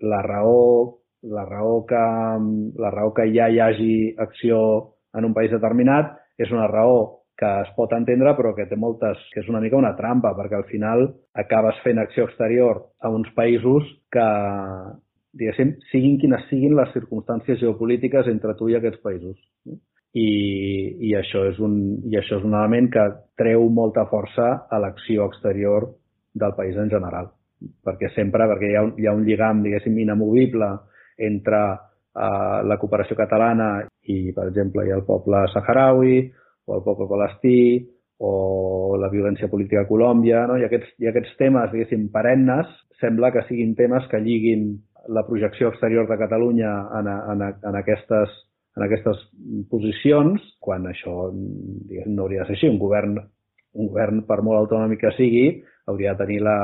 La 0.09 0.23
raó, 0.25 0.97
la 1.29 1.45
raó, 1.45 1.83
que, 1.85 2.05
la 2.81 2.93
raó 2.95 3.13
que 3.13 3.29
ja 3.35 3.51
hi 3.53 3.61
hagi 3.61 3.95
acció 4.17 4.61
en 5.17 5.25
un 5.25 5.35
país 5.37 5.51
determinat 5.55 6.17
és 6.39 6.51
una 6.53 6.69
raó 6.71 7.19
que 7.39 7.49
es 7.63 7.69
pot 7.77 7.93
entendre 7.95 8.33
però 8.35 8.51
que 8.55 8.67
té 8.67 8.77
moltes, 8.77 9.19
que 9.33 9.41
és 9.45 9.51
una 9.51 9.61
mica 9.63 9.79
una 9.79 9.95
trampa 9.97 10.35
perquè 10.37 10.59
al 10.59 10.67
final 10.71 11.07
acabes 11.39 11.79
fent 11.85 12.01
acció 12.03 12.27
exterior 12.27 12.83
a 12.99 13.11
uns 13.15 13.31
països 13.37 13.87
que, 14.11 14.27
diguéssim, 15.39 15.77
siguin 15.93 16.19
quines 16.19 16.49
siguin 16.51 16.75
les 16.77 16.91
circumstàncies 16.97 17.61
geopolítiques 17.63 18.27
entre 18.33 18.57
tu 18.59 18.69
i 18.73 18.77
aquests 18.79 19.01
països. 19.05 19.39
I, 20.19 20.29
i, 21.05 21.15
això 21.15 21.45
és 21.47 21.59
un, 21.63 21.75
i 22.11 22.17
això 22.19 22.41
és 22.41 22.45
un 22.47 22.57
element 22.57 22.89
que 22.91 23.05
treu 23.39 23.69
molta 23.71 24.07
força 24.11 24.49
a 24.67 24.79
l'acció 24.83 25.29
exterior 25.29 25.93
del 26.35 26.57
país 26.57 26.79
en 26.81 26.91
general. 26.91 27.29
Perquè 27.85 28.11
sempre, 28.17 28.49
perquè 28.51 28.73
hi 28.73 28.79
ha 28.79 28.87
un, 28.87 28.95
hi 28.99 29.07
ha 29.07 29.15
un 29.15 29.27
lligam, 29.27 29.63
diguéssim, 29.63 29.99
inamovible 30.01 30.73
entre 31.29 31.61
uh, 31.75 32.59
la 32.67 32.79
cooperació 32.81 33.19
catalana 33.19 33.69
i, 34.09 34.33
per 34.37 34.49
exemple, 34.49 34.85
hi 34.85 34.93
ha 34.93 34.99
el 34.99 35.07
poble 35.07 35.45
saharaui 35.53 36.19
o 36.69 36.77
el 36.79 36.85
poble 36.85 37.09
palestí 37.11 37.61
o 38.19 38.97
la 38.99 39.11
violència 39.13 39.49
política 39.51 39.85
a 39.85 39.89
Colòmbia, 39.89 40.43
no? 40.51 40.59
I 40.59 40.67
aquests, 40.67 40.97
i 41.03 41.09
aquests 41.11 41.37
temes, 41.39 41.71
diguéssim, 41.73 42.09
perennes, 42.15 42.71
sembla 43.03 43.31
que 43.35 43.45
siguin 43.47 43.77
temes 43.79 44.09
que 44.11 44.21
lliguin 44.25 44.73
la 45.15 45.25
projecció 45.27 45.71
exterior 45.71 46.09
de 46.09 46.19
Catalunya 46.19 46.73
en, 46.99 47.09
en, 47.09 47.45
en, 47.71 47.79
aquestes, 47.79 48.33
en 48.77 48.85
aquestes 48.89 49.21
posicions, 49.71 50.43
quan 50.61 50.89
això 50.91 51.31
no 51.33 52.25
hauria 52.25 52.43
de 52.43 52.49
ser 52.49 52.59
així. 52.59 52.73
Un 52.73 52.81
govern, 52.83 53.17
un 53.79 53.93
govern, 53.93 54.25
per 54.29 54.41
molt 54.43 54.65
autonòmic 54.65 55.05
que 55.05 55.15
sigui, 55.17 55.47
hauria 55.89 56.17
de 56.17 56.25
tenir 56.25 56.43
la, 56.45 56.59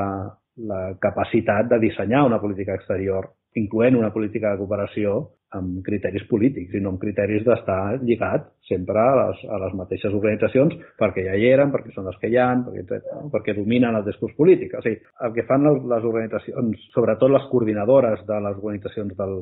la 0.57 0.81
capacitat 1.01 1.71
de 1.71 1.79
dissenyar 1.87 2.25
una 2.27 2.41
política 2.43 2.75
exterior, 2.75 3.31
incloent 3.55 3.97
una 3.97 4.11
política 4.13 4.51
de 4.51 4.61
cooperació 4.61 5.15
amb 5.57 5.81
criteris 5.85 6.25
polítics 6.29 6.75
i 6.75 6.81
no 6.83 6.93
amb 6.93 7.01
criteris 7.01 7.45
d'estar 7.47 7.97
lligat 8.03 8.47
sempre 8.69 9.01
a 9.01 9.11
les, 9.19 9.43
a 9.49 9.59
les 9.65 9.75
mateixes 9.79 10.13
organitzacions 10.13 10.77
perquè 11.01 11.25
ja 11.27 11.35
hi 11.39 11.49
eren, 11.51 11.73
perquè 11.73 11.93
són 11.95 12.09
les 12.09 12.17
que 12.21 12.31
hi 12.31 12.39
ha, 12.41 12.47
perquè, 12.65 13.01
no? 13.11 13.27
perquè 13.33 13.57
dominen 13.57 13.99
el 13.99 14.07
discurs 14.07 14.35
polític. 14.39 14.77
O 14.79 14.85
sigui, 14.85 15.01
el 15.27 15.35
que 15.35 15.45
fan 15.49 15.65
les 15.65 16.09
organitzacions, 16.13 16.89
sobretot 16.95 17.31
les 17.31 17.45
coordinadores 17.51 18.25
de 18.27 18.41
les 18.47 18.57
organitzacions 18.61 19.15
del, 19.19 19.37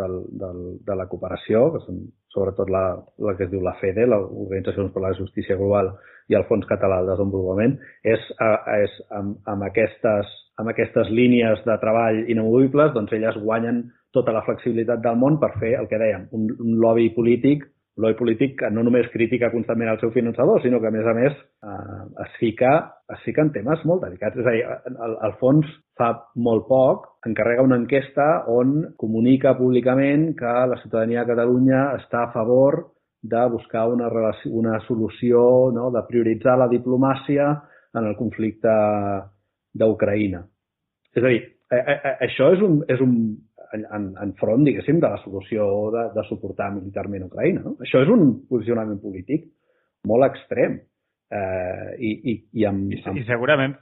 del, 0.00 0.16
del, 0.42 0.60
de 0.86 0.96
la 0.96 1.06
cooperació, 1.10 1.66
que 1.74 1.82
són 1.84 2.00
sobretot 2.34 2.70
la, 2.72 2.84
la 3.26 3.34
que 3.36 3.46
es 3.46 3.52
diu 3.52 3.62
la 3.64 3.76
FEDE, 3.80 4.06
l'Organització 4.08 4.88
per 4.94 5.04
la 5.04 5.14
Justícia 5.18 5.58
Global 5.58 5.92
i 6.30 6.36
el 6.38 6.46
Fons 6.48 6.66
Català 6.70 7.00
de 7.02 7.10
Desenvolupament, 7.10 7.76
és, 8.14 8.28
és 8.76 9.00
amb, 9.18 9.40
amb, 9.50 9.66
aquestes, 9.66 10.30
amb 10.60 10.72
aquestes 10.72 11.10
línies 11.10 11.64
de 11.66 11.76
treball 11.82 12.22
inamovibles, 12.28 12.92
doncs 12.94 13.12
elles 13.16 13.38
guanyen 13.40 13.84
tota 14.14 14.34
la 14.34 14.44
flexibilitat 14.46 15.02
del 15.04 15.18
món 15.18 15.38
per 15.40 15.54
fer 15.60 15.76
el 15.78 15.88
que 15.90 16.00
dèiem, 16.00 16.28
un, 16.36 16.48
un 16.58 16.78
lobby 16.82 17.10
polític, 17.16 17.64
un 17.96 18.04
lobby 18.04 18.18
polític 18.18 18.56
que 18.60 18.70
no 18.74 18.84
només 18.86 19.10
critica 19.14 19.50
constantment 19.52 19.92
el 19.92 20.00
seu 20.02 20.12
finançador, 20.14 20.60
sinó 20.62 20.80
que, 20.80 20.90
a 20.90 20.94
més 20.94 21.06
a 21.06 21.14
més, 21.16 21.36
eh, 21.64 22.02
es, 22.24 22.36
fica, 22.42 22.72
es 23.14 23.24
fica 23.26 23.44
en 23.46 23.52
temes 23.54 23.82
molt 23.88 24.04
delicats. 24.06 24.38
És 24.40 24.46
a 24.46 24.54
dir, 24.56 24.62
el, 24.90 25.16
el 25.28 25.36
fons 25.40 25.68
fa 25.98 26.12
molt 26.36 26.66
poc 26.68 27.08
encarrega 27.28 27.66
una 27.66 27.78
enquesta 27.80 28.28
on 28.50 28.78
comunica 29.00 29.56
públicament 29.58 30.30
que 30.38 30.54
la 30.72 30.80
ciutadania 30.82 31.24
de 31.24 31.34
Catalunya 31.34 31.84
està 31.98 32.24
a 32.26 32.32
favor 32.34 32.82
de 33.22 33.42
buscar 33.52 33.86
una, 33.92 34.08
relació, 34.08 34.52
una 34.56 34.78
solució, 34.86 35.42
no? 35.76 35.90
de 35.92 36.02
prioritzar 36.08 36.56
la 36.58 36.70
diplomàcia 36.72 37.52
en 37.94 38.06
el 38.06 38.16
conflicte 38.16 38.72
d'Ucraïna. 39.78 40.42
És 41.16 41.22
a 41.22 41.30
dir, 41.30 41.40
a, 41.70 41.78
a, 41.80 42.12
això 42.26 42.50
és 42.56 42.62
un, 42.66 42.80
és 42.90 43.02
un 43.04 43.14
en, 43.74 44.10
en 44.18 44.32
front, 44.40 44.64
diguéssim, 44.66 44.98
de 45.02 45.10
la 45.10 45.20
solució 45.24 45.66
de, 45.94 46.06
de 46.16 46.26
suportar 46.28 46.70
militarment 46.74 47.28
Ucraïna. 47.28 47.64
No? 47.66 47.76
Això 47.84 48.02
és 48.04 48.10
un 48.10 48.32
posicionament 48.50 49.00
polític 49.02 49.46
molt 50.10 50.26
extrem. 50.30 50.80
Eh, 51.30 51.90
i, 52.02 52.10
i, 52.10 52.32
i, 52.58 52.64
amb, 52.66 52.90
amb... 53.06 53.20
I 53.20 53.22
segurament 53.28 53.76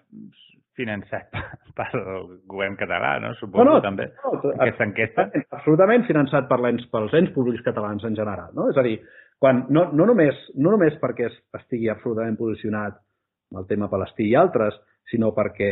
finançat 0.78 1.32
pel 1.78 2.02
govern 2.50 2.76
català, 2.78 3.14
no? 3.22 3.32
Suposo 3.38 3.64
no, 3.64 3.78
no, 3.78 3.84
també, 3.84 4.10
no, 4.20 4.34
no, 4.36 4.52
aquesta 4.60 4.86
enquesta. 4.86 5.24
Absolutament 5.56 6.04
finançat 6.08 6.48
per 6.50 6.60
ens, 6.68 6.84
pels 6.92 7.16
ens 7.18 7.32
públics 7.34 7.64
catalans 7.66 8.04
en 8.06 8.18
general, 8.18 8.52
no? 8.56 8.68
És 8.72 8.78
a 8.78 8.84
dir, 8.86 8.98
quan, 9.42 9.64
no, 9.74 9.88
no, 9.94 10.06
només, 10.10 10.38
no 10.58 10.74
només 10.74 10.98
perquè 11.02 11.30
estigui 11.58 11.90
absolutament 11.92 12.36
posicionat 12.38 12.98
amb 12.98 13.62
el 13.62 13.68
tema 13.70 13.88
palestí 13.90 14.28
i 14.28 14.36
altres, 14.38 14.76
sinó 15.10 15.32
perquè, 15.36 15.70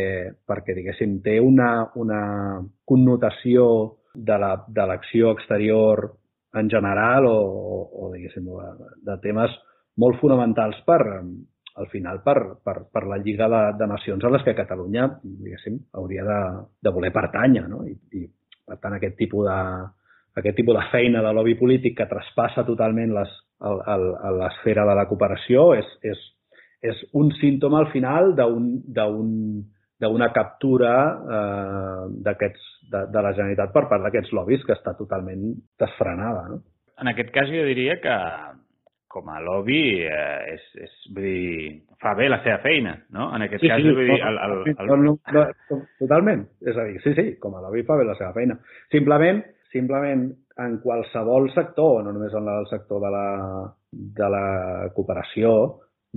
perquè 0.48 0.74
diguéssim, 0.76 1.18
té 1.24 1.38
una, 1.40 1.90
una 2.00 2.20
connotació 2.84 3.66
de 4.14 4.38
l'acció 4.38 5.28
la, 5.28 5.34
exterior 5.36 6.06
en 6.56 6.70
general 6.72 7.28
o, 7.28 7.36
o, 7.36 7.76
o 8.06 8.12
diguéssim, 8.14 8.46
de, 8.48 8.94
de 9.04 9.18
temes 9.24 9.52
molt 10.00 10.18
fonamentals 10.20 10.80
per, 10.88 11.02
al 11.76 11.88
final 11.92 12.22
per, 12.24 12.38
per, 12.64 12.76
per 12.92 13.04
la 13.08 13.18
Lliga 13.20 13.48
de, 13.52 13.62
de 13.76 13.88
Nacions 13.90 14.24
a 14.24 14.32
les 14.32 14.44
que 14.44 14.56
Catalunya, 14.56 15.10
diguéssim, 15.22 15.78
hauria 16.00 16.24
de, 16.24 16.40
de 16.82 16.92
voler 16.92 17.12
pertànyer, 17.12 17.66
no? 17.68 17.84
I, 17.84 17.96
i 18.16 18.24
per 18.66 18.80
tant, 18.80 18.96
aquest 18.96 19.16
tipus 19.20 19.44
de, 19.46 19.58
aquest 20.40 20.56
tipus 20.58 20.76
de 20.76 20.86
feina 20.92 21.22
de 21.24 21.32
lobby 21.36 21.54
polític 21.60 21.96
que 21.98 22.08
traspassa 22.08 22.64
totalment 22.66 23.12
l'esfera 23.16 24.86
de 24.88 24.96
la 24.96 25.06
cooperació 25.08 25.70
és, 25.76 25.92
és, 26.04 26.24
és 26.82 27.00
un 27.16 27.30
símptoma 27.40 27.78
al 27.80 27.90
final 27.92 28.34
d'una 28.36 30.30
captura 30.34 30.92
eh, 31.38 32.04
de, 32.26 32.34
de 32.92 33.22
la 33.22 33.32
Generalitat 33.32 33.72
per 33.74 33.86
part 33.90 34.02
d'aquests 34.04 34.32
lobbies 34.36 34.64
que 34.66 34.76
està 34.76 34.92
totalment 34.98 35.48
desfrenada. 35.80 36.46
No? 36.52 36.62
En 37.00 37.12
aquest 37.12 37.32
cas 37.34 37.48
jo 37.52 37.64
diria 37.66 37.98
que 38.00 38.16
com 39.16 39.28
a 39.32 39.40
lobby 39.40 40.04
eh, 40.04 40.54
és, 40.54 40.64
és, 40.84 40.96
vull 41.16 41.24
dir, 41.24 41.68
fa 42.02 42.12
bé 42.18 42.28
la 42.28 42.42
seva 42.44 42.58
feina, 42.64 42.92
no? 43.16 43.30
En 43.32 43.46
aquest 43.46 43.62
sí, 43.64 43.70
cas, 43.72 43.80
sí, 43.80 43.92
vull 43.96 44.10
dir... 44.10 44.18
El, 44.20 44.40
el, 44.44 44.56
el... 44.74 44.90
No, 44.90 44.96
no, 45.00 45.14
no, 45.32 45.78
totalment. 46.02 46.42
És 46.60 46.76
a 46.76 46.84
dir, 46.90 46.98
sí, 47.04 47.14
sí, 47.16 47.26
com 47.40 47.56
a 47.56 47.62
lobby 47.64 47.86
fa 47.88 47.96
bé 47.96 48.04
la 48.04 48.16
seva 48.18 48.34
feina. 48.36 48.58
Simplement, 48.92 49.40
simplement 49.72 50.26
en 50.66 50.76
qualsevol 50.84 51.48
sector, 51.54 52.02
no 52.04 52.12
només 52.12 52.36
en 52.36 52.48
el 52.52 52.68
sector 52.68 53.00
de 53.04 53.12
la, 53.12 53.26
de 54.20 54.30
la 54.36 54.46
cooperació, 54.96 55.56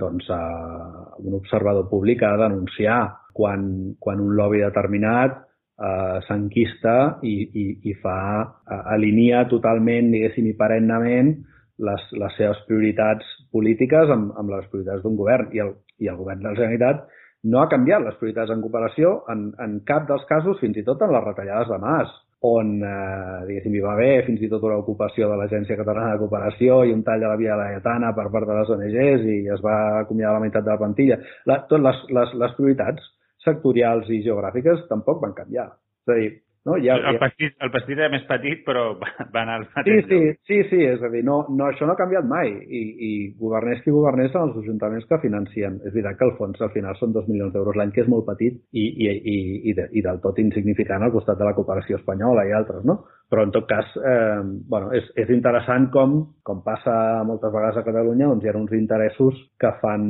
doncs 0.01 0.29
eh, 0.31 1.25
un 1.25 1.37
observador 1.37 1.89
públic 1.91 2.23
ha 2.23 2.33
de 2.37 2.47
denunciar 2.47 3.01
quan, 3.35 3.95
quan 3.99 4.23
un 4.23 4.35
lobby 4.39 4.63
determinat 4.63 5.37
eh, 5.39 6.17
s'enquista 6.27 6.95
i, 7.23 7.35
i, 7.47 7.65
i 7.91 7.95
fa, 8.03 8.19
eh, 8.65 8.81
alinea 8.95 9.45
totalment, 9.51 10.11
diguéssim, 10.13 10.49
i 10.49 10.57
perennament 10.59 11.35
les, 11.79 12.07
les 12.19 12.35
seves 12.39 12.59
prioritats 12.67 13.27
polítiques 13.55 14.11
amb, 14.15 14.33
amb 14.39 14.55
les 14.55 14.67
prioritats 14.71 15.03
d'un 15.05 15.17
govern. 15.19 15.51
I 15.55 15.63
el, 15.65 15.75
I 15.99 16.11
el 16.11 16.19
govern 16.19 16.43
de 16.43 16.49
la 16.49 16.55
Generalitat 16.57 17.05
no 17.49 17.61
ha 17.61 17.69
canviat 17.71 18.03
les 18.03 18.17
prioritats 18.19 18.51
en 18.51 18.63
cooperació 18.63 19.19
en, 19.31 19.49
en 19.63 19.79
cap 19.87 20.07
dels 20.09 20.25
casos, 20.31 20.59
fins 20.63 20.79
i 20.79 20.85
tot 20.87 21.01
en 21.05 21.13
les 21.15 21.23
retallades 21.25 21.71
de 21.71 21.79
Mas, 21.83 22.11
on, 22.41 22.67
eh, 22.83 23.45
diguéssim, 23.47 23.73
hi 23.75 23.81
va 23.83 23.93
haver 23.93 24.23
fins 24.25 24.41
i 24.41 24.49
tot 24.51 24.63
una 24.63 24.77
ocupació 24.79 25.27
de 25.29 25.37
l'Agència 25.39 25.75
Catalana 25.79 26.13
de 26.13 26.21
Cooperació 26.21 26.83
i 26.87 26.93
un 26.95 27.03
tall 27.03 27.23
a 27.23 27.33
la 27.33 27.39
via 27.39 27.57
laietana 27.59 28.13
per 28.15 28.29
part 28.31 28.47
de 28.47 28.55
les 28.55 28.69
ONGs 28.75 29.25
i 29.27 29.39
es 29.55 29.63
va 29.65 29.77
acomiadar 30.05 30.37
la 30.37 30.43
meitat 30.45 30.63
de 30.63 30.71
la 30.71 30.79
plantilla. 30.79 31.19
La, 31.45 31.59
tot 31.71 31.83
les, 31.83 32.03
les, 32.15 32.35
les 32.43 32.55
prioritats 32.55 33.09
sectorials 33.43 34.07
i 34.09 34.21
geogràfiques 34.23 34.87
tampoc 34.87 35.19
van 35.23 35.35
canviar. 35.35 35.67
És 36.07 36.13
a 36.13 36.19
dir, 36.21 36.31
no? 36.69 36.77
Ja, 36.83 36.95
el, 37.11 37.17
pastit, 37.21 37.55
el 37.63 37.71
pastit 37.73 37.97
era 37.97 38.11
més 38.13 38.25
petit, 38.29 38.61
però 38.67 38.85
va 39.33 39.41
anar 39.41 39.59
al 39.59 39.65
mateix 39.73 40.05
sí, 40.05 40.19
sí, 40.19 40.31
sí, 40.47 40.59
sí, 40.71 40.81
és 40.85 41.03
a 41.03 41.11
dir, 41.11 41.23
no, 41.27 41.41
no, 41.49 41.69
això 41.69 41.87
no 41.87 41.95
ha 41.95 41.99
canviat 41.99 42.27
mai 42.29 42.51
i, 42.53 42.83
i 43.09 43.11
governés 43.39 43.81
qui 43.83 43.93
governés 43.95 44.31
són 44.33 44.49
els 44.49 44.59
ajuntaments 44.61 45.07
que 45.09 45.21
financien. 45.23 45.79
És 45.83 45.95
veritat 45.95 46.19
que 46.19 46.27
el 46.29 46.35
fons 46.37 46.61
al 46.61 46.73
final 46.75 46.97
són 47.01 47.15
2 47.15 47.29
milions 47.31 47.55
d'euros 47.55 47.79
l'any, 47.79 47.93
que 47.95 48.05
és 48.05 48.11
molt 48.11 48.27
petit 48.29 48.61
i, 48.71 48.85
i, 48.85 49.09
i, 49.09 49.37
i, 49.71 49.75
de, 49.77 49.89
i 49.91 50.05
del 50.05 50.21
tot 50.23 50.39
insignificant 50.41 51.05
al 51.05 51.15
costat 51.15 51.39
de 51.41 51.49
la 51.49 51.55
cooperació 51.57 51.99
espanyola 51.99 52.45
i 52.47 52.55
altres, 52.55 52.85
no? 52.87 53.01
Però 53.29 53.43
en 53.45 53.51
tot 53.53 53.67
cas, 53.69 53.91
eh, 53.97 54.39
bueno, 54.69 54.89
és, 54.97 55.05
és 55.19 55.29
interessant 55.33 55.91
com, 55.93 56.15
com 56.45 56.63
passa 56.65 56.95
moltes 57.27 57.53
vegades 57.53 57.77
a 57.77 57.85
Catalunya, 57.85 58.31
doncs 58.31 58.45
hi 58.45 58.49
ha 58.49 58.57
uns 58.57 58.73
interessos 58.77 59.37
que 59.61 59.69
fan, 59.83 60.07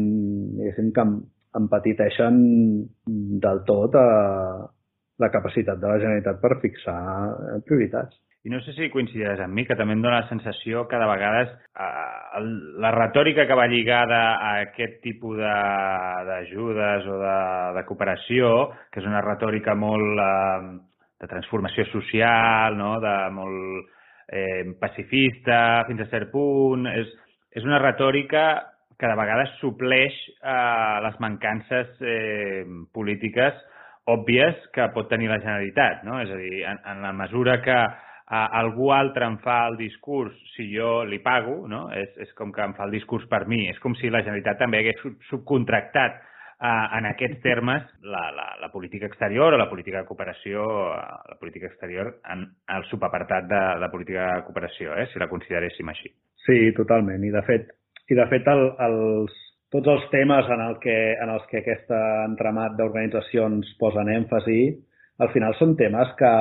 diguéssim, 0.55 0.93
que 0.95 1.05
empatiteixen 1.59 2.41
del 3.43 3.63
tot 3.67 3.95
a, 3.97 4.07
la 5.19 5.29
capacitat 5.33 5.79
de 5.79 5.87
la 5.87 5.99
Generalitat 5.99 6.41
per 6.41 6.57
fixar 6.63 6.99
eh, 7.03 7.61
prioritats. 7.67 8.17
I 8.47 8.51
no 8.53 8.61
sé 8.63 8.71
si 8.71 8.87
coincidiràs 8.87 9.41
amb 9.43 9.51
mi, 9.51 9.65
que 9.67 9.75
també 9.75 9.97
em 9.97 10.03
dóna 10.03 10.21
la 10.21 10.29
sensació 10.29 10.85
que 10.87 10.99
de 10.99 11.07
vegades 11.09 11.49
eh, 11.51 12.43
la 12.79 12.93
retòrica 12.95 13.43
que 13.49 13.57
va 13.59 13.67
lligada 13.67 14.19
a 14.39 14.53
aquest 14.63 15.01
tipus 15.03 15.35
d'ajudes 15.39 17.07
o 17.11 17.17
de, 17.19 17.39
de 17.75 17.83
cooperació, 17.89 18.53
que 18.93 19.03
és 19.03 19.09
una 19.09 19.23
retòrica 19.25 19.75
molt 19.75 20.23
eh, 20.23 20.59
de 21.19 21.27
transformació 21.27 21.83
social, 21.91 22.79
no? 22.79 22.93
de 23.03 23.15
molt 23.35 23.89
eh, 24.31 24.71
pacifista 24.79 25.83
fins 25.89 26.05
a 26.05 26.11
cert 26.13 26.31
punt, 26.31 26.87
és, 26.95 27.11
és 27.59 27.67
una 27.67 27.81
retòrica 27.83 28.45
que 28.99 29.07
de 29.07 29.19
vegades 29.19 29.51
supleix 29.59 30.15
eh, 30.39 30.95
les 31.03 31.19
mancances 31.23 31.91
eh, 31.99 32.63
polítiques 32.95 33.59
òbvies 34.13 34.69
que 34.75 34.89
pot 34.95 35.09
tenir 35.11 35.29
la 35.31 35.39
Generalitat, 35.41 36.05
no? 36.07 36.19
És 36.23 36.31
a 36.31 36.37
dir, 36.39 36.63
en, 36.69 36.79
en 36.91 37.03
la 37.05 37.13
mesura 37.15 37.59
que 37.65 37.77
a 38.29 38.45
algú 38.59 38.91
altre 38.93 39.25
em 39.25 39.39
fa 39.41 39.63
el 39.71 39.77
discurs 39.79 40.35
si 40.53 40.67
jo 40.69 41.03
li 41.09 41.17
pago, 41.25 41.63
no? 41.67 41.87
És, 41.97 42.11
és 42.21 42.33
com 42.37 42.53
que 42.53 42.61
em 42.61 42.75
fa 42.77 42.85
el 42.85 42.93
discurs 42.93 43.25
per 43.31 43.47
mi. 43.49 43.63
És 43.71 43.79
com 43.81 43.95
si 43.97 44.11
la 44.13 44.21
Generalitat 44.21 44.61
també 44.61 44.83
hagués 44.83 45.01
subcontractat 45.31 46.19
uh, 46.19 46.85
en 46.99 47.09
aquests 47.09 47.41
termes 47.41 47.87
la, 48.05 48.27
la, 48.35 48.47
la 48.61 48.69
política 48.69 49.09
exterior 49.09 49.57
o 49.57 49.61
la 49.61 49.69
política 49.71 50.03
de 50.03 50.09
cooperació, 50.11 50.67
la 50.93 51.39
política 51.41 51.71
exterior 51.71 52.19
en 52.29 52.45
el 52.77 52.85
subapartat 52.91 53.49
de 53.49 53.63
la 53.81 53.89
política 53.89 54.29
de 54.35 54.45
cooperació, 54.45 54.93
eh? 54.93 55.09
si 55.09 55.21
la 55.21 55.31
consideréssim 55.31 55.89
així. 55.89 56.13
Sí, 56.45 56.61
totalment. 56.77 57.25
I 57.25 57.33
de 57.33 57.45
fet, 57.49 57.73
i 58.13 58.17
de 58.17 58.29
fet 58.29 58.45
el, 58.53 58.67
els, 58.85 59.45
tots 59.73 59.89
els 59.93 60.05
temes 60.13 60.49
en, 60.49 60.61
el 60.65 60.77
que, 60.83 60.97
en 61.21 61.31
els 61.33 61.45
que 61.49 61.61
aquest 61.61 61.91
entramat 61.93 62.77
d'organitzacions 62.77 63.75
posen 63.81 64.09
èmfasi, 64.15 64.61
al 65.19 65.29
final 65.33 65.55
són 65.59 65.75
temes 65.77 66.13
que, 66.19 66.31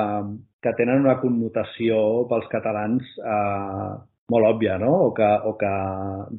que 0.64 0.72
tenen 0.78 1.04
una 1.04 1.18
connotació 1.20 1.98
pels 2.30 2.46
catalans 2.52 3.04
eh, 3.18 3.90
molt 4.32 4.48
òbvia, 4.48 4.76
no? 4.80 4.92
O 5.08 5.12
que, 5.16 5.28
o 5.48 5.54
que 5.60 5.72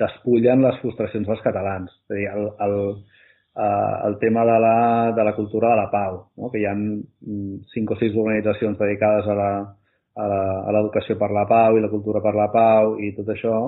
despullen 0.02 0.64
les 0.66 0.78
frustracions 0.82 1.28
dels 1.28 1.42
catalans. 1.46 1.94
És 2.10 2.14
a 2.14 2.20
dir, 2.20 2.28
el, 2.32 2.48
el, 2.66 2.78
eh, 3.60 3.96
el 4.08 4.18
tema 4.24 4.46
de 4.46 4.58
la, 4.66 4.78
de 5.18 5.26
la 5.26 5.36
cultura 5.36 5.74
de 5.74 5.82
la 5.82 5.90
pau, 5.92 6.22
no? 6.38 6.52
que 6.54 6.62
hi 6.62 6.68
ha 6.70 6.76
cinc 7.74 7.92
o 7.92 8.00
sis 8.00 8.16
organitzacions 8.16 8.80
dedicades 8.80 9.28
a 9.28 9.38
la, 9.38 9.52
a 10.20 10.74
l'educació 10.76 11.18
per 11.20 11.32
la 11.36 11.46
pau 11.50 11.78
i 11.78 11.84
la 11.84 11.92
cultura 11.92 12.22
per 12.24 12.36
la 12.38 12.50
pau 12.54 12.98
i 13.00 13.14
tot 13.18 13.30
això, 13.34 13.60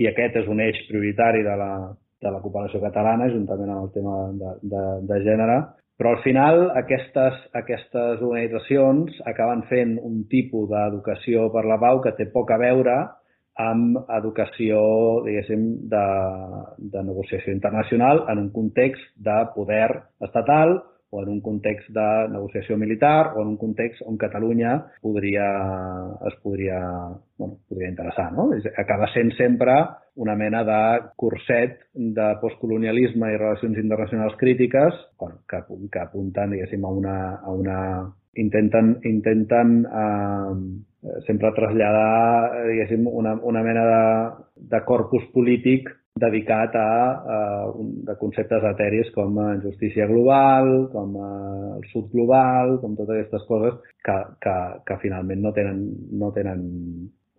i 0.00 0.08
aquest 0.08 0.38
és 0.42 0.48
un 0.48 0.62
eix 0.64 0.78
prioritari 0.88 1.42
de 1.44 1.56
la, 1.60 1.72
de 2.20 2.32
la 2.32 2.40
cooperació 2.40 2.80
catalana, 2.82 3.30
juntament 3.32 3.70
amb 3.72 3.86
el 3.86 3.92
tema 3.94 4.16
de, 4.40 4.56
de, 4.72 4.82
de 5.08 5.20
gènere, 5.24 5.60
però 6.00 6.14
al 6.14 6.22
final 6.24 6.70
aquestes, 6.80 7.40
aquestes 7.60 8.22
organitzacions 8.24 9.18
acaben 9.28 9.66
fent 9.68 9.98
un 10.00 10.22
tipus 10.32 10.70
d'educació 10.70 11.50
per 11.52 11.66
la 11.68 11.76
pau 11.80 12.00
que 12.04 12.14
té 12.16 12.30
poc 12.32 12.52
a 12.54 12.60
veure 12.60 12.94
amb 13.60 13.98
educació, 14.16 14.80
diguéssim, 15.26 15.66
de, 15.92 16.04
de 16.94 17.02
negociació 17.04 17.52
internacional 17.52 18.24
en 18.32 18.46
un 18.46 18.48
context 18.54 19.12
de 19.20 19.36
poder 19.52 19.90
estatal 20.24 20.78
o 21.10 21.22
en 21.22 21.28
un 21.28 21.40
context 21.42 21.90
de 21.92 22.08
negociació 22.30 22.78
militar 22.78 23.34
o 23.34 23.42
en 23.42 23.52
un 23.52 23.56
context 23.60 24.00
on 24.06 24.16
Catalunya 24.16 24.76
podria, 25.02 25.48
es 26.30 26.36
podria, 26.40 26.78
bueno, 27.36 27.58
podria 27.68 27.90
interessar. 27.90 28.30
No? 28.32 28.48
Acaba 28.78 29.10
sent 29.12 29.34
sempre 29.36 29.74
una 30.16 30.34
mena 30.36 30.62
de 30.64 30.80
curset 31.16 31.78
de 31.94 32.28
postcolonialisme 32.40 33.32
i 33.32 33.38
relacions 33.38 33.78
internacionals 33.78 34.36
crítiques 34.40 34.96
bueno, 35.18 35.40
que, 35.48 35.62
que 35.92 36.00
apunten 36.00 36.56
diguéssim, 36.56 36.84
a 36.84 36.88
una, 36.88 37.16
a 37.36 37.50
una 37.52 37.78
intenten, 38.34 38.98
intenten 39.04 39.84
eh, 39.86 41.22
sempre 41.26 41.52
traslladar 41.56 42.66
diguéssim, 42.68 43.06
una, 43.06 43.34
una 43.42 43.62
mena 43.62 43.86
de, 43.86 44.04
de 44.74 44.84
corpus 44.84 45.24
polític 45.34 45.88
dedicat 46.20 46.74
a, 46.76 46.90
a 47.22 47.38
de 48.08 48.16
conceptes 48.18 48.64
eteris 48.72 49.12
com 49.14 49.38
a 49.40 49.54
justícia 49.62 50.06
global, 50.10 50.90
com 50.92 51.14
a 51.22 51.30
el 51.78 51.86
sud 51.92 52.10
global, 52.12 52.76
com 52.82 52.96
totes 52.98 53.14
aquestes 53.14 53.46
coses 53.48 53.78
que, 54.04 54.16
que, 54.42 54.56
que 54.86 54.98
finalment 55.04 55.40
no 55.46 55.54
tenen, 55.56 55.80
no 56.20 56.32
tenen 56.34 56.60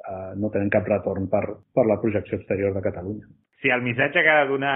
eh, 0.01 0.33
no 0.37 0.49
tenen 0.53 0.71
cap 0.73 0.87
retorn 0.87 1.29
per, 1.29 1.45
per 1.73 1.85
la 1.89 1.99
projecció 2.01 2.39
exterior 2.39 2.73
de 2.73 2.83
Catalunya. 2.89 3.29
Si 3.61 3.69
el 3.69 3.85
missatge 3.85 4.23
que 4.23 4.29
ha 4.29 4.41
de 4.43 4.51
donar 4.51 4.75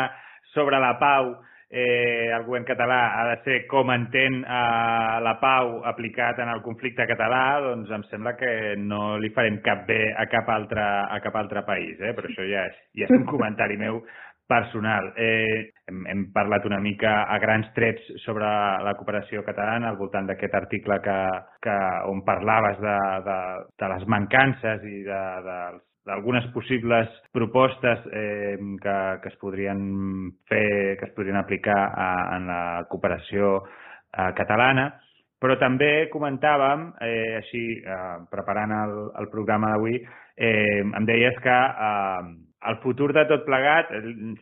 sobre 0.53 0.80
la 0.80 0.95
pau 1.01 1.36
eh, 1.69 2.30
el 2.32 2.43
govern 2.45 2.65
català 2.67 2.99
ha 3.17 3.23
de 3.32 3.38
ser 3.43 3.55
com 3.67 3.89
entén 3.91 4.38
eh, 4.43 5.15
la 5.26 5.34
pau 5.41 5.82
aplicat 5.89 6.39
en 6.39 6.51
el 6.53 6.61
conflicte 6.65 7.07
català, 7.09 7.59
doncs 7.63 7.91
em 7.91 8.05
sembla 8.11 8.36
que 8.39 8.51
no 8.80 9.17
li 9.21 9.32
farem 9.36 9.59
cap 9.65 9.86
bé 9.89 9.99
a 10.13 10.28
cap 10.32 10.49
altre, 10.53 10.84
a 10.84 11.19
cap 11.23 11.36
altre 11.41 11.65
país, 11.67 11.99
eh? 11.99 12.13
però 12.15 12.30
això 12.30 12.45
ja 12.47 12.67
és, 12.69 12.78
ja 13.01 13.09
és 13.09 13.17
un 13.17 13.26
comentari 13.34 13.80
meu 13.82 14.03
personal. 14.48 15.12
Eh, 15.18 15.72
hem, 15.89 16.06
hem 16.12 16.22
parlat 16.34 16.66
una 16.66 16.80
mica 16.84 17.24
a 17.30 17.39
grans 17.39 17.72
trets 17.78 18.06
sobre 18.26 18.46
la 18.86 18.93
cooperació 18.98 19.43
catalana 19.46 19.89
al 19.89 20.00
voltant 20.00 20.30
d'aquest 20.30 20.56
article 20.58 21.00
que, 21.06 21.18
que, 21.66 21.76
on 22.12 22.24
parlaves 22.28 22.80
de, 22.84 22.96
de, 23.28 23.39
de 23.82 23.91
les 23.96 24.08
mancances 24.16 24.86
i 24.86 25.04
de, 25.08 25.26
dels 25.50 25.84
d'algunes 26.06 26.46
possibles 26.54 27.10
propostes 27.34 28.04
eh, 28.14 28.58
que, 28.82 28.98
que 29.24 29.30
es 29.32 29.38
podrien 29.41 29.80
fer, 30.46 30.98
que 31.00 31.10
es 31.10 31.16
podrien 31.18 31.39
aplicar 31.39 31.80
a, 31.89 32.10
en 32.38 32.46
la 32.46 32.62
cooperació 32.91 33.56
eh, 33.66 34.30
catalana, 34.38 34.91
però 35.41 35.58
també 35.62 36.08
comentàvem, 36.14 36.91
eh, 37.02 37.38
així, 37.41 37.64
eh, 37.82 38.20
preparant 38.32 38.76
el, 38.78 38.96
el 39.22 39.32
programa 39.34 39.74
d'avui, 39.74 39.98
eh, 40.38 40.82
em 40.86 41.10
deies 41.10 41.41
que 41.43 41.58
eh, 41.58 42.22
el 42.70 42.78
futur 42.84 43.11
de 43.13 43.26
tot 43.30 43.45
plegat, 43.45 43.91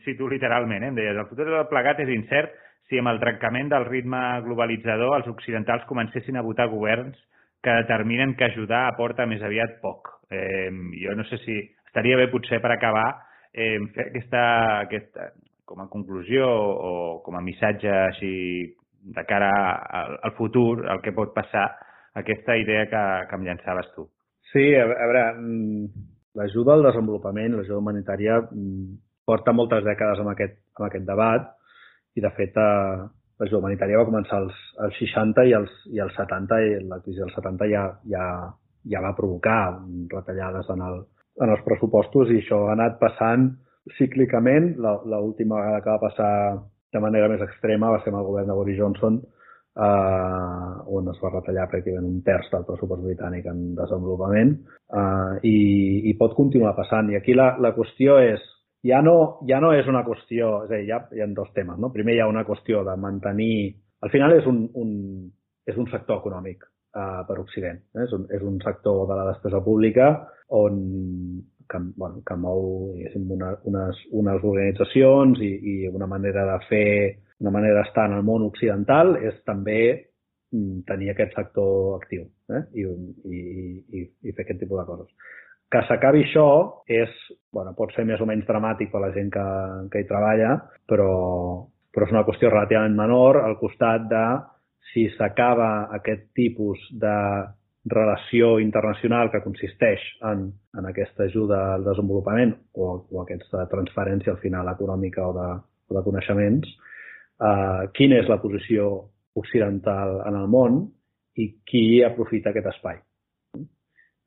cito 0.04 0.28
literalment, 0.28 0.84
eh, 0.84 0.92
em 0.92 0.98
deies, 0.98 1.16
el 1.16 1.28
futur 1.30 1.46
de 1.48 1.56
tot 1.58 1.70
plegat 1.70 2.00
és 2.04 2.10
incert 2.14 2.54
si 2.88 3.00
amb 3.00 3.12
el 3.12 3.20
trencament 3.20 3.70
del 3.72 3.86
ritme 3.88 4.20
globalitzador 4.44 5.16
els 5.18 5.28
occidentals 5.30 5.86
comencessin 5.88 6.36
a 6.36 6.44
votar 6.44 6.68
governs 6.72 7.16
que 7.64 7.72
determinen 7.80 8.34
que 8.36 8.44
ajudar 8.50 8.86
aporta 8.88 9.26
més 9.26 9.42
aviat 9.42 9.78
poc. 9.80 10.10
Eh, 10.30 10.70
jo 11.00 11.14
no 11.16 11.24
sé 11.30 11.38
si 11.44 11.56
estaria 11.86 12.18
bé 12.20 12.28
potser 12.32 12.60
per 12.60 12.74
acabar 12.74 13.06
eh, 13.52 13.78
fer 13.94 14.08
aquesta, 14.10 14.44
aquesta, 14.84 15.30
com 15.64 15.80
a 15.80 15.88
conclusió 15.88 16.48
o 16.48 17.20
com 17.24 17.38
a 17.38 17.44
missatge 17.44 17.88
així 17.88 18.34
de 19.04 19.24
cara 19.28 19.50
al, 20.00 20.18
al 20.28 20.32
futur, 20.36 20.84
el 20.90 21.00
que 21.04 21.12
pot 21.16 21.32
passar, 21.36 21.68
aquesta 22.14 22.56
idea 22.56 22.86
que, 22.88 23.04
que 23.28 23.36
em 23.38 23.46
llançaves 23.48 23.88
tu. 23.96 24.06
Sí, 24.52 24.68
a, 24.76 24.84
a 24.84 25.08
veure, 25.08 25.24
mm, 25.40 26.04
l'ajuda 26.38 26.74
al 26.74 26.86
desenvolupament, 26.88 27.56
l'ajuda 27.56 27.80
humanitària, 27.80 28.40
mm, 28.50 28.94
porta 29.26 29.52
moltes 29.52 29.84
dècades 29.84 30.20
amb 30.20 30.32
aquest, 30.34 30.58
amb 30.78 30.88
aquest 30.88 31.06
debat 31.06 31.52
i, 32.14 32.20
de 32.20 32.30
fet, 32.36 32.56
eh, 32.56 33.06
l'ajuda 33.40 33.60
humanitària 33.62 33.98
va 33.98 34.08
començar 34.08 34.40
als, 34.42 34.58
als 34.78 34.98
60 35.00 35.46
i 35.48 35.54
als, 35.54 35.72
i 35.90 36.00
als 36.00 36.14
70 36.18 36.60
i 36.66 36.76
la 36.90 37.00
crisi 37.02 37.22
dels 37.22 37.34
70 37.38 37.70
ja, 37.70 37.84
ja, 38.10 38.26
ja 38.90 39.02
va 39.02 39.14
provocar 39.16 39.80
retallades 40.12 40.70
en, 40.70 40.84
el, 40.88 41.00
en 41.42 41.54
els 41.56 41.64
pressupostos 41.66 42.30
i 42.30 42.40
això 42.42 42.66
ha 42.68 42.74
anat 42.76 43.00
passant 43.00 43.48
cíclicament. 43.98 44.74
L'última 44.78 45.60
vegada 45.60 45.82
que 45.82 45.90
va 45.90 46.04
passar 46.06 46.34
de 46.94 47.02
manera 47.02 47.28
més 47.28 47.42
extrema 47.42 47.90
va 47.90 48.00
ser 48.02 48.12
amb 48.12 48.20
el 48.22 48.28
govern 48.28 48.50
de 48.50 48.58
Boris 48.58 48.78
Johnson, 48.78 49.18
eh, 49.74 50.72
on 50.96 51.10
es 51.12 51.20
va 51.22 51.32
retallar 51.34 51.68
pràcticament 51.70 52.08
un 52.08 52.22
terç 52.26 52.50
del 52.52 52.66
pressupost 52.68 53.04
britànic 53.04 53.46
en 53.50 53.62
desenvolupament 53.78 54.56
eh, 54.56 55.32
i, 55.50 55.56
i 56.10 56.16
pot 56.20 56.36
continuar 56.38 56.74
passant. 56.78 57.10
I 57.10 57.18
aquí 57.20 57.36
la, 57.36 57.54
la 57.62 57.74
qüestió 57.76 58.18
és 58.22 58.42
ja 58.84 59.00
no, 59.02 59.40
ja 59.48 59.60
no 59.64 59.72
és 59.72 59.88
una 59.88 60.04
qüestió, 60.04 60.60
és 60.66 60.70
a 60.70 60.76
dir, 60.76 60.86
ja 60.90 61.00
hi 61.16 61.24
ha 61.24 61.30
dos 61.32 61.50
temes. 61.56 61.80
No? 61.80 61.90
Primer 61.92 62.16
hi 62.16 62.20
ha 62.20 62.28
una 62.30 62.44
qüestió 62.44 62.84
de 62.84 62.96
mantenir... 63.00 63.56
Al 64.04 64.12
final 64.12 64.34
és 64.36 64.46
un, 64.46 64.66
un, 64.76 64.90
és 65.64 65.76
un 65.80 65.88
sector 65.88 66.20
econòmic 66.20 66.66
uh, 66.66 67.22
per 67.24 67.38
Occident. 67.40 67.80
Eh? 67.94 68.04
És, 68.04 68.12
un, 68.12 68.26
és 68.28 68.44
un 68.44 68.58
sector 68.60 69.06
de 69.08 69.16
la 69.16 69.30
despesa 69.30 69.62
pública 69.64 70.10
on 70.52 70.76
que, 71.64 71.80
bueno, 71.96 72.20
que 72.26 72.36
mou 72.36 72.92
una, 73.16 73.54
unes, 73.64 74.02
unes 74.12 74.44
organitzacions 74.44 75.40
i, 75.40 75.54
i 75.56 75.74
una 75.88 76.06
manera 76.10 76.44
de 76.52 76.58
fer, 76.68 76.90
una 77.42 77.52
manera 77.54 77.80
d'estar 77.80 78.06
en 78.10 78.18
el 78.18 78.26
món 78.26 78.44
occidental 78.46 79.16
és 79.20 79.36
també 79.48 79.78
mm, 80.54 80.84
tenir 80.88 81.12
aquest 81.12 81.34
sector 81.38 81.96
actiu 81.98 82.26
eh? 82.54 82.62
I, 82.78 82.84
i, 82.84 83.40
i, 84.00 84.04
i 84.22 84.34
fer 84.34 84.44
aquest 84.44 84.62
tipus 84.62 84.80
de 84.80 84.86
coses. 84.88 85.32
Que 85.72 85.82
s'acabi 85.88 86.22
això 86.22 86.46
és, 86.86 87.10
bueno, 87.52 87.74
pot 87.74 87.92
ser 87.96 88.04
més 88.06 88.20
o 88.22 88.28
menys 88.28 88.46
dramàtic 88.46 88.92
per 88.92 89.02
la 89.02 89.10
gent 89.16 89.32
que, 89.34 89.46
que 89.90 90.04
hi 90.04 90.08
treballa, 90.08 90.54
però, 90.90 91.10
però 91.90 92.06
és 92.06 92.14
una 92.14 92.24
qüestió 92.28 92.52
relativament 92.52 92.94
menor 92.98 93.40
al 93.42 93.58
costat 93.58 94.06
de 94.10 94.24
si 94.92 95.08
s'acaba 95.16 95.88
aquest 95.96 96.28
tipus 96.36 96.78
de 97.02 97.16
relació 97.84 98.58
internacional 98.60 99.30
que 99.30 99.42
consisteix 99.44 100.00
en, 100.24 100.46
en 100.78 100.86
aquesta 100.88 101.26
ajuda 101.26 101.74
al 101.74 101.84
desenvolupament 101.84 102.54
o, 102.72 102.94
o 103.10 103.22
aquesta 103.22 103.66
transferència 103.72 104.32
al 104.32 104.40
final 104.40 104.70
econòmica 104.72 105.26
o 105.26 105.34
de, 105.36 105.48
o 105.90 105.98
de 105.98 106.02
coneixements, 106.06 106.70
eh, 107.40 107.82
quina 107.96 108.20
és 108.22 108.30
la 108.30 108.40
posició 108.42 108.92
occidental 109.34 110.20
en 110.28 110.38
el 110.38 110.46
món 110.48 110.84
i 111.40 111.50
qui 111.66 112.04
aprofita 112.06 112.52
aquest 112.52 112.70
espai 112.76 113.02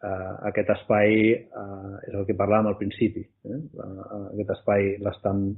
eh, 0.03 0.33
aquest 0.49 0.69
espai 0.75 1.15
eh, 1.33 1.95
és 2.07 2.13
el 2.13 2.25
que 2.27 2.37
parlàvem 2.37 2.71
al 2.71 2.77
principi. 2.79 3.23
Eh? 3.23 3.59
Uh, 3.77 4.29
aquest 4.33 4.55
espai 4.59 4.93
l'estan 5.03 5.49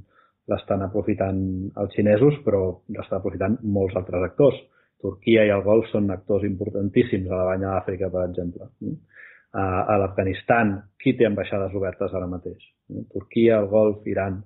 l'estan 0.49 0.81
aprofitant 0.81 1.39
els 1.77 1.91
xinesos, 1.93 2.39
però 2.41 2.63
l'estan 2.95 3.19
aprofitant 3.19 3.59
molts 3.75 3.97
altres 3.99 4.23
actors. 4.31 4.55
Turquia 4.99 5.43
i 5.45 5.51
el 5.53 5.61
Golf 5.61 5.85
són 5.91 6.09
actors 6.11 6.43
importantíssims 6.47 7.29
a 7.29 7.37
la 7.37 7.45
banya 7.51 7.75
d'Àfrica, 7.75 8.09
per 8.09 8.23
exemple. 8.25 8.65
Uh, 8.81 9.59
a 9.59 9.97
l'Afganistan, 10.01 10.73
qui 10.97 11.13
té 11.17 11.27
ambaixades 11.27 11.75
obertes 11.77 12.15
ara 12.17 12.29
mateix? 12.31 12.65
Turquia, 13.13 13.59
el 13.59 13.69
Golf, 13.69 14.01
Iran. 14.09 14.41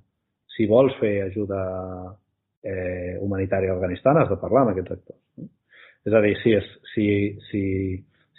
Si 0.54 0.68
vols 0.70 0.94
fer 1.00 1.16
ajuda 1.24 1.62
eh, 2.64 3.18
humanitària 3.22 3.74
a 3.74 3.78
Afganistan, 3.78 4.18
has 4.22 4.32
de 4.32 4.40
parlar 4.42 4.64
amb 4.64 4.74
aquests 4.74 4.96
actors. 4.98 5.20
Uh. 5.38 5.50
És 6.04 6.16
a 6.16 6.22
dir, 6.24 6.34
si, 6.42 6.54
és, 6.58 6.70
si, 6.94 7.08
si, 7.50 7.64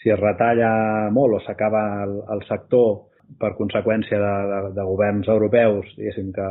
si 0.02 0.12
es 0.12 0.20
retalla 0.20 1.10
molt 1.12 1.38
o 1.38 1.44
s'acaba 1.44 1.84
el, 2.04 2.18
el 2.34 2.42
sector 2.48 3.06
per 3.40 3.54
conseqüència 3.58 4.18
de, 4.20 4.34
de, 4.50 4.58
de 4.76 4.84
governs 4.84 5.30
europeus, 5.32 5.88
diguéssim, 5.96 6.28
que, 6.36 6.48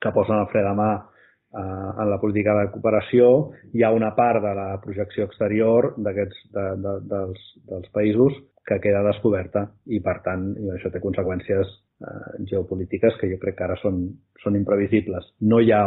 que 0.00 0.14
posen 0.14 0.40
el 0.40 0.48
fre 0.52 0.64
de 0.64 0.72
mà 0.78 0.88
eh, 0.96 1.90
en 2.00 2.10
la 2.10 2.18
política 2.22 2.56
de 2.60 2.70
cooperació, 2.72 3.28
hi 3.76 3.84
ha 3.84 3.92
una 3.92 4.14
part 4.16 4.40
de 4.44 4.54
la 4.56 4.68
projecció 4.80 5.28
exterior 5.28 5.92
de, 5.98 6.14
de, 6.56 6.66
dels, 7.12 7.46
dels 7.68 7.92
països 7.92 8.40
que 8.64 8.80
queda 8.80 9.04
descoberta 9.04 9.66
i, 9.92 10.00
per 10.00 10.18
tant, 10.24 10.48
i 10.56 10.72
això 10.72 10.88
té 10.90 11.02
conseqüències 11.04 11.68
eh, 11.68 12.44
geopolítiques 12.48 13.20
que 13.20 13.28
jo 13.34 13.40
crec 13.42 13.60
que 13.60 13.68
ara 13.68 13.76
són, 13.82 14.06
són 14.42 14.56
imprevisibles. 14.56 15.28
No 15.44 15.60
hi 15.60 15.76
ha 15.76 15.84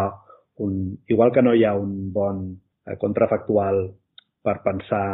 un, 0.64 0.98
igual 1.08 1.32
que 1.32 1.44
no 1.44 1.54
hi 1.54 1.66
ha 1.66 1.76
un 1.78 2.12
bon 2.14 2.48
eh, 2.86 2.98
contrafactual 3.02 3.84
per 4.44 4.58
pensar 4.66 5.08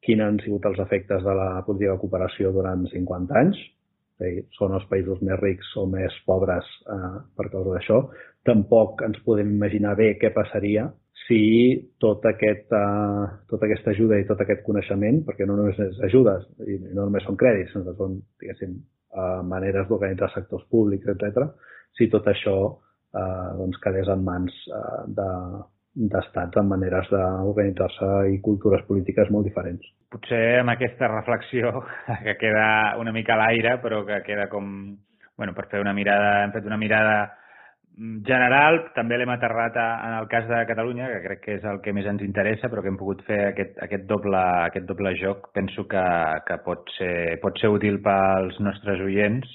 quins 0.00 0.24
han 0.24 0.40
sigut 0.44 0.64
els 0.70 0.80
efectes 0.82 1.22
de 1.24 1.34
la 1.36 1.50
política 1.66 1.94
de 1.94 2.02
cooperació 2.02 2.52
durant 2.54 2.86
50 2.92 3.38
anys, 3.42 3.60
dir, 4.20 4.46
són 4.56 4.74
els 4.76 4.86
països 4.90 5.20
més 5.26 5.38
rics 5.40 5.74
o 5.80 5.86
més 5.90 6.16
pobres 6.28 6.66
eh, 6.86 7.14
per 7.36 7.48
causa 7.52 7.76
d'això. 7.76 8.00
Tampoc 8.46 9.04
ens 9.06 9.20
podem 9.26 9.52
imaginar 9.52 9.96
bé 9.98 10.14
què 10.20 10.32
passaria 10.36 10.88
si 11.26 11.40
tot 12.02 12.24
aquest, 12.26 12.72
eh, 12.74 13.26
tota 13.50 13.68
aquesta 13.68 13.92
ajuda 13.94 14.18
i 14.18 14.26
tot 14.28 14.40
aquest 14.42 14.64
coneixement, 14.66 15.22
perquè 15.26 15.46
no 15.46 15.58
només 15.58 15.78
és 15.78 16.00
ajudes 16.08 16.46
i 16.66 16.78
no 16.88 17.04
només 17.04 17.26
són 17.26 17.38
crèdits, 17.40 17.72
sinó 17.74 17.86
que 17.86 17.96
són, 17.98 18.16
diguéssim, 18.42 18.78
eh, 19.14 19.40
maneres 19.46 19.88
d'organitzar 19.88 20.30
sectors 20.34 20.64
públics, 20.72 21.08
etc. 21.14 21.50
si 21.98 22.08
tot 22.08 22.26
això 22.30 22.56
eh, 23.14 23.50
doncs 23.58 23.80
quedés 23.82 24.08
en 24.12 24.24
mans 24.26 24.54
eh, 24.68 25.02
de, 25.18 25.28
d'estats 26.14 26.60
amb 26.60 26.74
maneres 26.76 27.10
d'organitzar-se 27.10 28.10
i 28.34 28.40
cultures 28.44 28.84
polítiques 28.88 29.30
molt 29.34 29.48
diferents. 29.48 29.82
Potser 30.10 30.60
amb 30.60 30.74
aquesta 30.74 31.10
reflexió 31.10 31.72
que 32.24 32.36
queda 32.38 32.96
una 33.02 33.12
mica 33.12 33.34
a 33.36 33.42
l'aire, 33.44 33.78
però 33.82 34.04
que 34.06 34.22
queda 34.26 34.48
com, 34.52 34.96
bueno, 35.36 35.54
per 35.54 35.68
fer 35.70 35.82
una 35.82 35.94
mirada, 35.96 36.40
hem 36.44 36.54
fet 36.56 36.66
una 36.66 36.80
mirada 36.80 37.20
general, 38.24 38.78
també 38.94 39.18
l'hem 39.18 39.32
aterrat 39.34 39.74
a, 39.76 39.86
en 40.08 40.14
el 40.20 40.28
cas 40.30 40.46
de 40.48 40.60
Catalunya, 40.68 41.08
que 41.10 41.22
crec 41.24 41.40
que 41.44 41.56
és 41.58 41.64
el 41.68 41.80
que 41.84 41.92
més 41.92 42.06
ens 42.08 42.22
interessa, 42.24 42.70
però 42.70 42.82
que 42.82 42.88
hem 42.88 42.98
pogut 43.00 43.20
fer 43.26 43.40
aquest, 43.50 43.74
aquest, 43.82 44.06
doble, 44.08 44.40
aquest 44.70 44.86
doble 44.88 45.12
joc. 45.20 45.50
Penso 45.56 45.84
que, 45.90 46.04
que 46.46 46.58
pot, 46.64 46.86
ser, 46.96 47.36
pot 47.42 47.58
ser 47.60 47.72
útil 47.74 48.00
pels 48.04 48.56
nostres 48.64 49.02
oients, 49.04 49.50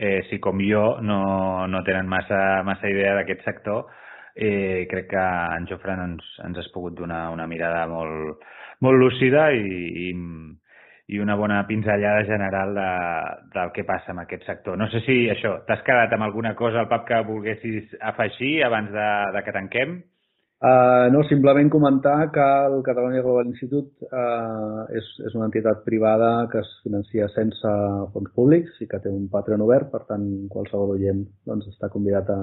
eh, 0.00 0.22
si 0.30 0.38
com 0.40 0.60
jo 0.64 0.96
no, 1.04 1.66
no 1.68 1.82
tenen 1.84 2.08
massa, 2.08 2.62
massa 2.64 2.88
idea 2.88 3.12
d'aquest 3.18 3.44
sector, 3.44 3.84
eh, 4.34 4.86
crec 4.88 5.10
que 5.12 5.26
en 5.56 5.66
Jofre 5.68 5.92
ens, 5.92 6.24
ens 6.46 6.58
has 6.62 6.70
pogut 6.72 6.96
donar 6.96 7.28
una 7.34 7.46
mirada 7.50 7.84
molt, 7.90 8.40
molt 8.80 8.98
lúcida 9.02 9.50
i, 9.52 10.08
i, 10.08 10.12
i 11.12 11.20
una 11.20 11.36
bona 11.36 11.60
pinzellada 11.68 12.24
general 12.24 12.72
de, 12.78 12.88
del 13.58 13.74
que 13.76 13.84
passa 13.84 14.14
en 14.14 14.22
aquest 14.24 14.48
sector. 14.48 14.78
No 14.80 14.88
sé 14.88 15.04
si 15.04 15.18
això, 15.28 15.58
t'has 15.68 15.84
quedat 15.84 16.16
amb 16.16 16.30
alguna 16.30 16.54
cosa 16.56 16.80
al 16.80 16.88
pap 16.88 17.04
que 17.08 17.20
volguessis 17.28 17.92
afegir 18.00 18.62
abans 18.64 18.88
de, 18.96 19.10
de 19.36 19.44
que 19.44 19.56
tanquem? 19.58 20.00
Uh, 20.60 21.08
no, 21.08 21.22
simplement 21.24 21.70
comentar 21.72 22.30
que 22.30 22.46
el 22.66 22.82
Catalonia 22.84 23.22
Global 23.24 23.46
Institute 23.48 24.04
uh, 24.12 24.82
és, 24.92 25.06
és 25.24 25.36
una 25.38 25.46
entitat 25.48 25.80
privada 25.86 26.28
que 26.52 26.60
es 26.60 26.74
financia 26.84 27.30
sense 27.32 27.72
fons 28.12 28.34
públics 28.36 28.82
i 28.84 28.88
que 28.90 29.00
té 29.00 29.08
un 29.08 29.30
Patreon 29.32 29.64
obert, 29.64 29.88
per 29.88 30.02
tant, 30.10 30.26
qualsevol 30.52 30.92
oient 30.98 31.22
doncs, 31.48 31.70
està 31.72 31.88
convidat 31.88 32.28
a, 32.34 32.40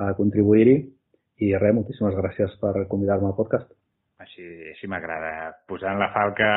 a 0.00 0.14
contribuir-hi. 0.16 0.78
I 1.44 1.52
res, 1.60 1.76
moltíssimes 1.76 2.16
gràcies 2.16 2.56
per 2.64 2.86
convidar-me 2.88 3.28
al 3.28 3.36
podcast. 3.36 3.68
Així, 4.20 4.44
així 4.68 4.88
m'agrada, 4.90 5.54
posant 5.70 5.96
la 5.96 6.10
falca 6.12 6.48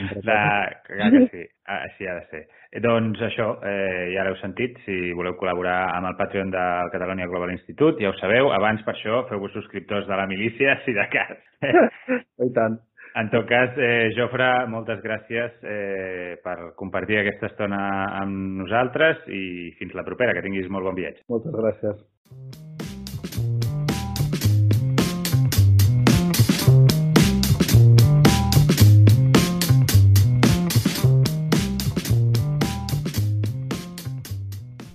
de... 0.00 0.16
Clar 0.24 1.10
que 1.12 1.20
sí, 1.30 1.44
així 1.70 2.08
ha 2.10 2.16
de 2.16 2.24
ser. 2.32 2.40
Eh, 2.72 2.80
doncs 2.82 3.22
això, 3.28 3.46
eh, 3.62 4.10
ja 4.16 4.24
l'heu 4.26 4.34
sentit, 4.40 4.80
si 4.86 5.12
voleu 5.14 5.36
col·laborar 5.38 5.78
amb 5.94 6.10
el 6.10 6.16
Patreon 6.18 6.50
del 6.50 6.90
Catalonia 6.90 7.30
Global 7.30 7.54
Institute, 7.54 8.02
ja 8.02 8.10
ho 8.10 8.16
sabeu, 8.18 8.50
abans 8.56 8.82
per 8.86 8.96
això 8.96 9.22
feu-vos 9.30 9.54
subscriptors 9.54 10.10
de 10.10 10.18
la 10.18 10.26
milícia, 10.30 10.80
si 10.84 10.94
de 10.96 11.06
cas. 11.14 11.36
I 12.46 12.50
tant. 12.58 12.80
En 13.20 13.30
tot 13.30 13.46
cas, 13.50 13.78
eh, 13.78 14.10
Jofre, 14.14 14.48
moltes 14.70 15.02
gràcies 15.02 15.62
eh, 15.66 16.38
per 16.42 16.72
compartir 16.78 17.18
aquesta 17.20 17.50
estona 17.50 17.84
amb 18.20 18.62
nosaltres 18.64 19.26
i 19.30 19.70
fins 19.78 19.94
la 19.98 20.06
propera, 20.06 20.34
que 20.34 20.46
tinguis 20.46 20.70
molt 20.70 20.90
bon 20.90 20.98
viatge. 20.98 21.26
Moltes 21.30 21.54
gràcies. 21.54 22.02